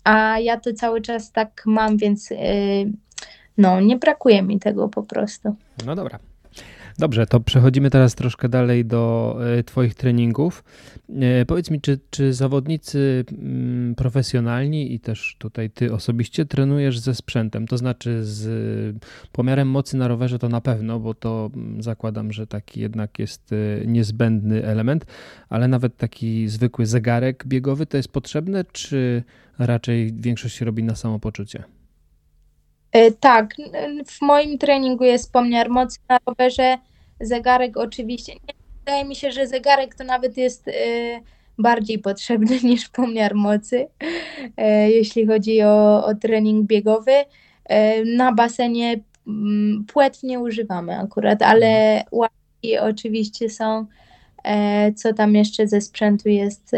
a 0.05 0.39
ja 0.39 0.61
to 0.61 0.73
cały 0.73 1.01
czas 1.01 1.33
tak 1.33 1.63
mam, 1.67 1.97
więc 1.97 2.33
e, 2.33 2.37
no 3.59 3.81
nie 3.81 3.97
brakuje 3.97 4.43
mi 4.43 4.61
tego 4.61 4.89
po 4.89 5.03
prostu. 5.03 5.55
No 5.87 5.95
dobra, 5.97 6.19
Dobrze, 6.99 7.27
to 7.27 7.41
przechodzimy 7.41 7.91
teraz 7.91 8.15
troszkę 8.15 8.49
dalej 8.49 8.85
do 8.85 9.37
e, 9.59 9.63
Twoich 9.63 9.95
treningów. 9.95 10.65
E, 11.21 11.47
powiedz 11.47 11.71
mi, 11.71 11.81
czy, 11.81 11.99
czy 12.11 12.33
zawodnicy 12.33 13.25
mm, 13.33 13.95
profesjonalni 13.95 14.95
i 14.95 15.01
też 15.01 15.37
tutaj 15.39 15.71
Ty 15.71 15.93
osobiście 15.93 16.45
trenujesz 16.45 16.99
ze 16.99 17.15
sprzętem, 17.15 17.67
to 17.67 17.79
znaczy 17.79 18.25
z 18.25 18.97
pomiarem 19.33 19.69
mocy 19.69 19.97
na 19.97 20.09
rowerze 20.09 20.39
to 20.39 20.49
na 20.49 20.61
pewno, 20.61 21.01
bo 21.01 21.15
to 21.15 21.51
mm, 21.55 21.83
zakładam, 21.83 22.33
że 22.33 22.47
taki 22.47 22.81
jednak 22.81 23.19
jest 23.19 23.53
e, 23.53 23.87
niezbędny 23.87 24.65
element, 24.65 25.07
ale 25.49 25.69
nawet 25.69 25.97
taki 25.97 26.49
zwykły 26.49 26.87
zegarek 26.87 27.45
biegowy 27.47 27.87
to 27.87 27.97
jest 27.97 28.13
potrzebne, 28.13 28.65
czy 28.73 29.23
raczej 29.59 30.13
większość 30.13 30.57
się 30.57 30.65
robi 30.65 30.83
na 30.83 30.95
samopoczucie? 30.95 31.82
E, 32.93 33.11
tak, 33.11 33.55
w 34.07 34.23
moim 34.23 34.59
treningu 34.59 35.05
jest 35.05 35.33
pomiar 35.33 35.71
mocy 35.71 35.99
na 36.09 36.19
rowerze, 36.27 36.79
zegarek 37.21 37.77
oczywiście. 37.77 38.33
Nie, 38.33 38.55
wydaje 38.79 39.05
mi 39.05 39.17
się, 39.17 39.33
że 39.33 39.47
zegarek 39.47 39.95
to 39.95 40.05
nawet 40.05 40.37
jest 40.37 40.69
e, 40.69 40.73
bardziej 41.59 41.99
potrzebny 41.99 42.61
niż 42.71 42.89
pomiar 42.89 43.35
mocy, 43.35 43.87
e, 44.57 44.91
jeśli 44.91 45.27
chodzi 45.27 45.63
o, 45.63 46.05
o 46.05 46.15
trening 46.15 46.67
biegowy. 46.67 47.13
Na 48.17 48.33
basenie 48.33 49.01
mm, 49.27 49.85
płet 49.93 50.23
nie 50.23 50.41
używamy 50.41 50.99
akurat, 50.99 51.43
ale 51.43 52.03
łapki 52.11 52.79
oczywiście 52.79 53.51
są. 53.51 53.87
Co 54.97 55.15
tam 55.15 55.35
jeszcze 55.35 55.67
ze 55.67 55.81
sprzętu 55.81 56.29
jest? 56.29 56.73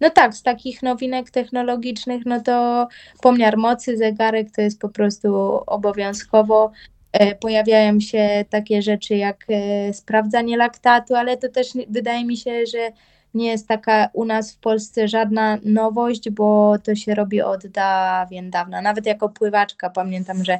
No 0.00 0.10
tak, 0.10 0.34
z 0.34 0.42
takich 0.42 0.82
nowinek 0.82 1.30
technologicznych, 1.30 2.26
no 2.26 2.40
to 2.40 2.88
pomiar 3.22 3.56
mocy, 3.56 3.96
zegarek 3.96 4.50
to 4.50 4.60
jest 4.60 4.80
po 4.80 4.88
prostu 4.88 5.34
obowiązkowo. 5.66 6.72
E, 7.12 7.34
pojawiają 7.34 8.00
się 8.00 8.44
takie 8.50 8.82
rzeczy 8.82 9.16
jak 9.16 9.44
e, 9.48 9.92
sprawdzanie 9.92 10.56
laktatu, 10.56 11.14
ale 11.14 11.36
to 11.36 11.48
też 11.48 11.68
wydaje 11.88 12.24
mi 12.24 12.36
się, 12.36 12.66
że 12.66 12.92
nie 13.34 13.46
jest 13.46 13.68
taka 13.68 14.08
u 14.12 14.24
nas 14.24 14.52
w 14.52 14.58
Polsce 14.58 15.08
żadna 15.08 15.58
nowość, 15.64 16.30
bo 16.30 16.76
to 16.84 16.94
się 16.94 17.14
robi 17.14 17.42
od 17.42 17.66
dawien 17.66 18.50
dawna. 18.50 18.82
Nawet 18.82 19.06
jako 19.06 19.28
pływaczka 19.28 19.90
pamiętam, 19.90 20.44
że 20.44 20.58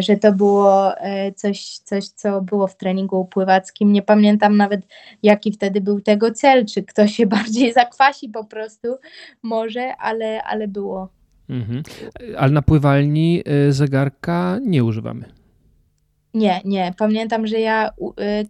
że 0.00 0.16
to 0.16 0.32
było 0.32 0.98
e, 0.98 1.32
coś, 1.32 1.78
coś, 1.78 2.08
co 2.08 2.40
było 2.40 2.66
w 2.66 2.76
treningu 2.76 3.24
pływackim. 3.24 3.92
Nie 3.92 4.02
pamiętam 4.02 4.56
nawet, 4.56 4.80
jaki 5.22 5.52
wtedy 5.52 5.80
był 5.80 6.00
tego 6.00 6.30
cel, 6.30 6.66
czy 6.66 6.82
kto 6.82 7.06
się 7.06 7.26
bardziej 7.36 7.72
zakwasi 7.72 8.28
po 8.28 8.44
prostu, 8.44 8.88
może, 9.42 9.96
ale, 9.96 10.42
ale 10.42 10.68
było. 10.68 11.08
Mhm. 11.48 11.82
Ale 12.38 12.52
na 12.52 12.62
pływalni 12.62 13.42
y, 13.68 13.72
zegarka 13.72 14.58
nie 14.62 14.84
używamy. 14.84 15.24
Nie, 16.34 16.60
nie. 16.64 16.94
Pamiętam, 16.98 17.46
że 17.46 17.60
ja 17.60 17.90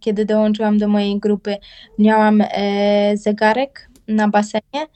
kiedy 0.01 0.25
dołączyłam 0.25 0.79
do 0.79 0.89
mojej 0.89 1.19
grupy, 1.19 1.57
miałam 1.99 2.41
e, 2.41 3.17
zegarek 3.17 3.89
na 4.09 4.29
basenie, 4.29 4.87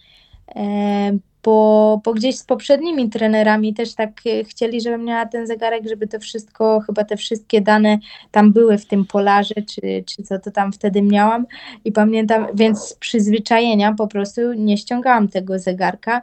e, 0.57 1.19
bo, 1.47 2.01
bo 2.05 2.15
gdzieś 2.15 2.37
z 2.37 2.45
poprzednimi 2.45 3.11
trenerami 3.11 3.75
też 3.75 3.95
tak 3.95 4.11
e, 4.27 4.45
chcieli, 4.45 4.81
żebym 4.81 5.05
miała 5.05 5.27
ten 5.27 5.47
zegarek, 5.47 5.89
żeby 5.89 6.07
to 6.07 6.21
wszystko, 6.21 6.81
chyba 6.87 7.05
te 7.05 7.17
wszystkie 7.17 7.61
dane 7.61 7.99
tam 8.31 8.53
były 8.53 8.79
w 8.79 8.87
tym 8.87 9.05
polarze, 9.05 9.55
czy, 9.55 10.05
czy 10.07 10.23
co 10.23 10.39
to 10.39 10.51
tam 10.51 10.73
wtedy 10.73 11.03
miałam. 11.03 11.47
I 11.85 11.93
pamiętam, 11.93 12.47
więc 12.55 12.89
z 12.89 12.95
przyzwyczajenia 12.95 13.95
po 13.95 14.07
prostu 14.07 14.53
nie 14.53 14.79
ściągałam 14.79 15.29
tego 15.29 15.59
zegarka, 15.59 16.23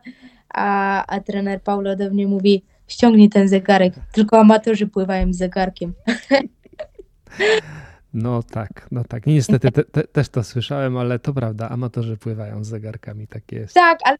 a, 0.49 1.05
a 1.05 1.19
trener 1.19 1.61
Paulo 1.61 1.95
do 1.95 2.09
mnie 2.09 2.27
mówi, 2.27 2.63
ściągnij 2.87 3.29
ten 3.29 3.47
zegarek, 3.47 3.93
tylko 4.11 4.39
amatorzy 4.39 4.87
pływają 4.87 5.33
z 5.33 5.37
zegarkiem. 5.37 5.93
No 8.13 8.43
tak, 8.43 8.87
no 8.91 9.03
tak. 9.03 9.25
Niestety 9.25 9.71
te, 9.71 9.83
te, 9.83 10.03
też 10.03 10.29
to 10.29 10.43
słyszałem, 10.43 10.97
ale 10.97 11.19
to 11.19 11.33
prawda, 11.33 11.69
amatorzy 11.69 12.17
pływają 12.17 12.63
z 12.63 12.67
zegarkami, 12.67 13.27
tak 13.27 13.51
jest. 13.51 13.73
Tak, 13.73 13.99
ale 14.03 14.17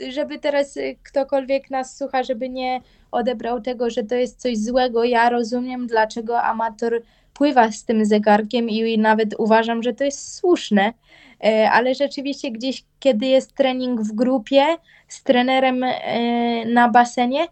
y, 0.00 0.12
żeby 0.12 0.38
teraz 0.38 0.76
y, 0.76 0.96
ktokolwiek 1.02 1.70
nas 1.70 1.96
słucha, 1.96 2.22
żeby 2.22 2.48
nie 2.48 2.80
odebrał 3.10 3.60
tego, 3.60 3.90
że 3.90 4.02
to 4.02 4.14
jest 4.14 4.40
coś 4.40 4.58
złego, 4.58 5.04
ja 5.04 5.30
rozumiem, 5.30 5.86
dlaczego 5.86 6.42
amator 6.42 7.02
pływa 7.34 7.72
z 7.72 7.84
tym 7.84 8.04
zegarkiem 8.04 8.68
i 8.68 8.98
nawet 8.98 9.34
uważam, 9.38 9.82
że 9.82 9.94
to 9.94 10.04
jest 10.04 10.34
słuszne, 10.34 10.92
e, 11.44 11.70
ale 11.70 11.94
rzeczywiście 11.94 12.50
gdzieś, 12.50 12.84
kiedy 13.00 13.26
jest 13.26 13.54
trening 13.54 14.00
w 14.00 14.12
grupie 14.12 14.64
z 15.08 15.22
trenerem 15.22 15.82
e, 15.84 16.64
na 16.64 16.88
basenie, 16.88 17.46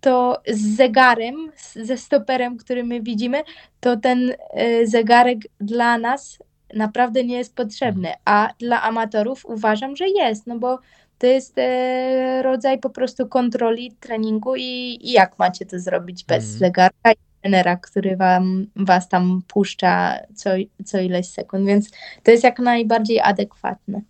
to 0.00 0.42
z 0.48 0.76
zegarem, 0.76 1.52
ze 1.74 1.96
stoperem, 1.96 2.56
który 2.56 2.84
my 2.84 3.00
widzimy, 3.00 3.42
to 3.80 3.96
ten 3.96 4.32
e, 4.50 4.86
zegarek 4.86 5.38
dla 5.60 5.98
nas 5.98 6.38
naprawdę 6.74 7.24
nie 7.24 7.36
jest 7.36 7.54
potrzebny, 7.54 8.12
a 8.24 8.52
dla 8.58 8.82
amatorów 8.82 9.46
uważam, 9.46 9.96
że 9.96 10.08
jest, 10.08 10.46
no 10.46 10.58
bo 10.58 10.78
to 11.18 11.26
jest 11.26 11.54
e, 11.58 12.42
rodzaj 12.42 12.78
po 12.78 12.90
prostu 12.90 13.28
kontroli 13.28 13.92
treningu 14.00 14.56
i, 14.56 14.98
i 15.00 15.12
jak 15.12 15.38
macie 15.38 15.66
to 15.66 15.78
zrobić 15.78 16.24
bez 16.24 16.44
mm. 16.44 16.58
zegarka 16.58 17.12
i 17.12 17.16
trenera, 17.42 17.76
który 17.76 18.16
wam, 18.16 18.66
was 18.76 19.08
tam 19.08 19.42
puszcza 19.48 20.18
co, 20.34 20.50
co 20.84 21.00
ileś 21.00 21.28
sekund, 21.28 21.66
więc 21.66 21.90
to 22.22 22.30
jest 22.30 22.44
jak 22.44 22.58
najbardziej 22.58 23.20
adekwatne. 23.20 24.00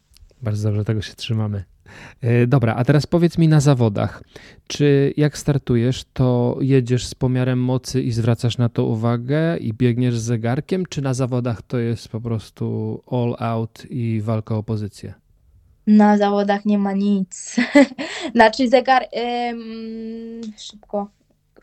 Bardzo 0.43 0.69
dobrze, 0.69 0.85
tego 0.85 1.03
się 1.03 1.15
trzymamy. 1.15 1.65
E, 2.21 2.47
dobra, 2.47 2.75
a 2.75 2.85
teraz 2.85 3.07
powiedz 3.07 3.39
mi 3.39 3.49
na 3.49 3.61
zawodach, 3.61 4.23
czy 4.67 5.15
jak 5.17 5.39
startujesz, 5.39 6.05
to 6.13 6.59
jedziesz 6.61 7.07
z 7.07 7.15
pomiarem 7.15 7.63
mocy 7.63 8.03
i 8.03 8.13
zwracasz 8.13 8.59
na 8.59 8.69
to 8.69 8.85
uwagę 8.85 9.57
i 9.57 9.73
biegniesz 9.75 10.19
z 10.19 10.23
zegarkiem, 10.23 10.87
czy 10.87 11.03
na 11.03 11.15
zawodach 11.15 11.63
to 11.63 11.79
jest 11.79 12.09
po 12.09 12.21
prostu 12.21 13.01
all 13.11 13.37
out 13.39 13.87
i 13.91 14.21
walka 14.21 14.57
o 14.57 14.63
pozycję? 14.63 15.15
Na 15.87 16.19
zawodach 16.19 16.65
nie 16.65 16.79
ma 16.79 16.93
nic. 16.93 17.57
znaczy 18.35 18.69
zegar, 18.69 19.03
szybko, 20.57 21.11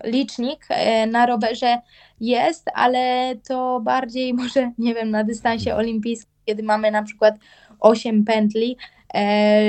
licznik 0.04 0.66
e, 0.70 1.08
na 1.08 1.26
rowerze 1.26 1.78
jest, 2.20 2.70
ale 2.74 3.34
to 3.48 3.82
bardziej 3.84 4.34
może, 4.44 4.72
nie 4.78 4.94
wiem, 4.94 5.10
na 5.10 5.24
dystansie 5.24 5.76
olimpijskim, 5.76 6.32
kiedy 6.46 6.64
mamy 6.64 6.92
na 6.92 7.04
przykład 7.04 7.36
8 7.80 8.24
pętli, 8.24 8.78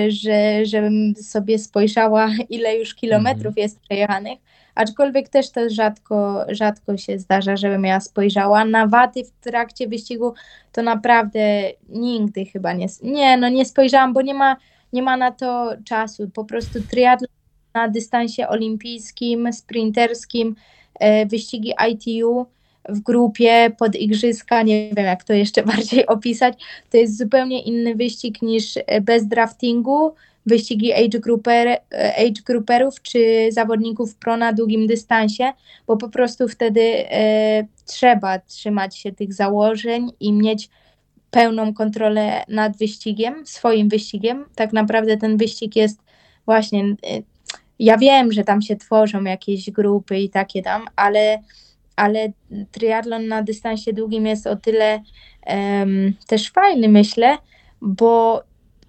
że, 0.09 0.66
żebym 0.66 1.14
sobie 1.14 1.59
spojrzała, 1.59 2.30
ile 2.49 2.76
już 2.76 2.95
kilometrów 2.95 3.47
mhm. 3.47 3.62
jest 3.62 3.80
przejechanych. 3.80 4.39
Aczkolwiek 4.74 5.28
też 5.28 5.51
to 5.51 5.70
rzadko, 5.70 6.47
rzadko 6.49 6.97
się 6.97 7.18
zdarza, 7.18 7.57
żebym 7.57 7.84
ja 7.84 8.01
spojrzała. 8.01 8.64
Na 8.64 8.87
waty 8.87 9.24
w 9.24 9.30
trakcie 9.30 9.89
wyścigu 9.89 10.34
to 10.72 10.82
naprawdę 10.82 11.70
nigdy 11.89 12.45
chyba 12.45 12.72
nie. 12.72 12.87
Nie, 13.03 13.37
no 13.37 13.49
nie 13.49 13.64
spojrzałam, 13.64 14.12
bo 14.12 14.22
nie 14.22 14.34
ma, 14.34 14.57
nie 14.93 15.03
ma 15.03 15.16
na 15.16 15.32
to 15.32 15.72
czasu. 15.84 16.30
Po 16.34 16.45
prostu 16.45 16.82
triatlon 16.82 17.28
na 17.74 17.89
dystansie 17.89 18.49
olimpijskim, 18.49 19.53
sprinterskim, 19.53 20.57
e, 21.01 21.26
wyścigi 21.26 21.72
ITU 21.91 22.47
w 22.89 23.01
grupie 23.01 23.70
pod 23.78 23.97
igrzyska, 23.97 24.62
nie 24.62 24.95
wiem 24.95 25.07
jak 25.07 25.24
to 25.24 25.32
jeszcze 25.32 25.62
bardziej 25.72 26.07
opisać, 26.07 26.64
to 26.91 26.97
jest 26.97 27.18
zupełnie 27.18 27.62
inny 27.62 27.95
wyścig 27.95 28.43
niż 28.43 28.76
e, 28.76 29.01
bez 29.01 29.26
draftingu, 29.26 30.14
wyścigi 30.47 30.93
age, 30.93 31.20
grouper, 31.20 31.68
e, 31.68 31.80
age 32.16 32.43
grouperów 32.47 33.03
czy 33.03 33.49
zawodników 33.53 34.14
pro 34.14 34.37
na 34.37 34.53
długim 34.53 34.87
dystansie, 34.87 35.53
bo 35.87 35.97
po 35.97 36.09
prostu 36.09 36.49
wtedy 36.49 36.80
e, 37.11 37.66
trzeba 37.84 38.39
trzymać 38.39 38.97
się 38.97 39.12
tych 39.12 39.34
założeń 39.34 40.12
i 40.20 40.32
mieć 40.32 40.68
pełną 41.30 41.74
kontrolę 41.74 42.45
nad 42.49 42.76
wyścigiem, 42.76 43.47
swoim 43.47 43.89
wyścigiem. 43.89 44.45
Tak 44.55 44.72
naprawdę 44.72 45.16
ten 45.16 45.37
wyścig 45.37 45.76
jest 45.76 46.01
właśnie, 46.45 46.84
e, 46.84 47.22
ja 47.78 47.99
wiem, 47.99 48.32
że 48.32 48.45
tam 48.45 48.62
się 48.62 48.76
tworzą 48.76 49.24
jakieś 49.24 49.70
grupy 49.70 50.18
i 50.18 50.30
takie 50.30 50.62
tam, 50.62 50.82
ale 50.97 51.39
ale 51.97 52.32
triatlon 52.70 53.28
na 53.28 53.42
dystansie 53.42 53.92
długim 53.92 54.26
jest 54.26 54.47
o 54.47 54.57
tyle 54.57 55.03
um, 55.47 56.14
też 56.26 56.51
fajny, 56.51 56.88
myślę, 56.88 57.38
bo 57.80 58.42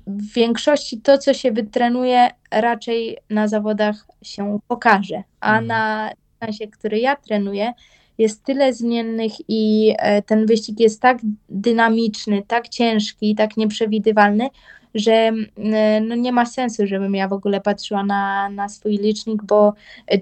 w 0.07 0.33
większości 0.33 1.01
to, 1.01 1.17
co 1.17 1.33
się 1.33 1.51
wytrenuje, 1.51 2.29
raczej 2.51 3.17
na 3.29 3.47
zawodach 3.47 4.05
się 4.23 4.59
pokaże, 4.67 5.23
a 5.39 5.49
mhm. 5.49 5.67
na 5.67 6.11
dystansie, 6.31 6.67
który 6.67 6.99
ja 6.99 7.15
trenuję, 7.15 7.73
jest 8.17 8.43
tyle 8.43 8.73
zmiennych 8.73 9.31
i 9.47 9.93
e, 9.97 10.21
ten 10.21 10.45
wyścig 10.45 10.79
jest 10.79 11.01
tak 11.01 11.17
dynamiczny, 11.49 12.43
tak 12.47 12.69
ciężki, 12.69 13.35
tak 13.35 13.57
nieprzewidywalny, 13.57 14.47
że 14.95 15.11
mm, 15.11 16.07
no 16.07 16.15
nie 16.15 16.31
ma 16.31 16.45
sensu, 16.45 16.87
żebym 16.87 17.15
ja 17.15 17.27
w 17.27 17.33
ogóle 17.33 17.61
patrzyła 17.61 18.03
na, 18.03 18.49
na 18.49 18.69
swój 18.69 18.97
licznik, 18.97 19.43
bo, 19.43 19.73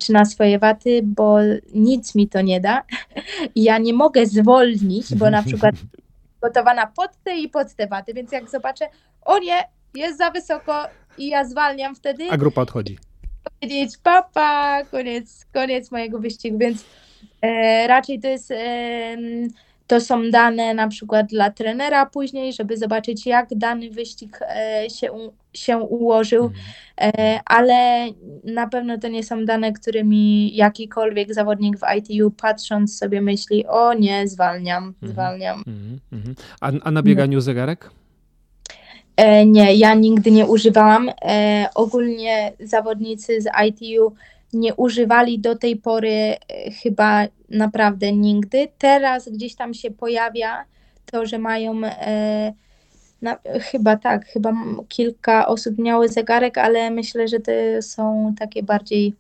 czy 0.02 0.14
na 0.14 0.26
swoje 0.26 0.60
waty, 0.60 1.02
bo 1.04 1.38
nic 1.74 2.16
mi 2.16 2.28
to 2.28 2.42
nie 2.42 2.60
da. 2.60 2.84
Ja 3.56 3.78
nie 3.78 3.94
mogę 3.94 4.26
zwolnić, 4.26 5.16
bo 5.16 5.30
na 5.30 5.44
przykład 5.44 5.76
gotowana 6.42 6.88
pod 6.88 7.12
te 7.24 7.38
i 7.38 7.50
pod 7.50 7.74
te 7.74 7.88
waty, 7.88 8.14
więc 8.14 8.32
jak 8.32 8.50
zobaczę, 8.50 8.86
o 9.22 9.40
nie, 9.40 9.64
jest 9.96 10.18
za 10.18 10.32
wysoko 10.32 10.84
i 11.18 11.28
ja 11.28 11.46
zwalniam 11.46 11.96
wtedy. 11.96 12.28
A 12.32 12.38
grupa 12.38 12.62
odchodzi. 12.62 12.98
Powiedzieć, 13.60 13.98
papa, 13.98 14.84
koniec, 14.92 15.46
koniec 15.54 15.92
mojego 15.92 16.20
wyścigu, 16.20 16.58
więc 16.58 16.86
e, 17.42 17.88
raczej 17.88 18.20
to 18.20 18.28
jest 18.28 18.52
e, 18.52 19.18
to 19.88 20.02
są 20.02 20.32
dane 20.32 20.74
na 20.74 20.88
przykład 20.88 21.28
dla 21.28 21.50
trenera 21.52 22.06
później, 22.06 22.54
żeby 22.54 22.78
zobaczyć, 22.78 23.26
jak 23.26 23.48
dany 23.52 23.90
wyścig 23.90 24.40
e, 24.42 24.90
się, 24.90 25.10
się 25.54 25.78
ułożył, 25.78 26.44
mhm. 26.44 26.64
e, 27.02 27.40
ale 27.46 28.08
na 28.44 28.68
pewno 28.68 28.98
to 28.98 29.08
nie 29.08 29.24
są 29.24 29.46
dane, 29.46 29.74
którymi 29.74 30.56
jakikolwiek 30.56 31.34
zawodnik 31.34 31.78
w 31.78 31.84
ITU 31.98 32.32
patrząc 32.32 32.98
sobie 32.98 33.22
myśli, 33.22 33.66
o 33.68 33.94
nie, 33.94 34.28
zwalniam, 34.28 34.84
mhm. 34.84 35.12
zwalniam. 35.12 35.64
Mhm. 36.12 36.36
A, 36.62 36.72
a 36.84 36.92
na 36.92 37.04
bieganiu 37.04 37.42
zegarek? 37.42 37.92
E, 39.18 39.46
nie, 39.46 39.76
ja 39.76 39.94
nigdy 39.94 40.32
nie 40.32 40.46
używałam. 40.46 41.12
ogólnie 41.76 42.54
zawodnicy 42.60 43.42
z 43.42 43.48
ITU 43.68 44.16
nie 44.56 44.76
używali 44.76 45.40
do 45.40 45.56
tej 45.56 45.76
pory 45.76 46.12
e, 46.12 46.38
chyba 46.72 47.28
naprawdę 47.50 48.12
nigdy. 48.12 48.68
Teraz 48.78 49.30
gdzieś 49.30 49.56
tam 49.56 49.74
się 49.74 49.92
pojawia 49.92 50.66
to, 51.06 51.26
że 51.26 51.40
mają 51.40 51.82
e, 51.84 52.54
na, 53.22 53.38
chyba 53.72 53.98
tak, 53.98 54.26
chyba 54.26 54.54
kilka 54.88 55.48
osób 55.48 55.78
miało 55.78 56.08
zegarek, 56.08 56.58
ale 56.58 56.92
myślę, 56.92 57.28
że 57.28 57.40
to 57.40 57.52
są 57.82 58.34
takie 58.40 58.64
bardziej 58.64 59.14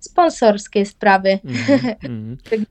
sponsorskie 0.00 0.86
sprawy. 0.86 1.38
Mm, 2.04 2.36
mm. 2.52 2.66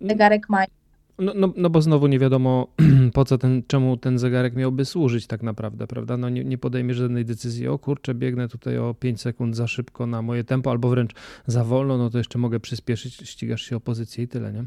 zegarek 0.00 0.48
mają. 0.48 0.83
No, 1.18 1.32
no, 1.34 1.52
no 1.56 1.70
bo 1.70 1.82
znowu 1.82 2.06
nie 2.06 2.18
wiadomo, 2.18 2.66
po 3.14 3.24
co 3.24 3.38
ten, 3.38 3.62
czemu 3.66 3.96
ten 3.96 4.18
zegarek 4.18 4.54
miałby 4.54 4.84
służyć 4.84 5.26
tak 5.26 5.42
naprawdę, 5.42 5.86
prawda? 5.86 6.16
No 6.16 6.28
nie, 6.28 6.44
nie 6.44 6.58
podejmie 6.58 6.94
żadnej 6.94 7.24
decyzji, 7.24 7.68
o 7.68 7.78
kurczę, 7.78 8.14
biegnę 8.14 8.48
tutaj 8.48 8.78
o 8.78 8.94
5 8.94 9.20
sekund 9.20 9.56
za 9.56 9.66
szybko 9.66 10.06
na 10.06 10.22
moje 10.22 10.44
tempo, 10.44 10.70
albo 10.70 10.88
wręcz 10.88 11.12
za 11.46 11.64
wolno, 11.64 11.98
no 11.98 12.10
to 12.10 12.18
jeszcze 12.18 12.38
mogę 12.38 12.60
przyspieszyć, 12.60 13.14
ścigasz 13.14 13.62
się 13.62 13.76
o 13.76 13.80
pozycję 13.80 14.24
i 14.24 14.28
tyle, 14.28 14.52
nie? 14.52 14.64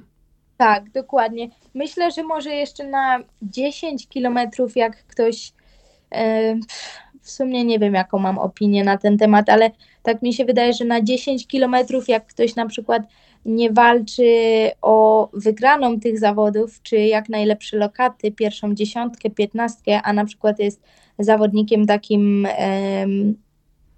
Tak, 0.58 0.91
dokładnie. 0.91 1.50
Myślę, 1.74 2.12
że 2.12 2.24
może 2.24 2.50
jeszcze 2.50 2.89
na 2.89 3.20
10 3.41 4.08
kilometrów, 4.08 4.76
jak 4.76 5.04
ktoś, 5.08 5.54
e, 6.12 6.56
w 7.22 7.32
sumie 7.32 7.66
nie 7.66 7.80
wiem, 7.80 7.93
jaką 7.93 8.20
mam 8.20 8.38
opinię 8.39 8.84
na 8.84 8.98
ten 8.98 9.18
temat, 9.18 9.50
ale 9.50 9.72
tak 10.04 10.22
mi 10.22 10.34
się 10.34 10.45
wydaje, 10.45 10.74
że 10.74 10.86
na 10.86 11.02
10 11.02 11.48
kilometrów, 11.48 12.08
jak 12.08 12.28
ktoś 12.28 12.56
na 12.56 12.66
przykład 12.66 13.04
nie 13.48 13.72
walczy 13.72 14.32
o 14.82 15.30
wygraną 15.34 16.00
tych 16.00 16.20
zawodów, 16.20 16.82
czy 16.84 16.98
jak 16.98 17.30
najlepsze 17.30 17.78
lokaty, 17.78 18.32
pierwszą 18.32 18.76
dziesiątkę, 18.76 19.30
piętnastkę, 19.30 20.02
a 20.02 20.14
na 20.14 20.26
przykład 20.26 20.60
jest 20.60 20.82
zawodnikiem 21.20 21.86
takim 21.86 22.48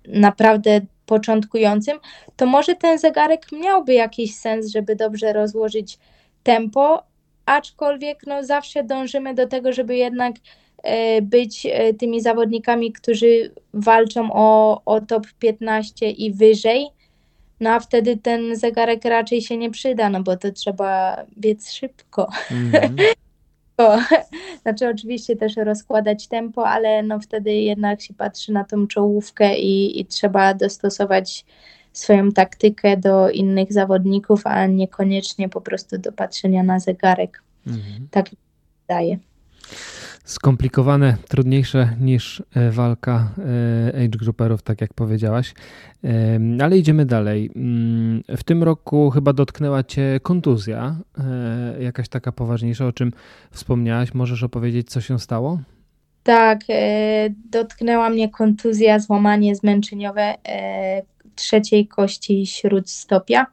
naprawdę 0.08 0.82
początkującym, 1.06 1.98
to 2.36 2.46
może 2.46 2.76
ten 2.76 3.00
zegarek 3.00 3.52
miałby 3.52 3.94
jakiś 3.94 4.36
sens, 4.36 4.72
żeby 4.72 4.96
dobrze 4.96 5.34
rozłożyć 5.34 6.00
tempo, 6.44 7.04
aczkolwiek 7.46 8.20
no, 8.28 8.44
zawsze 8.44 8.84
dążymy 8.84 9.34
do 9.34 9.48
tego, 9.48 9.74
żeby 9.74 9.96
jednak 9.96 10.36
e, 10.84 11.22
być 11.22 11.66
e, 11.66 11.94
tymi 11.94 12.22
zawodnikami, 12.22 12.94
którzy 12.94 13.54
walczą 13.74 14.30
o, 14.34 14.82
o 14.86 15.02
top 15.02 15.28
15 15.40 16.12
i 16.12 16.34
wyżej. 16.34 16.88
No 17.60 17.70
a 17.70 17.80
wtedy 17.80 18.18
ten 18.18 18.56
zegarek 18.56 19.06
raczej 19.06 19.42
się 19.42 19.58
nie 19.58 19.72
przyda, 19.72 20.10
no 20.10 20.24
bo 20.24 20.38
to 20.38 20.52
trzeba 20.52 21.18
biec 21.38 21.72
szybko. 21.72 22.30
Mm 22.52 22.72
-hmm. 22.72 23.04
Znaczy 24.62 24.88
oczywiście 24.88 25.36
też 25.36 25.56
rozkładać 25.58 26.28
tempo, 26.28 26.68
ale 26.68 27.04
no 27.04 27.20
wtedy 27.20 27.54
jednak 27.54 28.02
się 28.02 28.14
patrzy 28.14 28.52
na 28.52 28.64
tą 28.64 28.88
czołówkę 28.88 29.60
i, 29.60 30.00
i 30.00 30.06
trzeba 30.06 30.54
dostosować 30.54 31.46
swoją 31.94 32.32
taktykę 32.32 32.98
do 32.98 33.30
innych 33.30 33.74
zawodników, 33.74 34.42
a 34.48 34.66
niekoniecznie 34.66 35.50
po 35.50 35.62
prostu 35.62 35.98
do 35.98 36.12
patrzenia 36.12 36.64
na 36.64 36.80
zegarek. 36.80 37.44
Mhm. 37.68 38.08
Tak 38.12 38.26
daje 38.88 39.20
skomplikowane, 40.30 41.18
trudniejsze 41.28 41.96
niż 42.02 42.44
e, 42.56 42.72
walka 42.72 43.32
e, 43.94 44.06
age 44.06 44.18
grouperów, 44.20 44.62
tak 44.62 44.82
jak 44.82 44.94
powiedziałaś. 44.94 45.54
Ale 46.64 46.78
idziemy 46.78 47.06
dalej. 47.06 47.52
Mm, 47.56 48.24
w 48.38 48.44
tym 48.44 48.64
roku 48.64 49.10
chyba 49.10 49.34
dotknęła 49.34 49.84
Cię 49.84 50.20
kontuzja, 50.24 50.96
e, 51.18 51.84
jakaś 51.84 52.10
taka 52.10 52.32
poważniejsza, 52.32 52.86
o 52.86 52.92
czym 52.92 53.12
wspomniałaś. 53.52 54.14
Możesz 54.14 54.44
opowiedzieć, 54.44 54.90
co 54.90 55.02
się 55.02 55.20
stało? 55.20 55.60
Tak, 56.24 56.60
dotknęła 57.50 58.10
mnie 58.10 58.30
kontuzja, 58.30 59.00
złamanie 59.00 59.56
zmęczeniowe 59.56 60.36
trzeciej 61.36 61.88
kości 61.88 62.46
śródstopia 62.46 63.46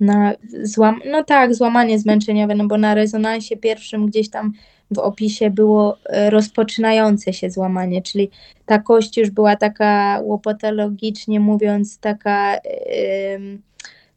na 0.00 0.32
złam, 0.62 1.00
no 1.10 1.24
tak, 1.24 1.54
złamanie 1.54 1.98
zmęczeniowe, 1.98 2.54
no 2.54 2.66
bo 2.66 2.78
na 2.78 2.94
rezonansie 2.94 3.56
pierwszym 3.56 4.06
gdzieś 4.06 4.30
tam 4.30 4.52
w 4.90 4.98
opisie 4.98 5.50
było 5.50 5.98
e, 6.04 6.30
rozpoczynające 6.30 7.32
się 7.32 7.50
złamanie, 7.50 8.02
czyli 8.02 8.30
ta 8.66 8.78
kość 8.78 9.16
już 9.16 9.30
była 9.30 9.56
taka 9.56 10.20
łopatologicznie 10.22 11.40
mówiąc, 11.40 11.98
taka 11.98 12.54
yy, 12.54 13.58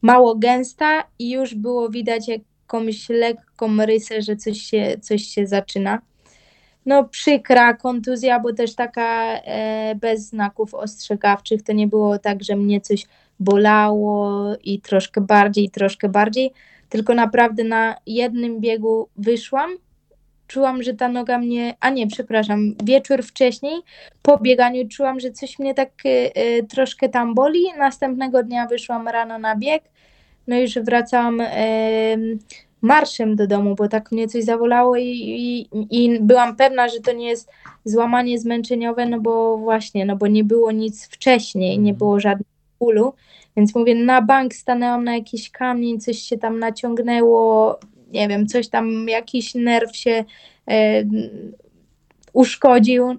mało 0.01 0.36
gęsta 0.36 1.03
i 1.20 1.32
już 1.32 1.55
było 1.55 1.89
widać 1.89 2.28
jakąś 2.28 3.09
lekką 3.09 3.86
rysę, 3.86 4.22
że 4.22 4.36
coś 4.36 4.61
się, 4.61 4.97
coś 5.01 5.24
się 5.24 5.47
zaczyna. 5.47 6.01
No 6.86 7.03
przykra 7.03 7.73
kontuzja, 7.73 8.39
bo 8.39 8.53
też 8.53 8.75
taka 8.75 9.34
e, 9.34 9.95
bez 9.95 10.21
znaków 10.21 10.73
ostrzegawczych, 10.73 11.63
to 11.63 11.73
nie 11.73 11.88
było 11.88 12.19
tak, 12.19 12.43
że 12.43 12.55
mnie 12.55 12.82
coś 12.82 13.05
bolało 13.39 14.45
i 14.63 14.82
troszkę 14.82 15.21
bardziej, 15.21 15.69
troszkę 15.69 16.09
bardziej, 16.09 16.51
tylko 16.89 17.13
naprawdę 17.13 17.63
na 17.63 17.95
jednym 18.05 18.59
biegu 18.59 19.09
wyszłam, 19.17 19.69
czułam, 20.47 20.84
że 20.84 20.93
ta 20.93 21.07
noga 21.09 21.38
mnie, 21.38 21.75
a 21.80 21.89
nie, 21.89 22.07
przepraszam, 22.07 22.75
wieczór 22.84 23.23
wcześniej 23.23 23.82
po 24.21 24.38
bieganiu 24.38 24.88
czułam, 24.88 25.19
że 25.19 25.32
coś 25.32 25.59
mnie 25.59 25.73
tak 25.73 25.89
y, 26.05 26.09
y, 26.09 26.63
troszkę 26.69 27.09
tam 27.09 27.36
boli. 27.36 27.63
Następnego 27.77 28.43
dnia 28.43 28.67
wyszłam 28.67 29.07
rano 29.07 29.39
na 29.39 29.55
bieg, 29.55 29.84
no 30.47 30.55
i 30.55 30.61
już 30.61 30.73
wracałam 30.73 31.41
y, 31.41 32.38
marszem 32.82 33.36
do 33.36 33.47
domu, 33.47 33.75
bo 33.75 33.88
tak 33.88 34.11
mnie 34.11 34.27
coś 34.27 34.43
zawolało 34.43 34.97
i, 34.97 35.05
i, 35.05 35.67
i 35.91 36.19
byłam 36.19 36.55
pewna, 36.55 36.89
że 36.89 36.99
to 36.99 37.13
nie 37.13 37.27
jest 37.27 37.49
złamanie 37.86 38.39
zmęczeniowe, 38.39 39.05
no 39.05 39.19
bo 39.19 39.57
właśnie, 39.57 40.05
no 40.05 40.15
bo 40.15 40.27
nie 40.27 40.43
było 40.43 40.71
nic 40.71 41.07
wcześniej, 41.07 41.80
nie 41.80 41.91
mhm. 41.91 41.97
było 41.97 42.19
żadnego 42.19 42.49
bólu. 42.80 43.13
Więc 43.57 43.75
mówię, 43.75 43.95
na 43.95 44.21
bank 44.21 44.53
stanęłam 44.53 45.03
na 45.03 45.15
jakiś 45.15 45.51
kamień, 45.51 45.99
coś 45.99 46.17
się 46.19 46.38
tam 46.38 46.59
naciągnęło, 46.59 47.80
nie 48.11 48.27
wiem, 48.27 48.47
coś 48.47 48.67
tam, 48.67 49.07
jakiś 49.09 49.55
nerw 49.55 49.95
się 49.95 50.25
e, 50.67 51.03
uszkodził 52.39 53.15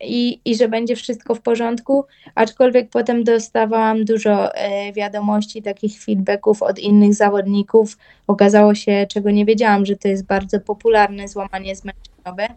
i, 0.00 0.40
i 0.44 0.56
że 0.56 0.68
będzie 0.68 0.96
wszystko 0.96 1.34
w 1.34 1.40
porządku, 1.40 2.04
aczkolwiek 2.34 2.90
potem 2.90 3.24
dostawałam 3.24 4.04
dużo 4.04 4.54
e, 4.54 4.92
wiadomości, 4.92 5.62
takich 5.62 6.02
feedbacków 6.02 6.62
od 6.62 6.78
innych 6.78 7.14
zawodników. 7.14 7.98
Okazało 8.26 8.74
się, 8.74 9.06
czego 9.08 9.30
nie 9.30 9.44
wiedziałam, 9.44 9.86
że 9.86 9.96
to 9.96 10.08
jest 10.08 10.26
bardzo 10.26 10.60
popularne 10.60 11.28
złamanie 11.28 11.76
zmęczeniowe, 11.76 12.48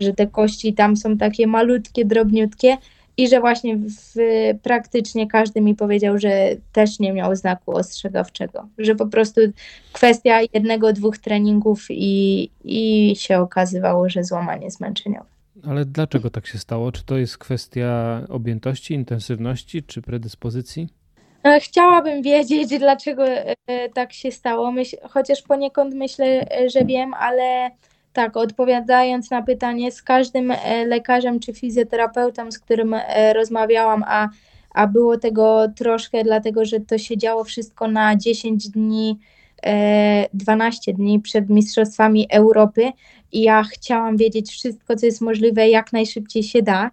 że 0.00 0.12
te 0.12 0.26
kości 0.26 0.74
tam 0.74 0.96
są 0.96 1.18
takie 1.18 1.46
malutkie, 1.46 2.04
drobniutkie, 2.04 2.76
i 3.16 3.28
że 3.28 3.40
właśnie 3.40 3.76
w, 3.76 4.14
praktycznie 4.62 5.26
każdy 5.26 5.60
mi 5.60 5.74
powiedział, 5.74 6.18
że 6.18 6.48
też 6.72 6.98
nie 6.98 7.12
miał 7.12 7.36
znaku 7.36 7.76
ostrzegawczego, 7.76 8.68
że 8.78 8.94
po 8.94 9.06
prostu 9.06 9.40
kwestia 9.92 10.40
jednego, 10.54 10.92
dwóch 10.92 11.18
treningów 11.18 11.86
i, 11.90 12.50
i 12.64 13.12
się 13.16 13.38
okazywało, 13.38 14.08
że 14.08 14.24
złamanie 14.24 14.70
zmęczeniowe. 14.70 15.34
Ale 15.68 15.84
dlaczego 15.84 16.30
tak 16.30 16.46
się 16.46 16.58
stało? 16.58 16.92
Czy 16.92 17.04
to 17.04 17.16
jest 17.16 17.38
kwestia 17.38 18.20
objętości, 18.28 18.94
intensywności 18.94 19.82
czy 19.82 20.02
predyspozycji? 20.02 20.88
E, 21.44 21.60
chciałabym 21.60 22.22
wiedzieć, 22.22 22.78
dlaczego 22.78 23.26
e, 23.26 23.54
tak 23.94 24.12
się 24.12 24.30
stało, 24.30 24.72
Myśl, 24.72 24.96
chociaż 25.10 25.42
poniekąd 25.42 25.94
myślę, 25.94 26.46
że 26.66 26.84
wiem, 26.84 27.14
ale 27.14 27.70
tak, 28.14 28.36
odpowiadając 28.36 29.30
na 29.30 29.42
pytanie, 29.42 29.92
z 29.92 30.02
każdym 30.02 30.50
e, 30.50 30.86
lekarzem 30.86 31.40
czy 31.40 31.52
fizjoterapeutą, 31.52 32.52
z 32.52 32.58
którym 32.58 32.94
e, 32.94 33.32
rozmawiałam, 33.32 34.04
a, 34.06 34.28
a 34.74 34.86
było 34.86 35.18
tego 35.18 35.68
troszkę, 35.76 36.24
dlatego 36.24 36.64
że 36.64 36.80
to 36.80 36.98
się 36.98 37.16
działo 37.16 37.44
wszystko 37.44 37.88
na 37.88 38.16
10 38.16 38.68
dni, 38.68 39.18
12 40.34 40.90
e, 40.90 40.94
dni 40.94 41.20
przed 41.20 41.50
Mistrzostwami 41.50 42.26
Europy 42.30 42.92
i 43.32 43.42
ja 43.42 43.62
chciałam 43.62 44.16
wiedzieć 44.16 44.50
wszystko, 44.50 44.96
co 44.96 45.06
jest 45.06 45.20
możliwe, 45.20 45.68
jak 45.68 45.92
najszybciej 45.92 46.42
się 46.42 46.62
da, 46.62 46.90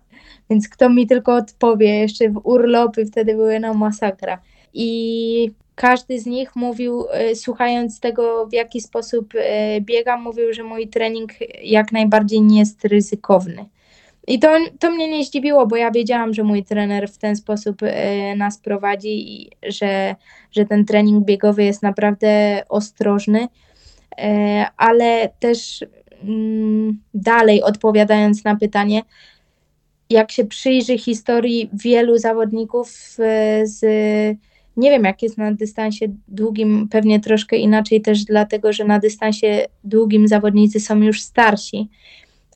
więc 0.49 0.69
kto 0.69 0.89
mi 0.89 1.07
tylko 1.07 1.35
odpowie, 1.35 1.99
jeszcze 1.99 2.29
w 2.29 2.41
urlopy 2.43 3.05
wtedy 3.05 3.35
były 3.35 3.59
na 3.59 3.73
masakra. 3.73 4.41
I 4.73 5.51
każdy 5.75 6.19
z 6.19 6.25
nich 6.25 6.55
mówił, 6.55 7.05
e, 7.11 7.35
słuchając 7.35 7.99
tego, 7.99 8.47
w 8.47 8.53
jaki 8.53 8.81
sposób 8.81 9.33
e, 9.35 9.81
biegam, 9.81 10.21
mówił, 10.21 10.53
że 10.53 10.63
mój 10.63 10.87
trening 10.87 11.31
jak 11.63 11.91
najbardziej 11.91 12.41
nie 12.41 12.59
jest 12.59 12.85
ryzykowny. 12.85 13.65
I 14.27 14.39
to, 14.39 14.57
to 14.79 14.91
mnie 14.91 15.09
nie 15.09 15.25
zdziwiło, 15.25 15.67
bo 15.67 15.75
ja 15.75 15.91
wiedziałam, 15.91 16.33
że 16.33 16.43
mój 16.43 16.63
trener 16.63 17.09
w 17.09 17.17
ten 17.17 17.35
sposób 17.35 17.77
e, 17.83 18.35
nas 18.35 18.57
prowadzi 18.57 19.33
i 19.33 19.51
że, 19.67 20.15
że 20.51 20.65
ten 20.65 20.85
trening 20.85 21.25
biegowy 21.25 21.63
jest 21.63 21.83
naprawdę 21.83 22.61
ostrożny, 22.69 23.47
ale 24.77 25.29
też 25.39 25.85
mm, 26.23 26.99
dalej 27.13 27.63
odpowiadając 27.63 28.43
na 28.43 28.55
pytanie, 28.55 29.01
jak 30.09 30.31
się 30.31 30.45
przyjrzy 30.45 30.97
historii 30.97 31.69
wielu 31.73 32.17
zawodników 32.17 32.89
z 33.63 33.81
nie 34.77 34.89
wiem, 34.89 35.03
jak 35.03 35.23
jest 35.23 35.37
na 35.37 35.51
dystansie 35.51 36.05
długim, 36.27 36.87
pewnie 36.91 37.19
troszkę 37.19 37.57
inaczej 37.57 38.01
też 38.01 38.25
dlatego, 38.25 38.73
że 38.73 38.83
na 38.83 38.99
dystansie 38.99 39.65
długim 39.83 40.27
zawodnicy 40.27 40.79
są 40.79 41.01
już 41.01 41.21
starsi, 41.21 41.89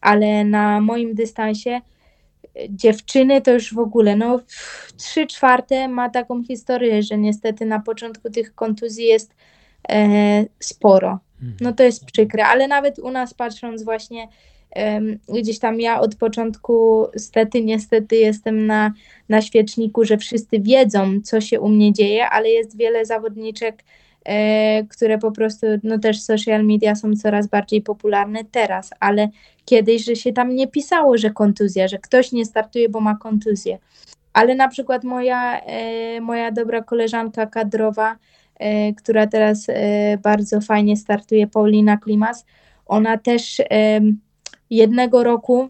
ale 0.05 0.45
na 0.45 0.81
moim 0.81 1.15
dystansie 1.15 1.69
e, 1.69 1.81
dziewczyny 2.69 3.41
to 3.41 3.51
już 3.51 3.73
w 3.73 3.79
ogóle, 3.79 4.15
no 4.15 4.39
trzy 4.97 5.27
czwarte 5.27 5.87
ma 5.87 6.09
taką 6.09 6.43
historię, 6.43 7.03
że 7.03 7.17
niestety 7.17 7.65
na 7.65 7.79
początku 7.79 8.29
tych 8.29 8.55
kontuzji 8.55 9.05
jest 9.05 9.35
e, 9.89 10.45
sporo. 10.59 11.19
Mhm. 11.41 11.57
No 11.61 11.73
to 11.73 11.83
jest 11.83 12.05
przykre, 12.05 12.45
ale 12.45 12.67
nawet 12.67 12.99
u 12.99 13.11
nas 13.11 13.33
patrząc 13.33 13.83
właśnie 13.83 14.27
gdzieś 15.29 15.59
tam 15.59 15.79
ja 15.79 15.99
od 15.99 16.15
początku 16.15 17.07
stety, 17.17 17.63
niestety 17.63 18.15
jestem 18.15 18.65
na, 18.65 18.93
na 19.29 19.41
świeczniku, 19.41 20.05
że 20.05 20.17
wszyscy 20.17 20.59
wiedzą, 20.59 21.21
co 21.23 21.41
się 21.41 21.59
u 21.59 21.69
mnie 21.69 21.93
dzieje, 21.93 22.29
ale 22.29 22.49
jest 22.49 22.77
wiele 22.77 23.05
zawodniczek, 23.05 23.83
które 24.89 25.17
po 25.17 25.31
prostu, 25.31 25.67
no 25.83 25.99
też 25.99 26.21
social 26.21 26.65
media 26.65 26.95
są 26.95 27.15
coraz 27.15 27.47
bardziej 27.47 27.81
popularne 27.81 28.39
teraz, 28.51 28.89
ale 28.99 29.29
kiedyś, 29.65 30.05
że 30.05 30.15
się 30.15 30.33
tam 30.33 30.55
nie 30.55 30.67
pisało, 30.67 31.17
że 31.17 31.29
kontuzja, 31.29 31.87
że 31.87 31.97
ktoś 31.97 32.31
nie 32.31 32.45
startuje, 32.45 32.89
bo 32.89 32.99
ma 32.99 33.15
kontuzję. 33.17 33.77
Ale 34.33 34.55
na 34.55 34.67
przykład 34.67 35.03
moja, 35.03 35.61
e, 35.61 36.21
moja 36.21 36.51
dobra 36.51 36.81
koleżanka 36.81 37.45
kadrowa, 37.45 38.17
e, 38.59 38.93
która 38.93 39.27
teraz 39.27 39.67
bardzo 40.23 40.61
fajnie 40.61 40.97
startuje, 40.97 41.47
Paulina 41.47 41.97
Klimas, 41.97 42.45
ona 42.85 43.17
też 43.17 43.61
jednego 44.69 45.23
roku 45.23 45.69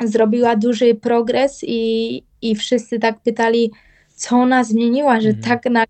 zrobiła 0.00 0.56
duży 0.56 0.94
progres 0.94 1.60
i, 1.62 2.22
i 2.42 2.56
wszyscy 2.56 2.98
tak 2.98 3.20
pytali, 3.20 3.70
co 4.14 4.36
ona 4.36 4.64
zmieniła, 4.64 5.20
że 5.20 5.28
mhm. 5.28 5.44
tak 5.44 5.72
na 5.72 5.80
no, 5.80 5.86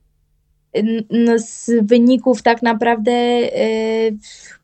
z 1.37 1.71
wyników 1.87 2.43
tak 2.43 2.63
naprawdę 2.63 3.13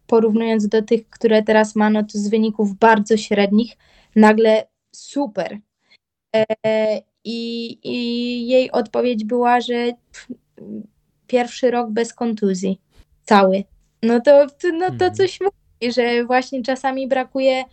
porównując 0.06 0.68
do 0.68 0.82
tych, 0.82 1.10
które 1.10 1.42
teraz 1.42 1.76
ma, 1.76 1.90
no 1.90 2.02
to 2.02 2.18
z 2.18 2.28
wyników 2.28 2.74
bardzo 2.74 3.16
średnich 3.16 3.76
nagle 4.16 4.66
super. 4.92 5.58
I, 7.24 7.78
i 7.84 8.48
jej 8.48 8.70
odpowiedź 8.70 9.24
była, 9.24 9.60
że 9.60 9.92
pierwszy 11.26 11.70
rok 11.70 11.90
bez 11.90 12.14
kontuzji, 12.14 12.80
cały. 13.24 13.64
No 14.02 14.20
to, 14.20 14.46
no 14.72 14.86
to 14.86 14.92
mhm. 14.92 15.14
coś 15.14 15.40
mówi, 15.40 15.92
że 15.92 16.24
właśnie 16.24 16.62
czasami 16.62 17.08
brakuje, 17.08 17.64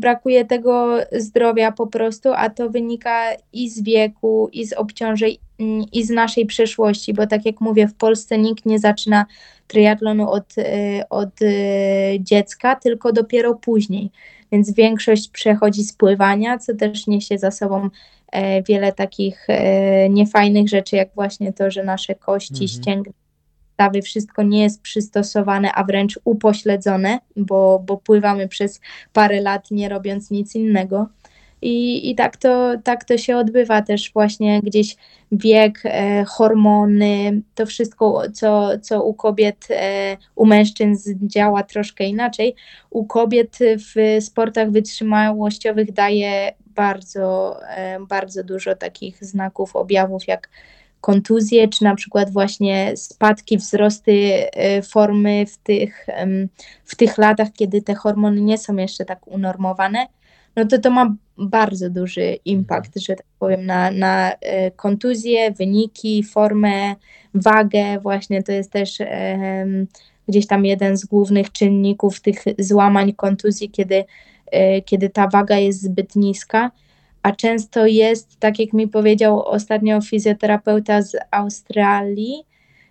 brakuje 0.00 0.44
tego 0.44 0.98
zdrowia 1.12 1.72
po 1.72 1.86
prostu, 1.86 2.28
a 2.32 2.50
to 2.50 2.70
wynika 2.70 3.26
i 3.52 3.70
z 3.70 3.82
wieku, 3.82 4.48
i 4.52 4.66
z 4.66 4.72
obciążeń, 4.72 5.36
mm, 5.58 5.84
i 5.92 6.04
z 6.04 6.10
naszej 6.10 6.46
przeszłości, 6.46 7.14
bo 7.14 7.26
tak 7.26 7.46
jak 7.46 7.60
mówię, 7.60 7.88
w 7.88 7.94
Polsce 7.94 8.38
nikt 8.38 8.66
nie 8.66 8.78
zaczyna 8.78 9.26
triatlonu 9.66 10.30
od, 10.30 10.58
y, 10.58 10.62
od 11.10 11.42
y, 11.42 12.18
dziecka, 12.20 12.76
tylko 12.76 13.12
dopiero 13.12 13.54
później. 13.54 14.10
Więc 14.52 14.74
większość 14.74 15.28
przechodzi 15.28 15.84
z 15.84 15.92
pływania, 15.92 16.58
co 16.58 16.74
też 16.74 17.06
niesie 17.06 17.38
za 17.38 17.50
sobą 17.50 17.88
e, 18.32 18.62
wiele 18.62 18.92
takich 18.92 19.44
e, 19.48 20.08
niefajnych 20.08 20.68
rzeczy, 20.68 20.96
jak 20.96 21.08
właśnie 21.14 21.52
to, 21.52 21.70
że 21.70 21.84
nasze 21.84 22.14
kości, 22.14 22.64
mhm. 22.64 22.68
ścięgna, 22.68 23.12
stawy, 23.80 24.02
wszystko 24.02 24.42
nie 24.42 24.62
jest 24.62 24.82
przystosowane, 24.82 25.72
a 25.72 25.84
wręcz 25.84 26.20
upośledzone, 26.24 27.18
bo, 27.36 27.82
bo 27.86 27.96
pływamy 27.96 28.48
przez 28.48 28.80
parę 29.12 29.40
lat 29.40 29.70
nie 29.70 29.88
robiąc 29.88 30.30
nic 30.30 30.54
innego. 30.54 31.06
I, 31.62 32.10
i 32.10 32.14
tak, 32.14 32.36
to, 32.36 32.72
tak 32.84 33.04
to 33.04 33.18
się 33.18 33.36
odbywa 33.36 33.82
też 33.82 34.12
właśnie 34.12 34.60
gdzieś 34.62 34.96
wiek, 35.32 35.80
e, 35.84 36.24
hormony, 36.24 37.42
to 37.54 37.66
wszystko, 37.66 38.22
co, 38.34 38.78
co 38.78 39.04
u 39.04 39.14
kobiet, 39.14 39.68
e, 39.70 40.16
u 40.34 40.46
mężczyzn 40.46 41.18
działa 41.22 41.62
troszkę 41.62 42.04
inaczej. 42.04 42.54
U 42.90 43.04
kobiet 43.06 43.58
w 43.60 44.24
sportach 44.24 44.70
wytrzymałościowych 44.70 45.92
daje 45.92 46.52
bardzo, 46.66 47.56
e, 47.68 48.00
bardzo 48.00 48.44
dużo 48.44 48.74
takich 48.74 49.24
znaków, 49.24 49.76
objawów 49.76 50.28
jak 50.28 50.48
kontuzje, 51.00 51.68
czy 51.68 51.84
na 51.84 51.94
przykład 51.94 52.30
właśnie 52.30 52.96
spadki, 52.96 53.58
wzrosty 53.58 54.12
e, 54.52 54.82
formy 54.82 55.46
w 55.46 55.58
tych, 55.58 56.06
w 56.84 56.96
tych 56.96 57.18
latach, 57.18 57.48
kiedy 57.52 57.82
te 57.82 57.94
hormony 57.94 58.40
nie 58.40 58.58
są 58.58 58.76
jeszcze 58.76 59.04
tak 59.04 59.26
unormowane 59.26 60.06
no 60.56 60.64
to 60.64 60.78
to 60.78 60.90
ma 60.90 61.14
bardzo 61.38 61.90
duży 61.90 62.38
impact, 62.44 63.00
że 63.00 63.16
tak 63.16 63.26
powiem, 63.38 63.66
na, 63.66 63.90
na 63.90 64.32
e, 64.32 64.70
kontuzję, 64.70 65.50
wyniki, 65.52 66.22
formę, 66.22 66.94
wagę. 67.34 68.00
Właśnie 68.00 68.42
to 68.42 68.52
jest 68.52 68.72
też 68.72 69.00
um, 69.00 69.86
gdzieś 70.28 70.46
tam 70.46 70.64
jeden 70.64 70.96
z 70.96 71.04
głównych 71.04 71.52
czynników 71.52 72.20
tych 72.20 72.44
złamań 72.58 73.12
kontuzji, 73.12 73.70
kiedy, 73.70 74.04
e, 74.46 74.82
kiedy 74.82 75.10
ta 75.10 75.28
waga 75.28 75.56
jest 75.56 75.82
zbyt 75.82 76.16
niska. 76.16 76.70
A 77.22 77.32
często 77.32 77.86
jest, 77.86 78.40
tak 78.40 78.58
jak 78.58 78.72
mi 78.72 78.88
powiedział 78.88 79.42
ostatnio 79.42 80.00
fizjoterapeuta 80.00 81.02
z 81.02 81.16
Australii, 81.30 82.44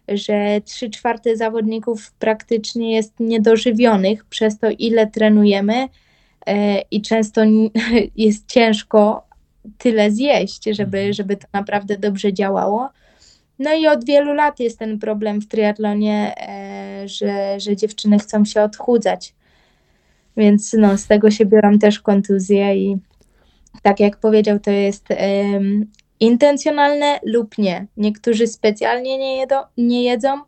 że 0.07 0.61
trzy 0.65 0.89
czwarte 0.89 1.37
zawodników 1.37 2.11
praktycznie 2.11 2.95
jest 2.95 3.19
niedożywionych 3.19 4.25
przez 4.25 4.59
to, 4.59 4.67
ile 4.69 5.07
trenujemy, 5.07 5.87
E, 6.49 6.81
i 6.91 7.01
często 7.01 7.41
jest 8.15 8.47
ciężko 8.47 9.27
tyle 9.77 10.11
zjeść, 10.11 10.63
żeby, 10.71 10.97
mhm. 10.97 11.13
żeby 11.13 11.37
to 11.37 11.47
naprawdę 11.53 11.97
dobrze 11.97 12.33
działało. 12.33 12.89
No 13.59 13.73
i 13.73 13.87
od 13.87 14.05
wielu 14.05 14.33
lat 14.33 14.59
jest 14.59 14.79
ten 14.79 14.99
problem 14.99 15.41
w 15.41 15.47
triatlonie, 15.47 16.35
e, 16.37 17.07
że, 17.07 17.59
że 17.59 17.75
dziewczyny 17.75 18.19
chcą 18.19 18.45
się 18.45 18.61
odchudzać. 18.61 19.33
Więc 20.37 20.73
no, 20.73 20.97
z 20.97 21.07
tego 21.07 21.31
się 21.31 21.45
biorą 21.45 21.79
też 21.79 21.99
kontuzje 21.99 22.75
i 22.75 22.97
tak 23.81 23.99
jak 23.99 24.17
powiedział, 24.17 24.59
to 24.59 24.71
jest 24.71 25.09
um, 25.09 25.85
intencjonalne 26.19 27.19
lub 27.25 27.57
nie. 27.57 27.87
Niektórzy 27.97 28.47
specjalnie 28.47 29.17
nie, 29.17 29.37
jedą, 29.37 29.55
nie 29.77 30.03
jedzą, 30.03 30.41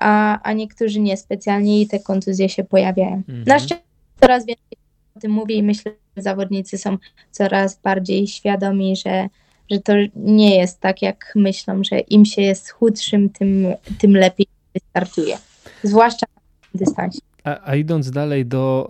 a, 0.00 0.42
a 0.42 0.52
niektórzy 0.52 1.00
niespecjalnie 1.00 1.82
i 1.82 1.86
te 1.86 1.98
kontuzje 1.98 2.48
się 2.48 2.64
pojawiają. 2.64 3.16
Mhm. 3.16 3.44
Na 3.46 3.58
szczęście 3.58 3.84
coraz 4.20 4.46
więcej 4.46 4.78
o 5.16 5.20
tym 5.20 5.30
mówię 5.30 5.54
i 5.54 5.62
myślę, 5.62 5.92
że 6.16 6.22
zawodnicy 6.22 6.78
są 6.78 6.98
coraz 7.30 7.80
bardziej 7.80 8.26
świadomi, 8.26 8.96
że, 8.96 9.28
że 9.70 9.80
to 9.80 9.92
nie 10.16 10.56
jest 10.56 10.80
tak, 10.80 11.02
jak 11.02 11.32
myślą, 11.34 11.84
że 11.84 11.98
im 11.98 12.24
się 12.24 12.42
jest 12.42 12.70
chudszym, 12.70 13.30
tym, 13.30 13.66
tym 13.98 14.16
lepiej 14.16 14.46
wystartuje. 14.74 15.38
Zwłaszcza 15.82 16.26
na 16.74 16.78
dystansie. 16.78 17.20
A, 17.46 17.70
a, 17.70 17.76
idąc 17.76 18.10
dalej 18.10 18.46
do, 18.46 18.88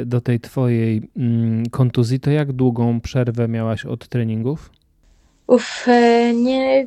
e, 0.00 0.04
do 0.04 0.20
tej 0.20 0.40
twojej 0.40 1.02
mm, 1.16 1.66
kontuzji, 1.70 2.20
to 2.20 2.30
jak 2.30 2.52
długą 2.52 3.00
przerwę 3.00 3.48
miałaś 3.48 3.86
od 3.86 4.08
treningów? 4.08 4.70
Uff, 5.46 5.88
e, 5.88 6.34
nie, 6.34 6.86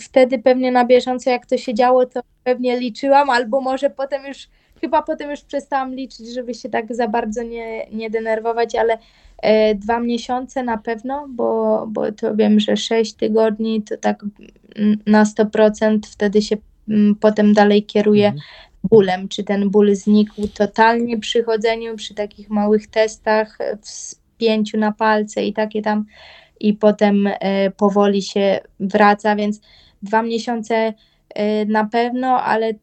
wtedy 0.00 0.38
pewnie 0.38 0.72
na 0.72 0.84
bieżąco 0.84 1.30
jak 1.30 1.46
to 1.46 1.56
się 1.56 1.74
działo, 1.74 2.06
to 2.06 2.20
pewnie 2.44 2.80
liczyłam, 2.80 3.30
albo 3.30 3.60
może 3.60 3.90
potem 3.90 4.26
już 4.26 4.48
chyba 4.80 5.02
potem 5.02 5.30
już 5.30 5.40
przestałam 5.40 5.94
liczyć, 5.94 6.34
żeby 6.34 6.54
się 6.54 6.68
tak 6.68 6.94
za 6.94 7.08
bardzo 7.08 7.42
nie, 7.42 7.86
nie 7.92 8.10
denerwować, 8.10 8.74
ale 8.74 8.98
e, 9.42 9.74
dwa 9.74 10.00
miesiące 10.00 10.62
na 10.62 10.78
pewno, 10.78 11.26
bo, 11.28 11.86
bo 11.88 12.12
to 12.12 12.36
wiem, 12.36 12.60
że 12.60 12.76
sześć 12.76 13.14
tygodni 13.14 13.82
to 13.82 13.96
tak 13.96 14.24
na 15.06 15.24
100% 15.24 15.98
wtedy 16.02 16.42
się 16.42 16.56
m, 16.88 17.16
potem 17.20 17.54
dalej 17.54 17.82
kieruje 17.82 18.26
mhm. 18.26 18.42
Bólem. 18.84 19.28
Czy 19.28 19.44
ten 19.44 19.70
ból 19.70 19.94
znikł 19.94 20.48
totalnie 20.54 21.18
przy 21.18 21.42
chodzeniu, 21.42 21.96
przy 21.96 22.14
takich 22.14 22.50
małych 22.50 22.86
testach, 22.86 23.58
w 23.82 23.88
spięciu 23.88 24.78
na 24.78 24.92
palce 24.92 25.44
i 25.44 25.52
takie 25.52 25.82
tam, 25.82 26.04
i 26.60 26.74
potem 26.74 27.26
e, 27.26 27.70
powoli 27.70 28.22
się 28.22 28.60
wraca, 28.80 29.36
więc 29.36 29.60
dwa 30.02 30.22
miesiące 30.22 30.94
e, 31.34 31.64
na 31.64 31.84
pewno, 31.84 32.42
ale 32.42 32.74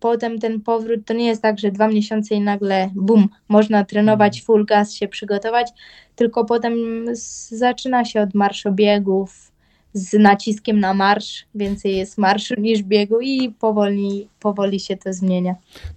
potem 0.00 0.38
ten 0.38 0.60
powrót 0.60 1.00
to 1.06 1.14
nie 1.14 1.26
jest 1.26 1.42
tak, 1.42 1.58
że 1.58 1.70
dwa 1.70 1.88
miesiące 1.88 2.34
i 2.34 2.40
nagle 2.40 2.90
bum, 2.94 3.28
można 3.48 3.84
trenować 3.84 4.36
mhm. 4.36 4.44
full 4.44 4.64
gas, 4.64 4.92
się 4.92 5.08
przygotować, 5.08 5.70
tylko 6.14 6.44
potem 6.44 7.04
zaczyna 7.50 8.04
się 8.04 8.20
od 8.20 8.34
marszobiegów 8.34 9.53
z 9.94 10.12
naciskiem 10.12 10.80
na 10.80 10.94
marsz, 10.94 11.46
więcej 11.54 11.96
jest 11.96 12.18
marszu 12.18 12.54
niż 12.60 12.82
biegu 12.82 13.20
i 13.20 13.50
powoli, 13.50 14.28
powoli 14.40 14.80
się 14.80 14.96
to 14.96 15.12
zmienia. 15.12 15.54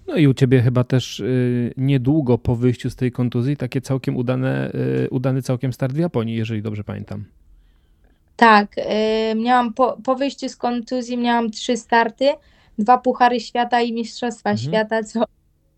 No 0.07 0.15
i 0.15 0.27
u 0.27 0.33
Ciebie 0.33 0.61
chyba 0.61 0.83
też 0.83 1.19
y, 1.19 1.73
niedługo 1.77 2.37
po 2.37 2.55
wyjściu 2.55 2.89
z 2.89 2.95
tej 2.95 3.11
kontuzji 3.11 3.57
takie 3.57 3.81
całkiem 3.81 4.17
udane, 4.17 4.71
y, 5.05 5.09
udany 5.09 5.41
całkiem 5.41 5.73
start 5.73 5.93
w 5.93 5.97
Japonii, 5.97 6.35
jeżeli 6.35 6.61
dobrze 6.61 6.83
pamiętam. 6.83 7.23
Tak, 8.35 8.75
y, 8.77 9.35
miałam 9.35 9.73
po, 9.73 9.97
po 10.03 10.15
wyjściu 10.15 10.49
z 10.49 10.55
kontuzji 10.55 11.17
miałam 11.17 11.51
trzy 11.51 11.77
starty, 11.77 12.29
dwa 12.79 12.97
Puchary 12.97 13.39
Świata 13.39 13.81
i 13.81 13.93
Mistrzostwa 13.93 14.49
mhm. 14.49 14.67
Świata, 14.67 15.03
co 15.03 15.23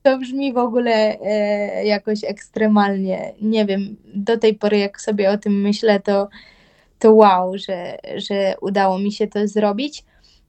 to 0.04 0.18
brzmi 0.18 0.54
w 0.54 0.58
ogóle 0.58 1.20
e, 1.22 1.86
jakoś 1.86 2.24
ekstremalnie. 2.24 3.34
Nie 3.42 3.66
wiem, 3.66 3.96
do 4.16 4.38
tej 4.38 4.54
pory 4.54 4.78
jak 4.78 5.02
sobie 5.02 5.32
o 5.32 5.38
tym 5.38 5.62
myślę, 5.62 6.00
to, 6.00 6.30
to 7.00 7.14
wow, 7.14 7.58
że, 7.58 7.97
że 8.16 8.56
udało 8.62 9.00
mi 9.00 9.12
się 9.12 9.28
to 9.28 9.47
zrobić. 9.47 10.04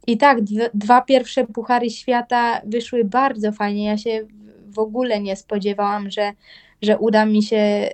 I 0.07 0.19
tak, 0.19 0.39
dwa 0.75 1.03
pierwsze 1.03 1.47
Puchary 1.47 1.91
Świata 1.91 2.61
wyszły 2.65 3.05
bardzo 3.05 3.53
fajnie. 3.53 3.85
Ja 3.85 3.99
się 3.99 4.27
w 4.67 4.79
ogóle 4.79 5.21
nie 5.21 5.37
spodziewałam, 5.37 6.11
że, 6.11 6.33
że 6.83 6.99
uda 6.99 7.27
mi 7.27 7.43
się 7.43 7.57
e, 7.57 7.91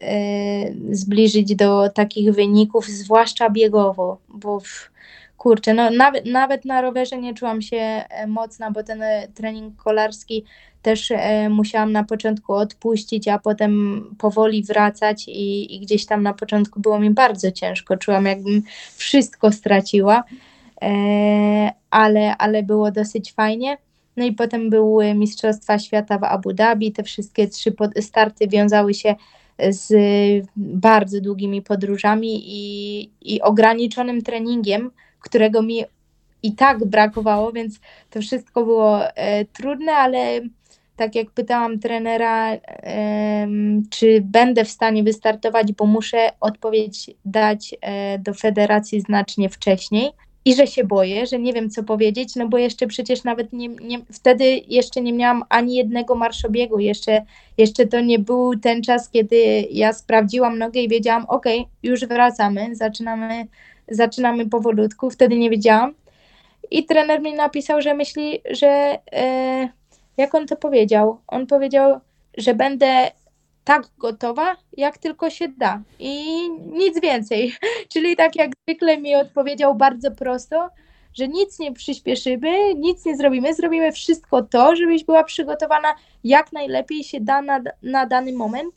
zbliżyć 0.91 1.55
do 1.55 1.91
takich 1.91 2.33
wyników, 2.33 2.87
zwłaszcza 2.87 3.51
biegowo, 3.51 4.19
bo 4.29 4.61
w, 4.61 4.91
kurczę, 5.37 5.75
no 5.75 5.91
nawet, 5.91 6.27
nawet 6.27 6.65
na 6.65 6.81
rowerze 6.81 7.19
nie 7.19 7.35
czułam 7.35 7.63
się 7.63 7.77
e, 7.77 8.27
mocna, 8.27 8.71
bo 8.71 8.83
ten 8.83 9.03
e, 9.03 9.29
trening 9.35 9.77
kolarski 9.77 10.45
też 10.87 11.11
e, 11.11 11.49
musiałam 11.49 11.93
na 11.93 12.05
początku 12.05 12.53
odpuścić, 12.53 13.29
a 13.29 13.39
potem 13.39 14.05
powoli 14.19 14.63
wracać 14.63 15.29
i, 15.29 15.77
i 15.77 15.81
gdzieś 15.81 16.07
tam 16.07 16.23
na 16.23 16.35
początku 16.35 16.81
było 16.81 17.01
mi 17.01 17.11
bardzo 17.11 17.53
ciężko. 17.53 17.97
Czułam, 17.97 18.27
jakbym 18.27 18.63
wszystko 18.97 19.53
straciła, 19.53 20.25
e, 20.83 21.71
ale, 21.91 22.37
ale 22.37 22.63
było 22.63 22.91
dosyć 22.91 23.33
fajnie. 23.33 23.79
No 24.17 24.25
i 24.25 24.33
potem 24.33 24.71
były 24.71 25.15
Mistrzostwa 25.15 25.79
Świata 25.79 26.19
w 26.19 26.25
Abu 26.25 26.53
Dhabi. 26.53 26.93
Te 26.93 27.03
wszystkie 27.03 27.49
trzy 27.49 27.75
starty 28.01 28.49
wiązały 28.49 28.95
się 28.95 29.15
z 29.69 29.93
bardzo 30.57 31.21
długimi 31.21 31.63
podróżami 31.63 32.43
i, 32.47 33.11
i 33.23 33.43
ograniczonym 33.43 34.23
treningiem, 34.23 34.91
którego 35.21 35.63
mi 35.63 35.85
i 36.43 36.53
tak 36.53 36.85
brakowało, 36.85 37.53
więc 37.53 37.81
to 38.11 38.21
wszystko 38.21 38.65
było 38.65 39.09
e, 39.09 39.45
trudne, 39.45 39.93
ale 39.93 40.41
tak 40.97 41.15
jak 41.15 41.31
pytałam 41.31 41.79
trenera, 41.79 42.53
czy 43.91 44.21
będę 44.25 44.65
w 44.65 44.71
stanie 44.71 45.03
wystartować, 45.03 45.73
bo 45.73 45.87
muszę 45.87 46.31
odpowiedź 46.41 47.11
dać 47.25 47.75
e, 47.81 48.19
do 48.19 48.35
federacji 48.35 49.01
znacznie 49.01 49.49
wcześniej. 49.49 50.11
i 50.45 50.55
że 50.55 50.67
się 50.67 50.85
boję, 50.85 51.27
że 51.27 51.39
nie 51.39 51.53
wiem 51.53 51.71
co 51.71 51.83
powiedzieć, 51.83 52.37
no 52.37 52.49
bo 52.49 52.59
jeszcze 52.59 52.87
przecież 52.87 53.25
nawet 53.25 53.53
nie, 53.53 53.69
nie, 53.69 53.99
wtedy 54.13 54.45
jeszcze 54.69 55.01
nie 55.01 55.13
miałam 55.13 55.45
ani 55.49 55.75
jednego 55.75 56.15
marszobiegu, 56.15 56.79
jeszcze, 56.79 57.23
jeszcze 57.59 57.87
to 57.87 58.01
nie 58.01 58.19
był 58.19 58.59
ten 58.59 58.83
czas, 58.83 59.11
kiedy 59.11 59.67
ja 59.71 59.93
sprawdziłam 59.93 60.59
nogę 60.59 60.81
i 60.81 60.89
wiedziałam, 60.89 61.27
ok, 61.29 61.45
już 61.83 62.07
wracamy, 62.07 62.77
zaczynamy, 62.77 63.47
zaczynamy 63.89 64.49
powolutku, 64.49 65.11
wtedy 65.11 65.39
nie 65.39 65.51
wiedziałam. 65.51 65.95
I 66.71 66.85
trener 66.85 67.23
mi 67.23 67.35
napisał, 67.35 67.83
że 67.83 67.95
myśli, 67.95 68.41
że 68.51 68.99
e, 69.13 69.69
jak 70.17 70.35
on 70.35 70.47
to 70.47 70.57
powiedział? 70.57 71.21
On 71.27 71.47
powiedział, 71.47 72.01
że 72.39 72.55
będę 72.55 73.11
tak 73.65 73.89
gotowa, 73.99 74.57
jak 74.77 74.99
tylko 74.99 75.31
się 75.31 75.49
da 75.49 75.83
i 75.99 76.49
nic 76.51 77.01
więcej. 77.01 77.55
Czyli 77.93 78.17
tak 78.17 78.37
jak 78.37 78.51
zwykle 78.69 78.99
mi 78.99 79.15
odpowiedział 79.15 79.75
bardzo 79.75 80.11
prosto, 80.11 80.71
że 81.15 81.29
nic 81.29 81.59
nie 81.59 81.73
przyspieszymy, 81.73 82.75
nic 82.75 83.05
nie 83.05 83.17
zrobimy, 83.17 83.55
zrobimy 83.55 83.93
wszystko 83.93 84.43
to, 84.43 84.77
żebyś 84.77 85.05
była 85.05 85.25
przygotowana 85.25 85.95
jak 86.25 86.53
najlepiej 86.53 87.05
się 87.05 87.21
da 87.21 87.43
na, 87.43 87.61
na 87.83 88.07
dany 88.07 88.33
moment. 88.33 88.75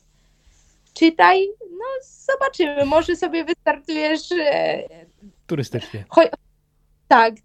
Czytaj, 0.94 1.48
no 1.72 1.86
zobaczymy, 2.02 2.86
może 2.86 3.16
sobie 3.16 3.46
wystartujesz. 3.46 4.32
E, 4.32 4.84
Turystycznie. 5.48 6.06
Tak, 7.10 7.36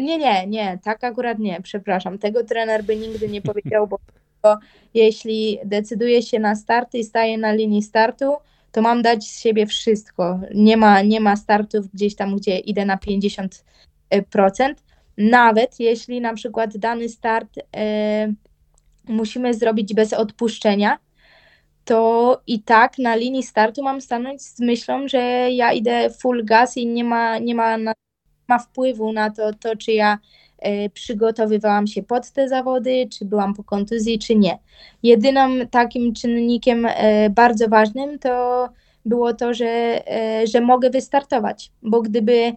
nie, 0.00 0.18
nie, 0.18 0.46
nie, 0.46 0.78
tak 0.82 1.04
akurat 1.04 1.38
nie, 1.38 1.60
przepraszam. 1.62 2.18
Tego 2.18 2.44
trener 2.44 2.84
by 2.84 2.96
nigdy 2.96 3.28
nie 3.28 3.42
powiedział, 3.42 3.86
bo 3.86 3.98
jeśli 4.94 5.58
decyduję 5.64 6.22
się 6.22 6.38
na 6.38 6.54
start 6.54 6.94
i 6.94 7.04
staję 7.04 7.38
na 7.38 7.52
linii 7.52 7.82
startu, 7.82 8.36
to 8.72 8.82
mam 8.82 9.02
dać 9.02 9.24
z 9.24 9.40
siebie 9.40 9.66
wszystko. 9.66 10.40
Nie 10.54 10.76
ma, 10.76 11.02
nie 11.02 11.20
ma 11.20 11.36
startów 11.36 11.88
gdzieś 11.88 12.16
tam, 12.16 12.36
gdzie 12.36 12.58
idę 12.58 12.84
na 12.84 12.96
50%. 12.96 14.74
Nawet 15.18 15.80
jeśli 15.80 16.20
na 16.20 16.34
przykład 16.34 16.76
dany 16.76 17.08
start 17.08 17.58
e, 17.76 18.32
musimy 19.08 19.54
zrobić 19.54 19.94
bez 19.94 20.12
odpuszczenia, 20.12 20.98
to 21.84 22.40
i 22.46 22.62
tak 22.62 22.98
na 22.98 23.16
linii 23.16 23.42
startu 23.42 23.82
mam 23.82 24.00
stanąć 24.00 24.42
z 24.42 24.60
myślą, 24.60 25.08
że 25.08 25.18
ja 25.50 25.72
idę 25.72 26.10
full 26.10 26.44
gas 26.44 26.76
i 26.76 26.86
nie 26.86 27.04
ma, 27.04 27.38
nie 27.38 27.54
ma, 27.54 27.78
na, 27.78 27.92
ma 28.48 28.58
wpływu 28.58 29.12
na 29.12 29.30
to, 29.30 29.52
to, 29.52 29.76
czy 29.76 29.92
ja 29.92 30.18
E, 30.64 30.90
przygotowywałam 30.90 31.86
się 31.86 32.02
pod 32.02 32.30
te 32.30 32.48
zawody, 32.48 33.08
czy 33.18 33.24
byłam 33.24 33.54
po 33.54 33.64
kontuzji, 33.64 34.18
czy 34.18 34.36
nie. 34.36 34.58
Jedynym 35.02 35.68
takim 35.68 36.14
czynnikiem 36.14 36.86
e, 36.86 37.30
bardzo 37.30 37.68
ważnym 37.68 38.18
to 38.18 38.68
było 39.04 39.34
to, 39.34 39.54
że, 39.54 40.02
e, 40.08 40.46
że 40.46 40.60
mogę 40.60 40.90
wystartować, 40.90 41.70
bo 41.82 42.02
gdyby 42.02 42.52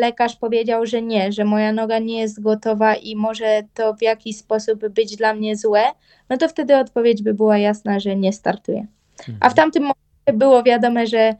lekarz 0.00 0.36
powiedział, 0.36 0.86
że 0.86 1.02
nie, 1.02 1.32
że 1.32 1.44
moja 1.44 1.72
noga 1.72 1.98
nie 1.98 2.20
jest 2.20 2.42
gotowa 2.42 2.94
i 2.94 3.16
może 3.16 3.62
to 3.74 3.94
w 3.94 4.02
jakiś 4.02 4.36
sposób 4.36 4.88
być 4.88 5.16
dla 5.16 5.34
mnie 5.34 5.56
złe, 5.56 5.82
no 6.28 6.36
to 6.36 6.48
wtedy 6.48 6.76
odpowiedź 6.76 7.22
by 7.22 7.34
była 7.34 7.58
jasna, 7.58 8.00
że 8.00 8.16
nie 8.16 8.32
startuję. 8.32 8.86
A 9.18 9.24
w 9.24 9.28
mhm. 9.28 9.54
tamtym 9.54 9.82
momencie 9.82 10.44
było 10.44 10.62
wiadome, 10.62 11.06
że, 11.06 11.34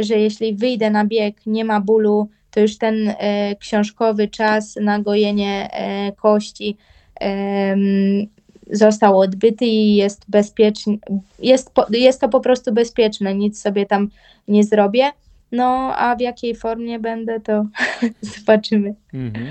że 0.00 0.18
jeśli 0.18 0.54
wyjdę 0.54 0.90
na 0.90 1.04
bieg, 1.04 1.36
nie 1.46 1.64
ma 1.64 1.80
bólu, 1.80 2.28
to 2.50 2.60
już 2.60 2.78
ten 2.78 3.08
e, 3.08 3.56
książkowy 3.56 4.28
czas 4.28 4.76
na 4.80 5.00
gojenie 5.00 5.68
e, 5.72 6.12
kości 6.12 6.76
został 8.70 9.18
odbyty 9.18 9.64
i 9.64 9.94
jest 9.94 10.24
bezpieczny, 10.28 10.98
jest, 11.38 11.70
jest 11.90 12.20
to 12.20 12.28
po 12.28 12.40
prostu 12.40 12.72
bezpieczne, 12.72 13.34
nic 13.34 13.60
sobie 13.60 13.86
tam 13.86 14.08
nie 14.48 14.64
zrobię. 14.64 15.10
No, 15.52 15.96
a 15.96 16.16
w 16.16 16.20
jakiej 16.20 16.54
formie 16.54 16.98
będę, 16.98 17.40
to 17.40 17.66
zobaczymy. 18.36 18.94
Mhm. 19.14 19.46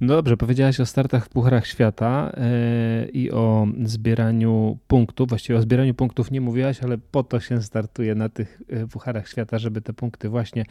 No 0.00 0.14
dobrze, 0.14 0.36
powiedziałaś 0.36 0.80
o 0.80 0.86
startach 0.86 1.26
w 1.26 1.28
Pucharach 1.28 1.66
Świata 1.66 2.32
yy, 2.36 3.08
i 3.08 3.30
o 3.30 3.66
zbieraniu 3.84 4.78
punktów. 4.86 5.28
Właściwie 5.28 5.58
o 5.58 5.62
zbieraniu 5.62 5.94
punktów 5.94 6.30
nie 6.30 6.40
mówiłaś, 6.40 6.82
ale 6.82 6.98
po 6.98 7.22
to 7.22 7.40
się 7.40 7.62
startuje 7.62 8.14
na 8.14 8.28
tych 8.28 8.62
e, 8.68 8.86
Pucharach 8.86 9.28
Świata, 9.28 9.58
żeby 9.58 9.80
te 9.80 9.92
punkty 9.92 10.28
właśnie 10.28 10.64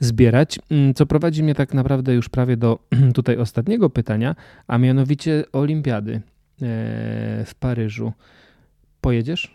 zbierać. 0.00 0.58
Mm, 0.70 0.94
co 0.94 1.06
prowadzi 1.06 1.42
mnie 1.42 1.54
tak 1.54 1.74
naprawdę 1.74 2.14
już 2.14 2.28
prawie 2.28 2.56
do 2.56 2.78
tutaj 3.14 3.36
ostatniego 3.36 3.90
pytania, 3.90 4.36
a 4.66 4.78
mianowicie 4.78 5.44
Olimpiady 5.52 6.12
yy, 6.12 6.20
w 7.44 7.52
Paryżu. 7.60 8.12
Pojedziesz? 9.00 9.54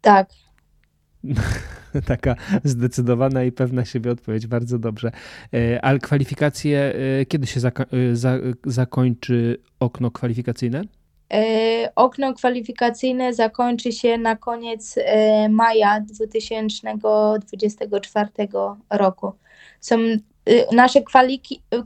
Tak. 0.00 0.28
Taka 2.06 2.36
zdecydowana 2.64 3.44
i 3.44 3.52
pewna 3.52 3.84
siebie 3.84 4.10
odpowiedź, 4.10 4.46
bardzo 4.46 4.78
dobrze. 4.78 5.10
E, 5.54 5.84
ale 5.84 5.98
kwalifikacje, 5.98 6.94
e, 7.20 7.26
kiedy 7.26 7.46
się 7.46 7.60
zako 7.60 7.82
e, 7.82 8.16
za 8.16 8.38
zakończy 8.66 9.58
okno 9.80 10.10
kwalifikacyjne? 10.10 10.82
Okno 11.96 12.34
kwalifikacyjne 12.34 13.34
zakończy 13.34 13.92
się 13.92 14.18
na 14.18 14.36
koniec 14.36 14.98
maja 15.50 16.00
2024 16.00 18.28
roku. 18.90 19.32
Są, 19.80 19.96
nasze 20.72 21.00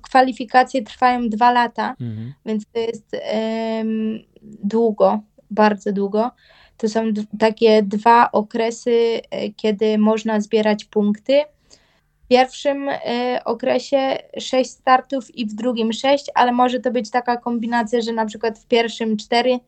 kwalifikacje 0.03 0.83
trwają 0.83 1.29
dwa 1.29 1.53
lata, 1.53 1.95
mhm. 2.01 2.33
więc 2.47 2.65
to 2.73 2.81
jest 2.81 3.13
um, 3.13 4.19
długo, 4.43 5.21
bardzo 5.51 5.93
długo. 5.93 6.31
To 6.85 6.89
są 6.89 7.13
takie 7.39 7.83
dwa 7.83 8.33
okresy, 8.33 9.21
e, 9.31 9.51
kiedy 9.51 9.99
można 9.99 10.41
zbierać 10.41 10.85
punkty. 10.85 11.43
W 12.25 12.29
pierwszym 12.29 12.89
e, 12.89 13.41
okresie 13.45 14.19
6 14.39 14.71
startów 14.71 15.35
i 15.37 15.47
w 15.47 15.55
drugim 15.55 15.93
6, 15.93 16.31
ale 16.35 16.53
może 16.53 16.81
to 16.81 16.91
być 16.91 17.11
taka 17.11 17.37
kombinacja, 17.37 18.01
że 18.01 18.13
na 18.13 18.27
przykład 18.27 18.59
w 18.59 18.67
pierwszym 18.67 19.17
4, 19.17 19.59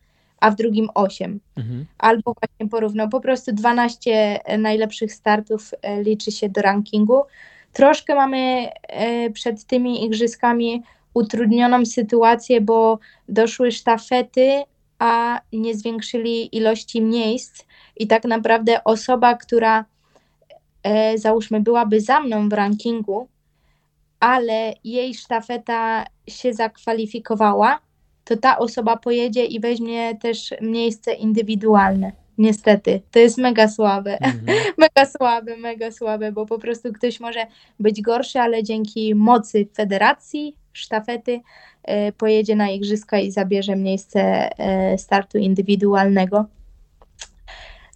a 0.41 0.51
w 0.51 0.57
drugim 0.57 0.89
8. 0.95 1.41
Mhm. 1.57 1.87
Albo 1.99 2.35
właśnie 2.41 2.69
porówno. 2.71 3.09
Po 3.09 3.21
prostu 3.21 3.53
12 3.53 4.41
e, 4.45 4.59
najlepszych 4.59 5.13
startów 5.13 5.75
liczy 6.03 6.33
się 6.33 6.49
do 6.49 6.63
rankingu. 6.63 7.23
Troszkę 7.73 8.15
mamy 8.15 8.69
przed 9.33 9.65
tymi 9.65 10.05
igrzyskami 10.05 10.83
utrudnioną 11.15 11.87
sytuację, 11.87 12.61
bo 12.61 12.99
doszły 13.29 13.73
sztafety, 13.73 14.63
a 14.99 15.41
nie 15.53 15.75
zwiększyli 15.75 16.57
ilości 16.57 17.03
miejsc. 17.03 17.65
I 17.97 18.07
tak 18.07 18.25
naprawdę 18.25 18.85
osoba, 18.85 19.35
która 19.35 19.85
e, 20.83 21.19
załóżmy 21.19 21.61
byłaby 21.61 22.01
za 22.01 22.21
mną 22.21 22.49
w 22.49 22.53
rankingu, 22.53 23.29
ale 24.21 24.75
jej 24.85 25.15
sztafeta 25.15 26.05
się 26.29 26.55
zakwalifikowała, 26.55 27.79
to 28.25 28.37
ta 28.37 28.59
osoba 28.59 28.97
pojedzie 28.97 29.45
i 29.45 29.61
weźmie 29.61 30.17
też 30.17 30.55
miejsce 30.61 31.15
indywidualne. 31.15 32.13
Niestety, 32.39 33.01
to 33.11 33.19
jest 33.19 33.39
mega 33.39 33.69
słabe. 33.69 34.19
Mhm. 34.21 34.59
mega 34.79 35.11
słabe, 35.19 35.57
mega 35.57 35.91
słabe, 35.91 36.33
bo 36.33 36.47
po 36.47 36.59
prostu 36.59 36.93
ktoś 36.93 37.21
może 37.21 37.47
być 37.81 38.03
gorszy, 38.03 38.41
ale 38.41 38.63
dzięki 38.63 39.15
mocy 39.15 39.67
federacji, 39.75 40.57
sztafety, 40.77 41.41
e, 41.83 42.13
pojedzie 42.13 42.57
na 42.57 42.71
igrzyska 42.71 43.19
i 43.19 43.31
zabierze 43.31 43.77
miejsce 43.77 44.21
e, 44.59 44.99
startu 44.99 45.39
indywidualnego. 45.39 46.45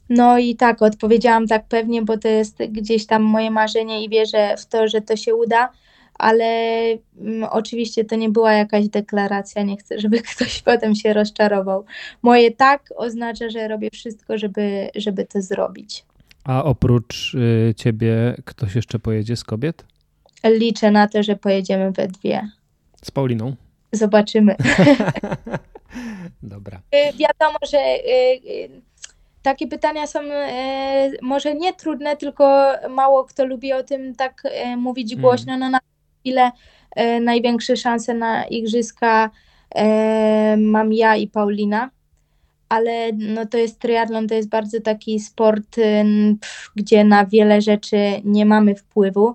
No 0.09 0.39
i 0.39 0.57
tak, 0.57 0.83
odpowiedziałam 0.83 1.47
tak 1.47 1.65
pewnie, 1.69 2.03
bo 2.03 2.19
to 2.19 2.29
jest 2.29 2.59
gdzieś 2.69 3.07
tam 3.07 3.23
moje 3.23 3.51
marzenie 3.51 4.05
i 4.05 4.09
wierzę 4.09 4.57
w 4.59 4.67
to, 4.67 4.89
że 4.89 5.01
to 5.01 5.17
się 5.17 5.35
uda, 5.35 5.73
ale 6.15 6.45
mm, 7.21 7.49
oczywiście 7.51 8.05
to 8.05 8.17
nie 8.17 8.29
była 8.29 8.53
jakaś 8.53 8.89
deklaracja, 8.89 9.63
nie 9.63 9.77
chcę, 9.77 10.01
żeby 10.01 10.21
ktoś 10.35 10.63
potem 10.63 10.95
się 10.95 11.13
rozczarował. 11.13 11.85
Moje 12.23 12.51
tak 12.51 12.83
oznacza, 12.97 13.51
że 13.51 13.69
robię 13.69 13.89
wszystko, 13.93 14.39
żeby, 14.39 14.91
żeby 14.95 15.27
to 15.27 15.43
zrobić. 15.43 16.05
A 16.45 16.65
oprócz 16.65 17.35
y, 17.35 17.75
ciebie 17.77 18.37
ktoś 18.45 18.75
jeszcze 18.75 18.99
pojedzie 18.99 19.37
z 19.37 19.45
kobiet? 19.45 19.85
Liczę 20.45 20.91
na 20.91 21.09
to, 21.09 21.23
że 21.23 21.37
pojedziemy 21.37 21.93
we 21.93 22.09
dwie. 22.09 22.49
Z 23.05 23.11
Pauliną? 23.11 23.57
Zobaczymy. 23.93 24.57
Dobra. 26.43 26.81
Y, 26.95 27.17
wiadomo, 27.17 27.59
że 27.73 27.79
y, 27.79 28.11
y, 28.51 28.71
takie 29.43 29.67
pytania 29.67 30.07
są 30.07 30.21
może 31.23 31.55
nie 31.55 31.73
trudne, 31.73 32.17
tylko 32.17 32.73
mało 32.91 33.25
kto 33.25 33.45
lubi 33.45 33.73
o 33.73 33.83
tym 33.83 34.15
tak 34.15 34.43
mówić 34.77 35.09
hmm. 35.09 35.23
głośno. 35.23 35.59
No 35.59 35.71
na 35.71 35.79
chwilę 36.21 36.51
największe 37.21 37.77
szanse 37.77 38.15
na 38.15 38.45
igrzyska 38.45 39.31
mam 40.57 40.93
ja 40.93 41.17
i 41.17 41.29
Paulina, 41.29 41.91
ale 42.69 43.13
no 43.13 43.47
to 43.47 43.59
jest 43.59 43.79
triatlon, 43.79 44.29
to 44.29 44.35
jest 44.35 44.49
bardzo 44.49 44.81
taki 44.81 45.21
sport, 45.21 45.77
gdzie 46.77 47.05
na 47.05 47.27
wiele 47.27 47.61
rzeczy 47.61 47.97
nie 48.25 48.47
mamy 48.47 48.75
wpływu, 48.75 49.35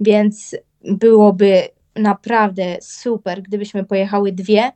więc 0.00 0.56
byłoby 0.84 1.68
naprawdę 1.96 2.76
super, 2.80 3.42
gdybyśmy 3.42 3.84
pojechały 3.84 4.32
dwie, 4.32 4.72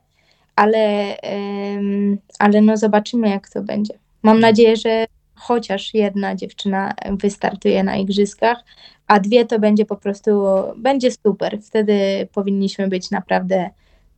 ale, 0.55 1.15
ale 2.39 2.61
no 2.61 2.77
zobaczymy, 2.77 3.29
jak 3.29 3.49
to 3.49 3.61
będzie. 3.61 3.93
Mam 4.23 4.39
nadzieję, 4.39 4.75
że 4.75 5.05
chociaż 5.35 5.93
jedna 5.93 6.35
dziewczyna 6.35 6.93
wystartuje 7.11 7.83
na 7.83 7.95
igrzyskach, 7.95 8.63
a 9.07 9.19
dwie 9.19 9.45
to 9.45 9.59
będzie 9.59 9.85
po 9.85 9.95
prostu, 9.95 10.31
będzie 10.77 11.11
super. 11.11 11.59
Wtedy 11.61 12.27
powinniśmy 12.33 12.87
być 12.87 13.11
naprawdę 13.11 13.69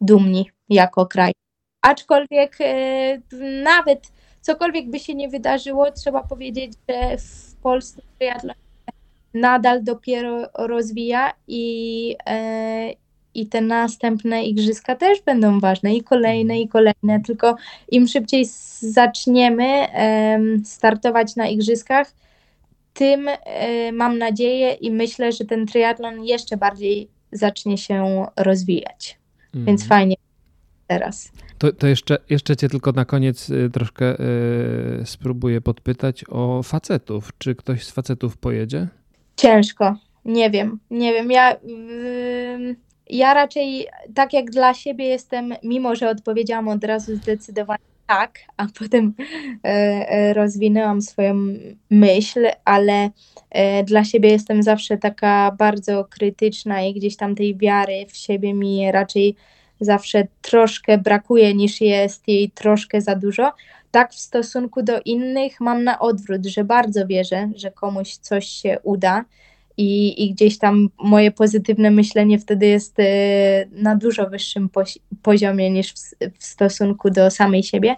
dumni 0.01 0.49
jako 0.69 1.05
kraj. 1.05 1.31
Aczkolwiek 1.81 2.57
e, 2.59 3.21
nawet 3.63 4.11
cokolwiek 4.41 4.89
by 4.89 4.99
się 4.99 5.15
nie 5.15 5.29
wydarzyło, 5.29 5.91
trzeba 5.91 6.23
powiedzieć, 6.23 6.73
że 6.89 7.17
w 7.17 7.55
Polsce 7.55 8.01
triatlon 8.19 8.55
nadal 9.33 9.83
dopiero 9.83 10.49
rozwija 10.57 11.33
i, 11.47 12.15
e, 12.25 12.93
i 13.33 13.47
te 13.47 13.61
następne 13.61 14.43
igrzyska 14.43 14.95
też 14.95 15.21
będą 15.21 15.59
ważne 15.59 15.95
i 15.95 16.03
kolejne 16.03 16.59
i 16.59 16.67
kolejne, 16.67 17.21
tylko 17.25 17.55
im 17.91 18.07
szybciej 18.07 18.45
zaczniemy 18.79 19.87
startować 20.65 21.35
na 21.35 21.47
igrzyskach, 21.47 22.13
tym 22.93 23.27
e, 23.27 23.91
mam 23.91 24.17
nadzieję 24.17 24.73
i 24.73 24.91
myślę, 24.91 25.31
że 25.31 25.45
ten 25.45 25.67
triatlon 25.67 26.23
jeszcze 26.23 26.57
bardziej 26.57 27.07
zacznie 27.31 27.77
się 27.77 28.25
rozwijać. 28.37 29.19
Mm. 29.53 29.65
Więc 29.65 29.87
fajnie 29.87 30.15
teraz. 30.87 31.31
To, 31.57 31.71
to 31.73 31.87
jeszcze, 31.87 32.17
jeszcze 32.29 32.55
cię 32.55 32.69
tylko 32.69 32.91
na 32.91 33.05
koniec 33.05 33.49
y, 33.49 33.69
troszkę 33.73 34.19
y, 34.19 35.05
spróbuję 35.05 35.61
podpytać 35.61 36.25
o 36.29 36.63
facetów. 36.63 37.29
Czy 37.37 37.55
ktoś 37.55 37.85
z 37.85 37.91
facetów 37.91 38.37
pojedzie? 38.37 38.87
Ciężko. 39.41 39.95
Nie 40.25 40.49
wiem, 40.49 40.79
nie 40.91 41.13
wiem. 41.13 41.31
Ja, 41.31 41.51
yy, 41.51 42.75
ja 43.09 43.33
raczej 43.33 43.87
tak 44.15 44.33
jak 44.33 44.51
dla 44.51 44.73
siebie 44.73 45.05
jestem, 45.05 45.53
mimo 45.63 45.95
że 45.95 46.09
odpowiedziałam 46.09 46.67
od 46.67 46.83
razu 46.83 47.15
zdecydowanie 47.15 47.83
tak, 48.07 48.39
a 48.57 48.67
potem 48.79 49.13
yy, 49.63 50.33
rozwinęłam 50.33 51.01
swoją 51.01 51.35
myśl, 51.89 52.47
ale 52.65 53.09
yy, 53.55 53.83
dla 53.83 54.03
siebie 54.03 54.29
jestem 54.29 54.63
zawsze 54.63 54.97
taka 54.97 55.51
bardzo 55.57 56.05
krytyczna 56.05 56.81
i 56.81 56.93
gdzieś 56.93 57.17
tam 57.17 57.35
tej 57.35 57.57
wiary 57.57 58.05
w 58.09 58.17
siebie 58.17 58.53
mi 58.53 58.91
raczej 58.91 59.35
zawsze 59.81 60.27
troszkę 60.41 60.97
brakuje, 60.97 61.53
niż 61.53 61.81
jest 61.81 62.27
jej 62.27 62.51
troszkę 62.51 63.01
za 63.01 63.15
dużo. 63.15 63.53
Tak 63.91 64.13
w 64.13 64.19
stosunku 64.19 64.83
do 64.83 65.01
innych 65.05 65.61
mam 65.61 65.83
na 65.83 65.99
odwrót, 65.99 66.45
że 66.45 66.63
bardzo 66.63 67.07
wierzę, 67.07 67.49
że 67.55 67.71
komuś 67.71 68.15
coś 68.15 68.47
się 68.47 68.77
uda. 68.83 69.25
I, 69.77 70.23
i 70.25 70.33
gdzieś 70.33 70.57
tam 70.57 70.89
moje 70.97 71.31
pozytywne 71.31 71.91
myślenie 71.91 72.39
wtedy 72.39 72.65
jest 72.65 72.99
y, 72.99 73.03
na 73.71 73.95
dużo 73.95 74.29
wyższym 74.29 74.69
poziomie 75.21 75.71
niż 75.71 75.93
w, 75.93 75.97
w, 76.39 76.43
stosunku 76.43 77.09
do 77.09 77.31
samej 77.31 77.63
siebie, 77.63 77.95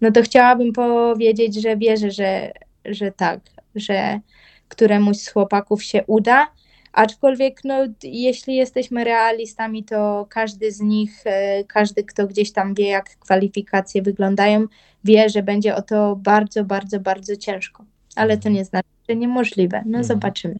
no 0.00 0.10
to 0.10 0.22
chciałabym 0.22 0.72
powiedzieć, 0.72 1.62
że 1.62 1.76
wierzę, 1.76 2.10
że, 2.10 2.52
że 2.84 3.12
tak, 3.12 3.40
że 3.74 4.20
któremuś 4.68 5.16
z 5.16 5.28
chłopaków 5.28 5.82
się 5.84 6.04
uda 6.06 6.46
Aczkolwiek, 6.94 7.60
no, 7.64 7.86
jeśli 8.02 8.56
jesteśmy 8.56 9.04
realistami, 9.04 9.84
to 9.84 10.26
każdy 10.28 10.72
z 10.72 10.80
nich, 10.80 11.22
e, 11.24 11.64
każdy, 11.64 12.04
kto 12.04 12.26
gdzieś 12.26 12.52
tam 12.52 12.74
wie, 12.74 12.88
jak 12.88 13.16
kwalifikacje 13.16 14.02
wyglądają, 14.02 14.66
wie, 15.04 15.28
że 15.28 15.42
będzie 15.42 15.76
o 15.76 15.82
to 15.82 16.16
bardzo, 16.16 16.64
bardzo, 16.64 17.00
bardzo 17.00 17.36
ciężko. 17.36 17.84
Ale 18.16 18.34
to 18.34 18.48
mhm. 18.48 18.54
nie 18.54 18.64
znaczy, 18.64 18.88
że 19.08 19.16
niemożliwe. 19.16 19.78
No, 19.78 19.98
mhm. 19.98 20.04
zobaczymy. 20.04 20.56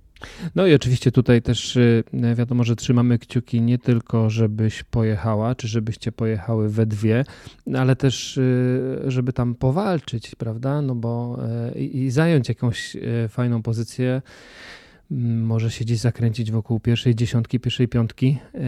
No 0.55 0.67
i 0.67 0.75
oczywiście 0.75 1.13
tutaj 1.13 1.43
też 1.43 1.77
y, 1.77 2.05
wiadomo, 2.35 2.65
że 2.65 2.77
trzymamy 2.77 3.19
kciuki 3.19 3.61
nie 3.61 3.79
tylko, 3.79 4.31
żebyś 4.31 4.83
pojechała, 4.83 5.55
czy 5.55 5.69
żebyście 5.69 6.13
pojechały 6.13 6.69
we 6.69 6.87
dwie, 6.87 7.25
ale 7.79 7.97
też, 7.97 8.37
y, 8.37 9.03
żeby 9.07 9.33
tam 9.33 9.55
powalczyć, 9.55 10.35
prawda? 10.35 10.83
No 10.83 10.95
bo 10.95 11.39
e, 11.75 11.79
i, 11.79 11.99
i 11.99 12.11
zająć 12.11 12.49
jakąś 12.49 12.97
e, 12.97 13.29
fajną 13.29 13.63
pozycję 13.63 14.23
może 15.11 15.71
się 15.71 15.85
gdzieś 15.85 15.99
zakręcić 15.99 16.51
wokół 16.51 16.81
pierwszej 16.81 17.15
dziesiątki, 17.15 17.61
pierwszej 17.61 17.89
piątki, 17.89 18.39
e, 18.55 18.59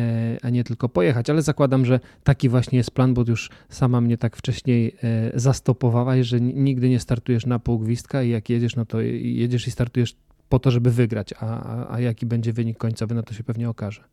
a 0.42 0.50
nie 0.50 0.64
tylko 0.64 0.88
pojechać. 0.88 1.30
Ale 1.30 1.42
zakładam, 1.42 1.84
że 1.84 2.00
taki 2.24 2.48
właśnie 2.48 2.78
jest 2.78 2.90
plan, 2.90 3.14
bo 3.14 3.24
już 3.28 3.50
sama 3.68 4.00
mnie 4.00 4.18
tak 4.18 4.36
wcześniej 4.36 4.96
e, 5.02 5.40
zastopowałaś, 5.40 6.26
że 6.26 6.40
nigdy 6.40 6.88
nie 6.88 7.00
startujesz 7.00 7.46
na 7.46 7.58
pół 7.58 7.78
gwizdka 7.78 8.22
i 8.22 8.30
jak 8.30 8.50
jedziesz, 8.50 8.76
no 8.76 8.86
to 8.86 9.00
jedziesz 9.00 9.66
i 9.66 9.70
startujesz 9.70 10.16
po 10.48 10.58
to, 10.58 10.70
żeby 10.70 10.90
wygrać, 10.90 11.32
a, 11.32 11.46
a, 11.46 11.94
a 11.94 12.00
jaki 12.00 12.26
będzie 12.26 12.52
wynik 12.52 12.78
końcowy, 12.78 13.14
no 13.14 13.22
to 13.22 13.34
się 13.34 13.44
pewnie 13.44 13.68
okaże. 13.68 14.04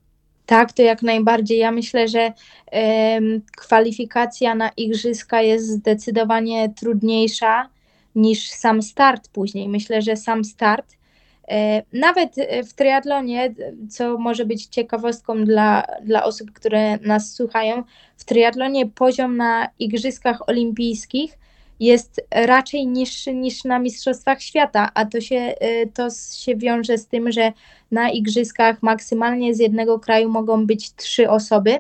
Tak, 0.45 0.74
to 0.74 0.82
jak 0.82 1.01
najbardziej. 1.01 1.57
Ja 1.57 1.71
myślę, 1.71 2.07
że 2.07 2.34
kwalifikacja 3.57 4.55
na 4.55 4.69
igrzyska 4.69 5.41
jest 5.41 5.67
zdecydowanie 5.67 6.74
trudniejsza 6.80 7.69
niż 8.15 8.49
sam 8.49 8.82
start 8.82 9.28
później. 9.28 9.69
Myślę, 9.69 10.01
że 10.01 10.15
sam 10.15 10.43
start 10.43 10.95
nawet 11.93 12.37
e, 12.37 12.63
w 12.63 12.73
triatlonie, 12.73 13.53
co 13.89 14.17
może 14.17 14.45
być 14.45 14.65
ciekawostką 14.65 15.45
dla, 15.45 15.83
dla 16.03 16.23
osób, 16.23 16.51
które 16.51 16.97
nas 16.97 17.33
słuchają, 17.33 17.83
w 18.17 18.25
triatlonie 18.25 18.85
poziom 18.85 19.37
na 19.37 19.69
Igrzyskach 19.79 20.49
Olimpijskich 20.49 21.37
jest 21.79 22.21
raczej 22.31 22.87
niższy 22.87 23.33
niż 23.33 23.63
na 23.63 23.79
Mistrzostwach 23.79 24.41
Świata, 24.41 24.89
a 24.93 25.05
to 25.05 25.21
się, 25.21 25.35
e, 25.35 25.87
to 25.87 26.07
się 26.35 26.55
wiąże 26.55 26.97
z 26.97 27.07
tym, 27.07 27.31
że 27.31 27.51
na 27.91 28.09
Igrzyskach 28.09 28.83
maksymalnie 28.83 29.55
z 29.55 29.59
jednego 29.59 29.99
kraju 29.99 30.29
mogą 30.29 30.65
być 30.65 30.93
trzy 30.95 31.29
osoby. 31.29 31.77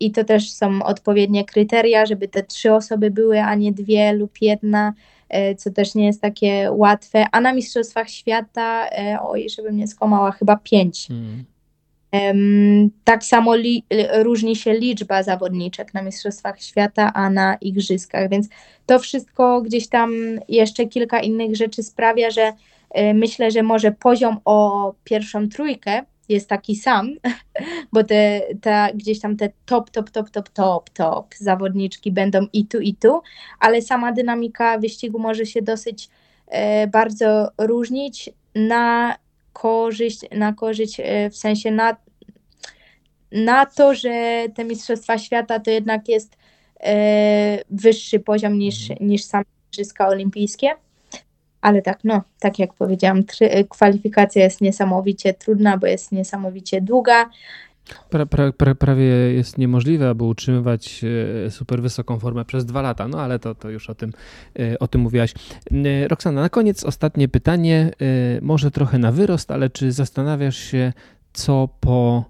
I 0.00 0.12
to 0.12 0.24
też 0.24 0.52
są 0.52 0.82
odpowiednie 0.82 1.44
kryteria, 1.44 2.06
żeby 2.06 2.28
te 2.28 2.42
trzy 2.42 2.74
osoby 2.74 3.10
były, 3.10 3.42
a 3.42 3.54
nie 3.54 3.72
dwie 3.72 4.12
lub 4.12 4.42
jedna. 4.42 4.92
E, 5.28 5.54
co 5.54 5.70
też 5.70 5.94
nie 5.94 6.06
jest 6.06 6.20
takie 6.22 6.68
łatwe, 6.72 7.26
a 7.32 7.40
na 7.40 7.52
Mistrzostwach 7.52 8.10
Świata, 8.10 8.88
e, 8.88 9.18
oj, 9.22 9.46
żebym 9.56 9.76
nie 9.76 9.86
skłamała, 9.86 10.30
chyba 10.30 10.56
pięć. 10.56 11.08
Hmm. 11.08 11.44
Tak 13.04 13.24
samo 13.24 13.54
li, 13.56 13.84
różni 14.12 14.56
się 14.56 14.74
liczba 14.74 15.22
zawodniczek 15.22 15.94
na 15.94 16.02
Mistrzostwach 16.02 16.62
Świata, 16.62 17.12
a 17.14 17.30
na 17.30 17.54
Igrzyskach, 17.54 18.30
więc 18.30 18.48
to 18.86 18.98
wszystko 18.98 19.62
gdzieś 19.62 19.88
tam 19.88 20.12
jeszcze 20.48 20.86
kilka 20.86 21.20
innych 21.20 21.56
rzeczy 21.56 21.82
sprawia, 21.82 22.30
że 22.30 22.52
e, 22.90 23.14
myślę, 23.14 23.50
że 23.50 23.62
może 23.62 23.92
poziom 23.92 24.36
o 24.44 24.94
pierwszą 25.04 25.48
trójkę 25.48 26.02
jest 26.28 26.48
taki 26.48 26.76
sam, 26.76 27.10
bo 27.92 28.04
te, 28.04 28.40
te 28.60 28.88
gdzieś 28.94 29.20
tam 29.20 29.36
te 29.36 29.48
top, 29.66 29.90
top, 29.90 30.10
top, 30.10 30.30
top, 30.30 30.48
top, 30.48 30.90
top 30.90 31.34
zawodniczki 31.34 32.12
będą 32.12 32.46
i 32.52 32.66
tu, 32.66 32.80
i 32.80 32.94
tu, 32.94 33.20
ale 33.60 33.82
sama 33.82 34.12
dynamika 34.12 34.78
wyścigu 34.78 35.18
może 35.18 35.46
się 35.46 35.62
dosyć 35.62 36.08
e, 36.46 36.86
bardzo 36.86 37.48
różnić 37.58 38.30
na 38.54 39.16
korzyść, 39.52 40.20
na 40.32 40.52
korzyść 40.52 41.00
e, 41.00 41.30
w 41.30 41.36
sensie 41.36 41.70
na, 41.70 41.96
na 43.32 43.66
to, 43.66 43.94
że 43.94 44.46
te 44.54 44.64
Mistrzostwa 44.64 45.18
Świata 45.18 45.60
to 45.60 45.70
jednak 45.70 46.08
jest 46.08 46.36
e, 46.80 47.58
wyższy 47.70 48.20
poziom 48.20 48.58
niż, 48.58 48.88
niż 49.00 49.24
same 49.24 49.44
Igrzyska 49.72 50.08
Olimpijskie. 50.08 50.83
Ale 51.64 51.82
tak, 51.82 51.98
no, 52.04 52.22
tak 52.40 52.58
jak 52.58 52.74
powiedziałam, 52.74 53.22
kwalifikacja 53.70 54.44
jest 54.44 54.60
niesamowicie 54.60 55.34
trudna, 55.34 55.78
bo 55.78 55.86
jest 55.86 56.12
niesamowicie 56.12 56.80
długa. 56.80 57.30
Pra, 58.10 58.26
pra, 58.26 58.52
pra, 58.52 58.74
prawie 58.74 59.04
jest 59.34 59.58
niemożliwe, 59.58 60.08
aby 60.08 60.24
utrzymywać 60.24 61.04
e, 61.46 61.50
super 61.50 61.82
wysoką 61.82 62.18
formę 62.18 62.44
przez 62.44 62.64
dwa 62.64 62.82
lata, 62.82 63.08
no 63.08 63.20
ale 63.20 63.38
to, 63.38 63.54
to 63.54 63.70
już 63.70 63.90
o 63.90 63.94
tym, 63.94 64.12
e, 64.58 64.78
o 64.78 64.88
tym 64.88 65.00
mówiłaś. 65.00 65.34
E, 65.72 66.08
Roxana, 66.08 66.40
na 66.40 66.48
koniec 66.48 66.84
ostatnie 66.84 67.28
pytanie, 67.28 67.90
może 68.42 68.70
trochę 68.70 68.98
na 68.98 69.12
wyrost, 69.12 69.50
ale 69.50 69.70
czy 69.70 69.92
zastanawiasz 69.92 70.56
się, 70.56 70.92
co 71.32 71.68
po 71.80 72.24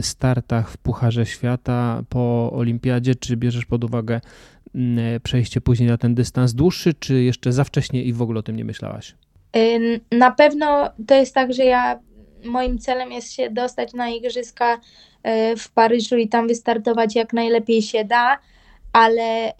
startach 0.00 0.70
w 0.70 0.76
Pucharze 0.76 1.26
Świata, 1.26 2.02
po 2.08 2.52
Olimpiadzie, 2.52 3.14
czy 3.14 3.36
bierzesz 3.36 3.64
pod 3.66 3.84
uwagę 3.84 4.20
przejście 5.22 5.60
później 5.60 5.88
na 5.88 5.98
ten 5.98 6.14
dystans 6.14 6.54
dłuższy, 6.54 6.94
czy 6.94 7.22
jeszcze 7.22 7.52
za 7.52 7.64
wcześnie 7.64 8.02
i 8.02 8.12
w 8.12 8.22
ogóle 8.22 8.40
o 8.40 8.42
tym 8.42 8.56
nie 8.56 8.64
myślałaś? 8.64 9.14
Na 10.12 10.30
pewno 10.30 10.90
to 11.06 11.14
jest 11.14 11.34
tak, 11.34 11.52
że 11.52 11.64
ja 11.64 11.98
moim 12.44 12.78
celem 12.78 13.12
jest 13.12 13.32
się 13.32 13.50
dostać 13.50 13.92
na 13.92 14.08
igrzyska 14.08 14.80
e, 15.22 15.56
w 15.56 15.70
Paryżu 15.70 16.16
i 16.16 16.28
tam 16.28 16.48
wystartować 16.48 17.14
jak 17.16 17.32
najlepiej 17.32 17.82
się 17.82 18.04
da, 18.04 18.38
ale, 18.92 19.52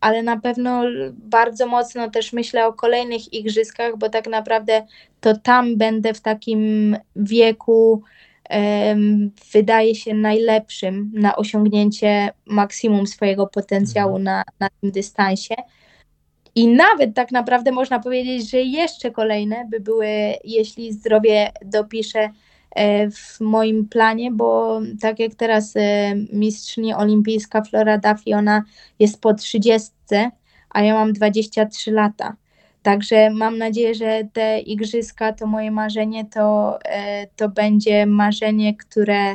ale 0.00 0.22
na 0.22 0.40
pewno 0.40 0.82
bardzo 1.12 1.66
mocno 1.66 2.10
też 2.10 2.32
myślę 2.32 2.66
o 2.66 2.72
kolejnych 2.72 3.32
igrzyskach, 3.32 3.98
bo 3.98 4.08
tak 4.08 4.28
naprawdę 4.28 4.86
to 5.20 5.36
tam 5.36 5.76
będę 5.76 6.14
w 6.14 6.20
takim 6.20 6.96
wieku, 7.16 8.02
wydaje 9.52 9.94
się 9.94 10.14
najlepszym 10.14 11.10
na 11.14 11.36
osiągnięcie 11.36 12.30
maksimum 12.46 13.06
swojego 13.06 13.46
potencjału 13.46 14.16
mhm. 14.16 14.24
na, 14.24 14.44
na 14.60 14.68
tym 14.80 14.90
dystansie. 14.90 15.54
I 16.54 16.68
nawet 16.68 17.14
tak 17.14 17.32
naprawdę 17.32 17.72
można 17.72 18.00
powiedzieć, 18.00 18.50
że 18.50 18.58
jeszcze 18.58 19.10
kolejne 19.10 19.66
by 19.70 19.80
były, 19.80 20.06
jeśli 20.44 20.92
zdrowie 20.92 21.52
dopiszę 21.64 22.30
e, 22.70 23.10
w 23.10 23.40
moim 23.40 23.88
planie, 23.88 24.30
bo 24.30 24.80
tak 25.00 25.18
jak 25.18 25.34
teraz 25.34 25.76
e, 25.76 26.14
mistrzyni 26.32 26.94
olimpijska 26.94 27.62
Flora 27.62 27.98
Duffy, 27.98 28.34
ona 28.36 28.64
jest 28.98 29.20
po 29.20 29.34
30, 29.34 29.90
a 30.70 30.82
ja 30.82 30.94
mam 30.94 31.12
23 31.12 31.92
lata. 31.92 32.36
Także 32.82 33.30
mam 33.30 33.58
nadzieję, 33.58 33.94
że 33.94 34.22
te 34.32 34.60
igrzyska 34.60 35.32
to 35.32 35.46
moje 35.46 35.70
marzenie, 35.70 36.24
to, 36.24 36.78
e, 36.84 37.26
to 37.26 37.48
będzie 37.48 38.06
marzenie, 38.06 38.76
które 38.76 39.34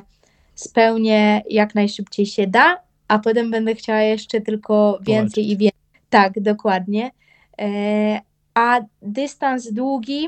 spełnię 0.55 1.41
jak 1.49 1.75
najszybciej 1.75 2.25
się 2.25 2.47
da, 2.47 2.77
a 3.07 3.19
potem 3.19 3.51
będę 3.51 3.75
chciała 3.75 4.01
jeszcze 4.01 4.41
tylko 4.41 4.99
więcej 5.01 5.51
i 5.51 5.57
więcej. 5.57 5.79
Tak, 6.09 6.39
dokładnie. 6.39 7.11
E, 7.61 8.21
a 8.53 8.79
dystans 9.01 9.73
długi, 9.73 10.27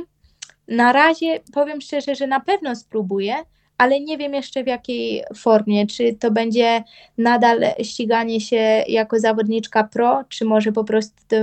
na 0.67 0.93
razie 0.93 1.39
powiem 1.53 1.81
szczerze, 1.81 2.15
że 2.15 2.27
na 2.27 2.39
pewno 2.39 2.75
spróbuję, 2.75 3.35
ale 3.77 3.99
nie 3.99 4.17
wiem 4.17 4.33
jeszcze 4.33 4.63
w 4.63 4.67
jakiej 4.67 5.23
formie. 5.35 5.87
Czy 5.87 6.13
to 6.13 6.31
będzie 6.31 6.83
nadal 7.17 7.59
ściganie 7.83 8.41
się 8.41 8.83
jako 8.87 9.19
zawodniczka 9.19 9.83
pro, 9.83 10.23
czy 10.29 10.45
może 10.45 10.71
po 10.71 10.83
prostu 10.83 11.15
to, 11.27 11.35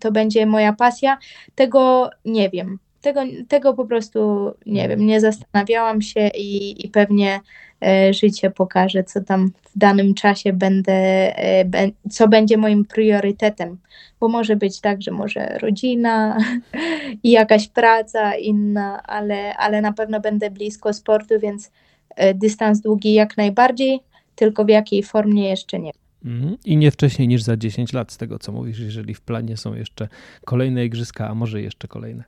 to 0.00 0.12
będzie 0.12 0.46
moja 0.46 0.72
pasja. 0.72 1.18
Tego 1.54 2.10
nie 2.24 2.50
wiem. 2.50 2.78
Tego, 3.00 3.20
tego 3.48 3.74
po 3.74 3.84
prostu 3.84 4.50
nie 4.66 4.88
wiem. 4.88 5.06
Nie 5.06 5.20
zastanawiałam 5.20 6.02
się 6.02 6.28
i, 6.28 6.86
i 6.86 6.88
pewnie 6.88 7.40
e, 7.82 8.14
życie 8.14 8.50
pokaże, 8.50 9.04
co 9.04 9.20
tam 9.20 9.52
w 9.74 9.78
danym 9.78 10.14
czasie 10.14 10.52
będę, 10.52 10.92
e, 10.92 11.90
co 12.10 12.28
będzie 12.28 12.56
moim 12.56 12.84
priorytetem. 12.84 13.78
Bo 14.20 14.28
może 14.28 14.56
być 14.56 14.80
tak, 14.80 15.02
że 15.02 15.10
może 15.10 15.58
rodzina 15.58 16.38
i 17.24 17.30
jakaś 17.30 17.68
praca 17.68 18.34
inna, 18.34 19.02
ale, 19.02 19.56
ale 19.56 19.80
na 19.80 19.92
pewno 19.92 20.20
będę 20.20 20.50
blisko 20.50 20.92
sportu, 20.92 21.34
więc 21.42 21.70
e, 22.16 22.34
dystans 22.34 22.80
długi 22.80 23.14
jak 23.14 23.36
najbardziej, 23.36 24.00
tylko 24.34 24.64
w 24.64 24.68
jakiej 24.68 25.02
formie 25.02 25.48
jeszcze 25.48 25.78
nie. 25.78 25.90
Mhm. 26.24 26.56
I 26.64 26.76
nie 26.76 26.90
wcześniej 26.90 27.28
niż 27.28 27.42
za 27.42 27.56
10 27.56 27.92
lat, 27.92 28.12
z 28.12 28.16
tego 28.16 28.38
co 28.38 28.52
mówisz, 28.52 28.78
jeżeli 28.78 29.14
w 29.14 29.20
planie 29.20 29.56
są 29.56 29.74
jeszcze 29.74 30.08
kolejne 30.44 30.84
igrzyska, 30.84 31.28
a 31.28 31.34
może 31.34 31.62
jeszcze 31.62 31.88
kolejne. 31.88 32.24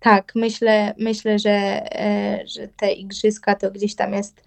Tak, 0.00 0.32
myślę, 0.34 0.94
myślę 0.98 1.38
że, 1.38 1.50
e, 2.00 2.40
że 2.46 2.68
te 2.68 2.92
igrzyska 2.92 3.54
to 3.54 3.70
gdzieś 3.70 3.94
tam 3.94 4.12
jest 4.12 4.42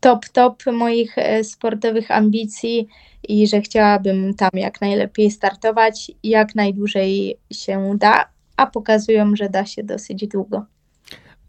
top, 0.00 0.28
top 0.28 0.62
moich 0.72 1.18
e, 1.18 1.44
sportowych 1.44 2.10
ambicji 2.10 2.88
i 3.28 3.46
że 3.46 3.60
chciałabym 3.60 4.34
tam 4.34 4.50
jak 4.54 4.80
najlepiej 4.80 5.30
startować, 5.30 6.12
jak 6.22 6.54
najdłużej 6.54 7.36
się 7.52 7.96
da, 7.98 8.24
a 8.56 8.66
pokazują, 8.66 9.36
że 9.36 9.48
da 9.48 9.66
się 9.66 9.84
dosyć 9.84 10.26
długo. 10.26 10.64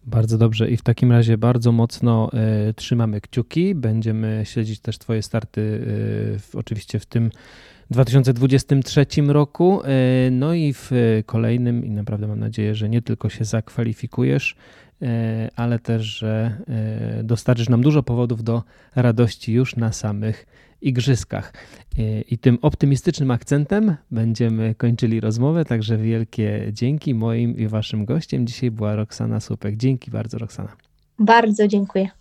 Bardzo 0.06 0.38
dobrze 0.38 0.70
i 0.70 0.78
w 0.78 0.82
takim 0.82 1.12
razie 1.12 1.38
bardzo 1.38 1.72
mocno 1.72 2.32
y, 2.70 2.74
trzymamy 2.74 3.22
kciuki. 3.22 3.76
Będziemy 3.76 4.41
śledzić 4.45 4.80
też 4.80 4.97
Twoje 4.97 5.22
starty, 5.22 5.62
y, 5.62 6.39
w, 6.39 6.56
oczywiście 6.56 6.99
w 6.99 7.06
tym 7.06 7.30
2023 7.92 9.06
roku. 9.28 9.82
E, 9.84 10.32
no 10.32 10.54
i 10.54 10.74
w 10.74 10.92
kolejnym, 11.26 11.86
i 11.86 11.90
naprawdę 11.90 12.28
mam 12.28 12.40
nadzieję, 12.40 12.76
że 12.76 12.90
nie 12.90 13.02
tylko 13.02 13.30
się 13.30 13.46
zakwalifikujesz, 13.46 14.56
e, 15.02 15.50
ale 15.56 15.80
też, 15.80 16.02
że 16.02 16.58
e, 17.20 17.24
dostarczysz 17.24 17.70
nam 17.70 17.82
dużo 17.82 18.04
powodów 18.04 18.44
do 18.44 18.64
radości 18.96 19.54
już 19.54 19.76
na 19.76 19.92
samych 19.92 20.46
igrzyskach. 20.82 21.54
I 22.30 22.38
tym 22.38 22.58
optymistycznym 22.62 23.32
akcentem 23.32 23.96
będziemy 24.12 24.76
kończyli 24.76 25.20
rozmowę, 25.20 25.66
także 25.66 25.98
wielkie 25.98 26.70
dzięki. 26.72 27.14
Moim 27.14 27.58
i 27.58 27.68
waszym 27.68 28.06
gościem 28.06 28.48
dzisiaj 28.48 28.72
była 28.72 28.96
Roxana 28.96 29.40
Supek. 29.40 29.76
Dzięki 29.78 30.12
bardzo, 30.12 30.38
Roxana. 30.38 30.76
Bardzo 31.20 31.68
dziękuję. 31.68 32.10